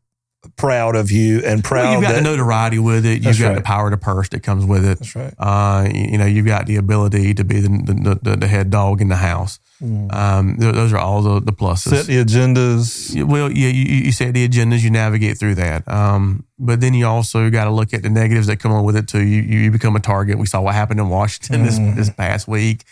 proud 0.56 0.96
of 0.96 1.10
you 1.10 1.40
and 1.44 1.62
proud. 1.62 1.82
Well, 1.82 1.92
you've 1.92 2.02
got 2.02 2.12
that, 2.12 2.22
the 2.22 2.30
notoriety 2.30 2.78
with 2.78 3.06
it. 3.06 3.22
You've 3.22 3.38
got 3.38 3.48
right. 3.48 3.54
the 3.56 3.62
power 3.62 3.90
to 3.90 3.96
purse 3.96 4.28
that 4.30 4.42
comes 4.42 4.64
with 4.64 4.84
it. 4.84 4.98
That's 4.98 5.16
right. 5.16 5.34
Uh, 5.38 5.88
you, 5.92 6.18
know, 6.18 6.26
you've 6.26 6.46
got 6.46 6.66
the 6.66 6.76
ability 6.76 7.34
to 7.34 7.44
be 7.44 7.60
the 7.60 7.68
the, 7.68 8.18
the, 8.22 8.36
the 8.36 8.46
head 8.46 8.70
dog 8.70 9.00
in 9.00 9.08
the 9.08 9.16
house. 9.16 9.58
Um, 9.82 10.56
th- 10.60 10.74
those 10.74 10.92
are 10.92 10.98
all 10.98 11.22
the, 11.22 11.40
the 11.40 11.52
pluses. 11.52 11.90
Set 11.90 12.06
the 12.06 12.24
agendas. 12.24 13.22
Well, 13.24 13.50
yeah, 13.50 13.68
you, 13.68 14.04
you 14.04 14.12
set 14.12 14.32
the 14.32 14.48
agendas, 14.48 14.82
you 14.82 14.90
navigate 14.90 15.38
through 15.38 15.56
that. 15.56 15.86
Um, 15.88 16.44
but 16.58 16.80
then 16.80 16.94
you 16.94 17.06
also 17.06 17.50
got 17.50 17.64
to 17.64 17.70
look 17.70 17.92
at 17.92 18.02
the 18.02 18.10
negatives 18.10 18.46
that 18.46 18.60
come 18.60 18.70
on 18.70 18.84
with 18.84 18.96
it 18.96 19.08
too. 19.08 19.22
You, 19.22 19.42
you 19.42 19.70
become 19.72 19.96
a 19.96 20.00
target. 20.00 20.38
We 20.38 20.46
saw 20.46 20.60
what 20.60 20.74
happened 20.74 21.00
in 21.00 21.08
Washington 21.08 21.64
this, 21.64 21.78
this 21.78 22.10
past 22.10 22.46
week. 22.46 22.84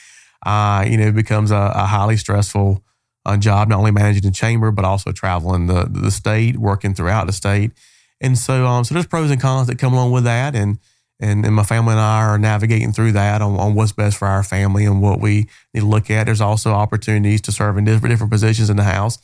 Uh, 0.44 0.84
you 0.88 0.96
know, 0.96 1.06
it 1.06 1.14
becomes 1.14 1.52
a, 1.52 1.72
a 1.74 1.84
highly 1.84 2.16
stressful 2.16 2.82
uh, 3.26 3.36
job, 3.36 3.68
not 3.68 3.78
only 3.78 3.90
managing 3.90 4.22
the 4.22 4.30
chamber, 4.30 4.70
but 4.70 4.84
also 4.84 5.12
traveling 5.12 5.66
the, 5.66 5.86
the 5.90 6.10
state, 6.10 6.56
working 6.58 6.94
throughout 6.94 7.26
the 7.26 7.32
state. 7.32 7.72
And 8.20 8.36
so, 8.36 8.66
um, 8.66 8.84
so 8.84 8.94
there's 8.94 9.06
pros 9.06 9.30
and 9.30 9.40
cons 9.40 9.66
that 9.68 9.78
come 9.78 9.92
along 9.92 10.12
with 10.12 10.24
that. 10.24 10.54
And, 10.54 10.78
and, 11.20 11.44
and 11.44 11.54
my 11.54 11.64
family 11.64 11.92
and 11.92 12.00
I 12.00 12.22
are 12.22 12.38
navigating 12.38 12.92
through 12.92 13.12
that 13.12 13.42
on, 13.42 13.58
on 13.58 13.74
what's 13.74 13.92
best 13.92 14.16
for 14.16 14.26
our 14.28 14.42
family 14.42 14.84
and 14.84 15.02
what 15.02 15.20
we 15.20 15.48
need 15.74 15.80
to 15.80 15.86
look 15.86 16.10
at. 16.10 16.24
There's 16.24 16.40
also 16.40 16.72
opportunities 16.72 17.40
to 17.42 17.52
serve 17.52 17.76
in 17.76 17.84
different, 17.84 18.12
different 18.12 18.32
positions 18.32 18.70
in 18.70 18.76
the 18.76 18.84
house 18.84 19.18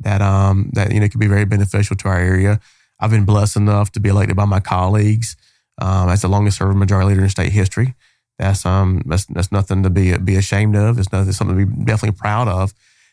that 0.00 0.22
um 0.22 0.70
that 0.74 0.92
you 0.92 1.00
know 1.00 1.08
could 1.08 1.20
be 1.20 1.26
very 1.26 1.44
beneficial 1.44 1.96
to 1.96 2.08
our 2.08 2.18
area. 2.18 2.60
I've 3.00 3.10
been 3.10 3.24
blessed 3.24 3.56
enough 3.56 3.92
to 3.92 4.00
be 4.00 4.08
elected 4.08 4.36
by 4.36 4.44
my 4.44 4.60
colleagues 4.60 5.36
um, 5.80 6.08
as 6.08 6.22
the 6.22 6.28
longest 6.28 6.58
serving 6.58 6.78
majority 6.78 7.10
leader 7.10 7.22
in 7.22 7.28
state 7.28 7.52
history. 7.52 7.94
That's 8.38 8.64
um 8.64 9.02
that's 9.06 9.26
that's 9.26 9.50
nothing 9.50 9.82
to 9.82 9.90
be 9.90 10.16
be 10.18 10.36
ashamed 10.36 10.76
of. 10.76 10.98
It's 10.98 11.12
nothing 11.12 11.32
something 11.32 11.58
to 11.58 11.66
be 11.66 11.84
definitely 11.84 12.18
proud 12.18 12.48
of. 12.48 12.72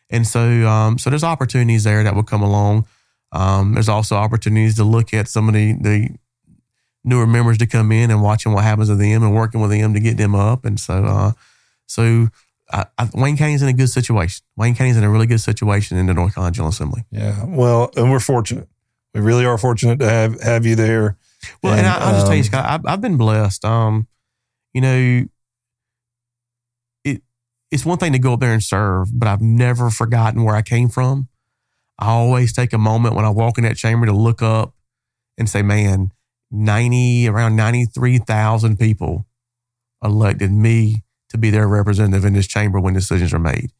And 0.09 0.25
so 0.25 0.67
um 0.67 0.97
so 0.97 1.09
there's 1.09 1.23
opportunities 1.23 1.83
there 1.83 2.03
that 2.03 2.15
will 2.15 2.23
come 2.23 2.41
along. 2.41 2.85
Um, 3.31 3.73
there's 3.73 3.89
also 3.89 4.15
opportunities 4.15 4.75
to 4.75 4.83
look 4.83 5.13
at 5.13 5.27
some 5.27 5.49
of 5.49 5.53
the, 5.53 5.73
the 5.73 6.09
newer 7.03 7.27
members 7.27 7.57
to 7.57 7.67
come 7.67 7.91
in 7.91 8.11
and 8.11 8.21
watching 8.21 8.53
what 8.53 8.63
happens 8.63 8.87
to 8.89 8.95
them 8.95 9.23
and 9.23 9.35
working 9.35 9.61
with 9.61 9.71
them 9.71 9.93
to 9.93 9.99
get 9.99 10.17
them 10.17 10.35
up. 10.35 10.65
And 10.65 10.79
so 10.79 11.05
uh 11.05 11.31
so 11.87 12.29
I, 12.71 12.85
I, 12.97 13.09
Wayne 13.13 13.37
County's 13.37 13.61
in 13.61 13.67
a 13.67 13.73
good 13.73 13.89
situation. 13.89 14.43
Wayne 14.57 14.73
County's 14.73 14.97
in 14.97 15.03
a 15.03 15.09
really 15.09 15.27
good 15.27 15.41
situation 15.41 15.97
in 15.97 16.07
the 16.07 16.13
North 16.13 16.33
Carolina 16.33 16.53
General 16.53 16.69
Assembly. 16.69 17.05
Yeah. 17.11 17.45
Well, 17.45 17.91
and 17.95 18.11
we're 18.11 18.19
fortunate. 18.19 18.67
We 19.13 19.21
really 19.21 19.45
are 19.45 19.57
fortunate 19.57 19.99
to 19.99 20.09
have 20.09 20.41
have 20.41 20.65
you 20.65 20.75
there. 20.75 21.17
Well, 21.61 21.73
and, 21.73 21.85
I, 21.85 21.97
I'll 21.99 22.13
just 22.13 22.25
tell 22.25 22.35
you, 22.35 22.41
um, 22.41 22.45
Scott, 22.45 22.65
I've, 22.65 22.85
I've 22.85 23.01
been 23.01 23.17
blessed. 23.17 23.63
Um, 23.65 24.07
you 24.73 24.81
know, 24.81 25.25
it's 27.75 27.85
one 27.85 27.97
thing 27.97 28.13
to 28.13 28.19
go 28.19 28.33
up 28.33 28.39
there 28.39 28.53
and 28.53 28.63
serve, 28.63 29.09
but 29.13 29.27
I've 29.27 29.41
never 29.41 29.89
forgotten 29.89 30.45
where 30.45 30.55
I 30.55 30.61
came 30.61 30.87
from. 30.87 31.27
I 31.99 32.07
always 32.07 32.53
take 32.53 32.71
a 32.71 32.77
moment 32.77 33.15
when 33.15 33.25
I 33.25 33.29
walk 33.29 33.57
in 33.57 33.65
that 33.65 33.75
chamber 33.75 34.05
to 34.05 34.13
look 34.13 34.41
up 34.41 34.73
and 35.37 35.49
say, 35.49 35.61
"Man, 35.61 36.13
ninety 36.49 37.27
around 37.27 37.57
ninety 37.57 37.83
three 37.83 38.17
thousand 38.17 38.79
people 38.79 39.25
elected 40.01 40.53
me 40.53 41.03
to 41.31 41.37
be 41.37 41.49
their 41.49 41.67
representative 41.67 42.23
in 42.23 42.31
this 42.31 42.47
chamber 42.47 42.79
when 42.79 42.93
decisions 42.93 43.33
are 43.33 43.39
made." 43.39 43.73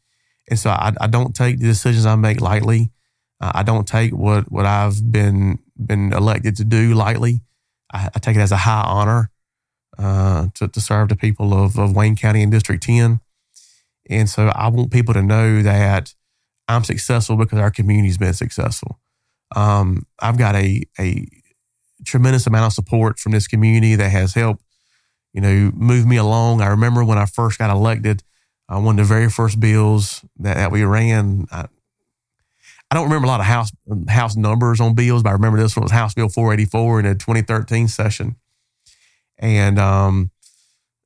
And 0.49 0.59
so 0.59 0.71
I, 0.71 0.91
I 0.99 1.07
don't 1.07 1.33
take 1.33 1.59
the 1.59 1.67
decisions 1.67 2.05
I 2.05 2.15
make 2.15 2.41
lightly. 2.41 2.91
Uh, 3.39 3.53
I 3.55 3.63
don't 3.63 3.87
take 3.87 4.11
what 4.11 4.51
what 4.51 4.65
I've 4.65 5.09
been 5.09 5.59
been 5.77 6.11
elected 6.11 6.57
to 6.57 6.65
do 6.65 6.93
lightly. 6.95 7.43
I, 7.93 8.09
I 8.13 8.19
take 8.19 8.35
it 8.35 8.41
as 8.41 8.51
a 8.51 8.57
high 8.57 8.83
honor 8.85 9.31
uh, 9.97 10.47
to, 10.55 10.67
to 10.67 10.81
serve 10.81 11.07
the 11.07 11.15
people 11.15 11.53
of, 11.53 11.79
of 11.79 11.95
Wayne 11.95 12.17
County 12.17 12.43
and 12.43 12.51
District 12.51 12.83
10. 12.83 13.21
And 14.09 14.29
so 14.29 14.51
I 14.55 14.67
want 14.67 14.91
people 14.91 15.13
to 15.13 15.21
know 15.21 15.61
that 15.61 16.13
I'm 16.67 16.83
successful 16.83 17.37
because 17.37 17.59
our 17.59 17.71
community's 17.71 18.17
been 18.17 18.33
successful. 18.33 18.99
Um, 19.55 20.05
I've 20.19 20.37
got 20.37 20.55
a, 20.55 20.83
a 20.99 21.27
tremendous 22.05 22.47
amount 22.47 22.67
of 22.67 22.73
support 22.73 23.19
from 23.19 23.31
this 23.31 23.47
community 23.47 23.95
that 23.95 24.09
has 24.09 24.33
helped, 24.33 24.63
you 25.33 25.41
know, 25.41 25.71
move 25.75 26.05
me 26.05 26.17
along. 26.17 26.61
I 26.61 26.67
remember 26.67 27.03
when 27.03 27.17
I 27.17 27.25
first 27.25 27.59
got 27.59 27.69
elected, 27.69 28.23
uh, 28.67 28.79
one 28.79 28.99
of 28.99 29.07
the 29.07 29.13
very 29.13 29.29
first 29.29 29.59
bills 29.59 30.25
that, 30.37 30.55
that 30.55 30.71
we 30.71 30.83
ran, 30.83 31.45
I, 31.51 31.67
I 32.89 32.95
don't 32.95 33.05
remember 33.05 33.25
a 33.25 33.29
lot 33.29 33.39
of 33.39 33.45
house 33.45 33.71
house 34.07 34.35
numbers 34.35 34.79
on 34.79 34.93
bills, 34.93 35.23
but 35.23 35.29
I 35.29 35.33
remember 35.33 35.59
this 35.59 35.75
one 35.75 35.83
was 35.83 35.91
House 35.91 36.13
Bill 36.13 36.29
484 36.29 36.99
in 36.99 37.05
the 37.05 37.15
2013 37.15 37.87
session. 37.87 38.35
And 39.37 39.79
um, 39.79 40.31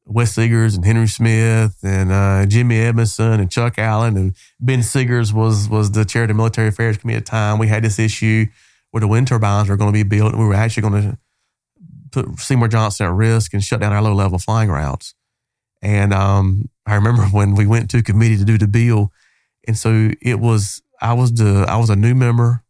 Wes 0.09 0.35
Seegers 0.35 0.75
and 0.75 0.83
Henry 0.83 1.07
Smith 1.07 1.77
and 1.83 2.11
uh, 2.11 2.45
Jimmy 2.47 2.79
Edmondson 2.79 3.39
and 3.39 3.51
Chuck 3.51 3.77
Allen 3.77 4.17
and 4.17 4.35
Ben 4.59 4.79
Seegers 4.79 5.31
was 5.31 5.69
was 5.69 5.91
the 5.91 6.03
chair 6.03 6.23
of 6.23 6.29
the 6.29 6.33
Military 6.33 6.69
Affairs 6.69 6.97
Committee 6.97 7.17
at 7.17 7.25
the 7.25 7.29
time. 7.31 7.59
We 7.59 7.67
had 7.67 7.83
this 7.83 7.99
issue 7.99 8.47
where 8.89 9.01
the 9.01 9.07
wind 9.07 9.27
turbines 9.27 9.69
were 9.69 9.77
going 9.77 9.93
to 9.93 9.97
be 9.97 10.03
built, 10.03 10.33
and 10.33 10.41
we 10.41 10.47
were 10.47 10.55
actually 10.55 10.81
going 10.81 11.03
to 11.03 11.17
put 12.11 12.39
Seymour 12.39 12.69
Johnson 12.69 13.05
at 13.05 13.13
risk 13.13 13.53
and 13.53 13.63
shut 13.63 13.81
down 13.81 13.93
our 13.93 14.01
low 14.01 14.13
level 14.13 14.39
flying 14.39 14.69
routes. 14.69 15.13
And 15.83 16.11
um, 16.11 16.69
I 16.87 16.95
remember 16.95 17.23
when 17.31 17.53
we 17.53 17.67
went 17.67 17.91
to 17.91 18.01
committee 18.01 18.37
to 18.37 18.45
do 18.45 18.57
the 18.57 18.67
bill, 18.67 19.11
and 19.67 19.77
so 19.77 20.09
it 20.21 20.39
was 20.39 20.81
I 20.99 21.13
was 21.13 21.33
the 21.33 21.65
I 21.67 21.77
was 21.77 21.91
a 21.91 21.95
new 21.95 22.15
member. 22.15 22.63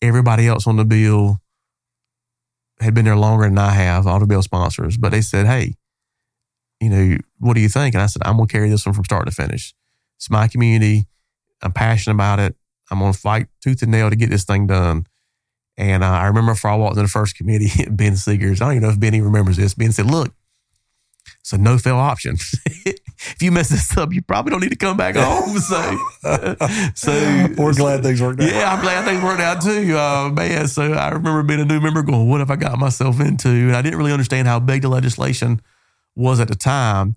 Everybody 0.00 0.46
else 0.46 0.68
on 0.68 0.76
the 0.76 0.84
bill 0.84 1.40
had 2.78 2.94
been 2.94 3.04
there 3.04 3.16
longer 3.16 3.44
than 3.44 3.58
I 3.58 3.72
have, 3.72 4.06
all 4.06 4.20
the 4.20 4.26
bill 4.26 4.42
sponsors. 4.42 4.96
But 4.96 5.10
they 5.10 5.20
said, 5.20 5.46
"Hey, 5.46 5.74
you 6.80 6.88
know, 6.88 7.18
what 7.38 7.54
do 7.54 7.60
you 7.60 7.68
think?" 7.68 7.94
And 7.94 8.02
I 8.02 8.06
said, 8.06 8.22
"I'm 8.24 8.36
going 8.36 8.48
to 8.48 8.52
carry 8.52 8.68
this 8.70 8.86
one 8.86 8.94
from 8.94 9.04
start 9.04 9.26
to 9.26 9.32
finish. 9.32 9.74
It's 10.16 10.30
my 10.30 10.48
community. 10.48 11.06
I'm 11.62 11.72
passionate 11.72 12.14
about 12.14 12.40
it. 12.40 12.56
I'm 12.90 12.98
going 12.98 13.12
to 13.12 13.18
fight 13.18 13.46
tooth 13.62 13.82
and 13.82 13.90
nail 13.92 14.10
to 14.10 14.16
get 14.16 14.30
this 14.30 14.44
thing 14.44 14.66
done." 14.66 15.06
And 15.76 16.04
uh, 16.04 16.08
I 16.08 16.26
remember 16.26 16.52
before 16.52 16.70
I 16.72 16.76
walked 16.76 16.96
in 16.96 17.02
the 17.02 17.08
first 17.08 17.36
committee, 17.36 17.70
Ben 17.90 18.12
Seegers, 18.12 18.60
I 18.60 18.66
don't 18.66 18.72
even 18.72 18.82
know 18.82 18.90
if 18.90 19.00
Benny 19.00 19.20
remembers 19.22 19.56
this. 19.56 19.74
Ben 19.74 19.92
said, 19.92 20.10
"Look, 20.10 20.34
it's 21.40 21.52
a 21.52 21.58
no 21.58 21.78
fail 21.78 21.96
option. 21.96 22.36
if 22.66 23.36
you 23.40 23.50
mess 23.50 23.70
this 23.70 23.96
up, 23.96 24.12
you 24.12 24.20
probably 24.20 24.50
don't 24.50 24.60
need 24.60 24.70
to 24.70 24.76
come 24.76 24.96
back 24.98 25.16
home." 25.16 25.58
So, 25.58 25.98
so 26.94 27.12
We're 27.56 27.72
glad 27.72 28.02
things 28.02 28.20
worked 28.20 28.40
out. 28.40 28.50
yeah, 28.50 28.72
I'm 28.72 28.82
glad 28.82 29.06
things 29.06 29.22
worked 29.22 29.40
out 29.40 29.62
too, 29.62 29.96
uh, 29.96 30.30
man. 30.30 30.68
So 30.68 30.92
I 30.92 31.08
remember 31.10 31.42
being 31.42 31.60
a 31.60 31.64
new 31.64 31.80
member 31.80 32.02
going, 32.02 32.28
"What 32.28 32.40
have 32.40 32.50
I 32.50 32.56
got 32.56 32.78
myself 32.78 33.18
into?" 33.20 33.48
And 33.48 33.76
I 33.76 33.80
didn't 33.80 33.98
really 33.98 34.12
understand 34.12 34.48
how 34.48 34.60
big 34.60 34.82
the 34.82 34.88
legislation 34.88 35.62
was 36.20 36.40
at 36.40 36.48
the 36.48 36.54
time. 36.54 37.16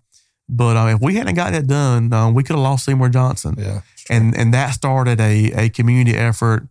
But 0.49 0.75
uh, 0.77 0.87
if 0.95 1.01
we 1.01 1.15
hadn't 1.15 1.35
got 1.35 1.51
that 1.53 1.67
done, 1.67 2.11
uh, 2.11 2.29
we 2.31 2.43
could 2.43 2.55
have 2.55 2.63
lost 2.63 2.85
Seymour 2.85 3.09
Johnson 3.09 3.55
Yeah. 3.57 3.81
and 4.09 4.35
and 4.37 4.53
that 4.53 4.71
started 4.73 5.19
a 5.19 5.51
a 5.65 5.69
community 5.69 6.17
effort. 6.17 6.67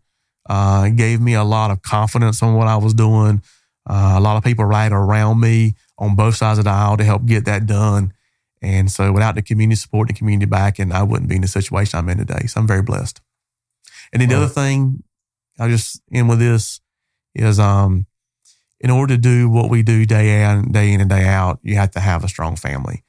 Uh, 0.48 0.88
gave 0.88 1.20
me 1.20 1.34
a 1.34 1.44
lot 1.44 1.70
of 1.70 1.82
confidence 1.82 2.42
on 2.42 2.54
what 2.54 2.66
I 2.66 2.76
was 2.76 2.94
doing. 2.94 3.42
Uh, 3.88 4.14
a 4.16 4.20
lot 4.20 4.36
of 4.36 4.44
people 4.44 4.64
right 4.64 4.92
around 4.92 5.40
me 5.40 5.74
on 5.98 6.16
both 6.16 6.34
sides 6.36 6.58
of 6.58 6.64
the 6.64 6.70
aisle 6.70 6.96
to 6.96 7.04
help 7.04 7.24
get 7.26 7.44
that 7.44 7.66
done. 7.66 8.12
And 8.60 8.90
so, 8.90 9.12
without 9.12 9.34
the 9.34 9.42
community 9.42 9.76
support 9.76 10.08
and 10.08 10.16
the 10.16 10.18
community 10.18 10.46
backing, 10.46 10.92
I 10.92 11.02
wouldn't 11.02 11.28
be 11.28 11.36
in 11.36 11.42
the 11.42 11.48
situation 11.48 11.98
I'm 11.98 12.08
in 12.08 12.18
today. 12.18 12.46
So 12.46 12.60
I'm 12.60 12.66
very 12.66 12.82
blessed. 12.82 13.20
And 14.12 14.20
then 14.20 14.28
the 14.28 14.36
other 14.36 14.48
thing, 14.48 15.02
I'll 15.58 15.68
just 15.68 16.00
end 16.12 16.28
with 16.28 16.38
this 16.38 16.80
is, 17.34 17.58
um, 17.58 18.06
in 18.82 18.90
order 18.90 19.14
to 19.14 19.20
do 19.20 19.48
what 19.48 19.70
we 19.70 19.82
do 19.82 20.04
day 20.04 20.42
in, 20.42 20.72
day 20.72 20.92
in 20.92 21.00
and 21.00 21.08
day 21.08 21.24
out, 21.24 21.60
you 21.62 21.76
have 21.76 21.92
to 21.92 22.00
have 22.00 22.24
a 22.24 22.28
strong 22.28 22.56
family. 22.56 23.04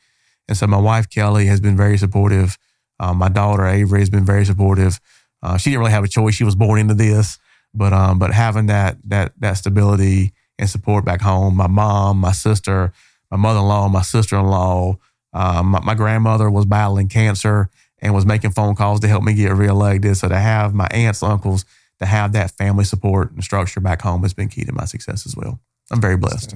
And 0.47 0.55
so, 0.55 0.67
my 0.67 0.77
wife 0.77 1.09
Kelly 1.09 1.47
has 1.47 1.59
been 1.59 1.75
very 1.75 1.97
supportive. 1.97 2.57
Uh, 2.99 3.13
my 3.13 3.27
daughter 3.27 3.65
Avery 3.65 3.99
has 3.99 4.09
been 4.09 4.25
very 4.25 4.45
supportive. 4.45 4.99
Uh, 5.41 5.57
she 5.57 5.71
didn't 5.71 5.79
really 5.79 5.91
have 5.91 6.03
a 6.03 6.07
choice; 6.07 6.35
she 6.35 6.43
was 6.43 6.55
born 6.55 6.79
into 6.79 6.93
this. 6.93 7.39
But 7.73 7.91
um, 7.91 8.19
but 8.19 8.31
having 8.33 8.67
that 8.67 8.97
that 9.05 9.33
that 9.39 9.53
stability 9.53 10.33
and 10.59 10.69
support 10.69 11.05
back 11.05 11.21
home, 11.21 11.55
my 11.55 11.67
mom, 11.67 12.19
my 12.19 12.33
sister, 12.33 12.93
my 13.31 13.37
mother 13.37 13.59
in 13.59 13.65
law, 13.65 13.87
my 13.87 14.03
sister 14.03 14.37
in 14.37 14.45
law, 14.45 14.97
um, 15.33 15.67
my, 15.67 15.79
my 15.79 15.95
grandmother 15.95 16.51
was 16.51 16.65
battling 16.65 17.09
cancer 17.09 17.69
and 17.99 18.13
was 18.13 18.25
making 18.25 18.51
phone 18.51 18.75
calls 18.75 18.99
to 18.99 19.07
help 19.07 19.23
me 19.23 19.33
get 19.33 19.55
reelected. 19.55 20.17
So 20.17 20.27
to 20.27 20.37
have 20.37 20.73
my 20.73 20.87
aunts, 20.91 21.23
uncles, 21.23 21.65
to 22.03 22.09
have 22.09 22.33
that 22.33 22.51
family 22.51 22.83
support 22.83 23.31
and 23.31 23.43
structure 23.43 23.79
back 23.79 24.01
home 24.01 24.21
has 24.23 24.33
been 24.33 24.49
key 24.49 24.65
to 24.65 24.73
my 24.73 24.85
success 24.85 25.25
as 25.25 25.35
well. 25.35 25.59
I'm 25.91 26.01
very 26.01 26.17
blessed. 26.17 26.55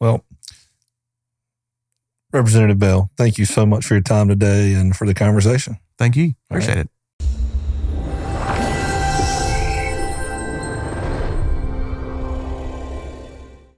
Well, 0.00 0.24
Representative 2.32 2.78
Bell, 2.78 3.10
thank 3.16 3.38
you 3.38 3.44
so 3.44 3.66
much 3.66 3.84
for 3.84 3.94
your 3.94 4.02
time 4.02 4.28
today 4.28 4.74
and 4.74 4.94
for 4.94 5.06
the 5.06 5.14
conversation. 5.14 5.78
Thank 5.98 6.16
you. 6.16 6.34
Appreciate 6.48 6.78
it. 6.78 6.88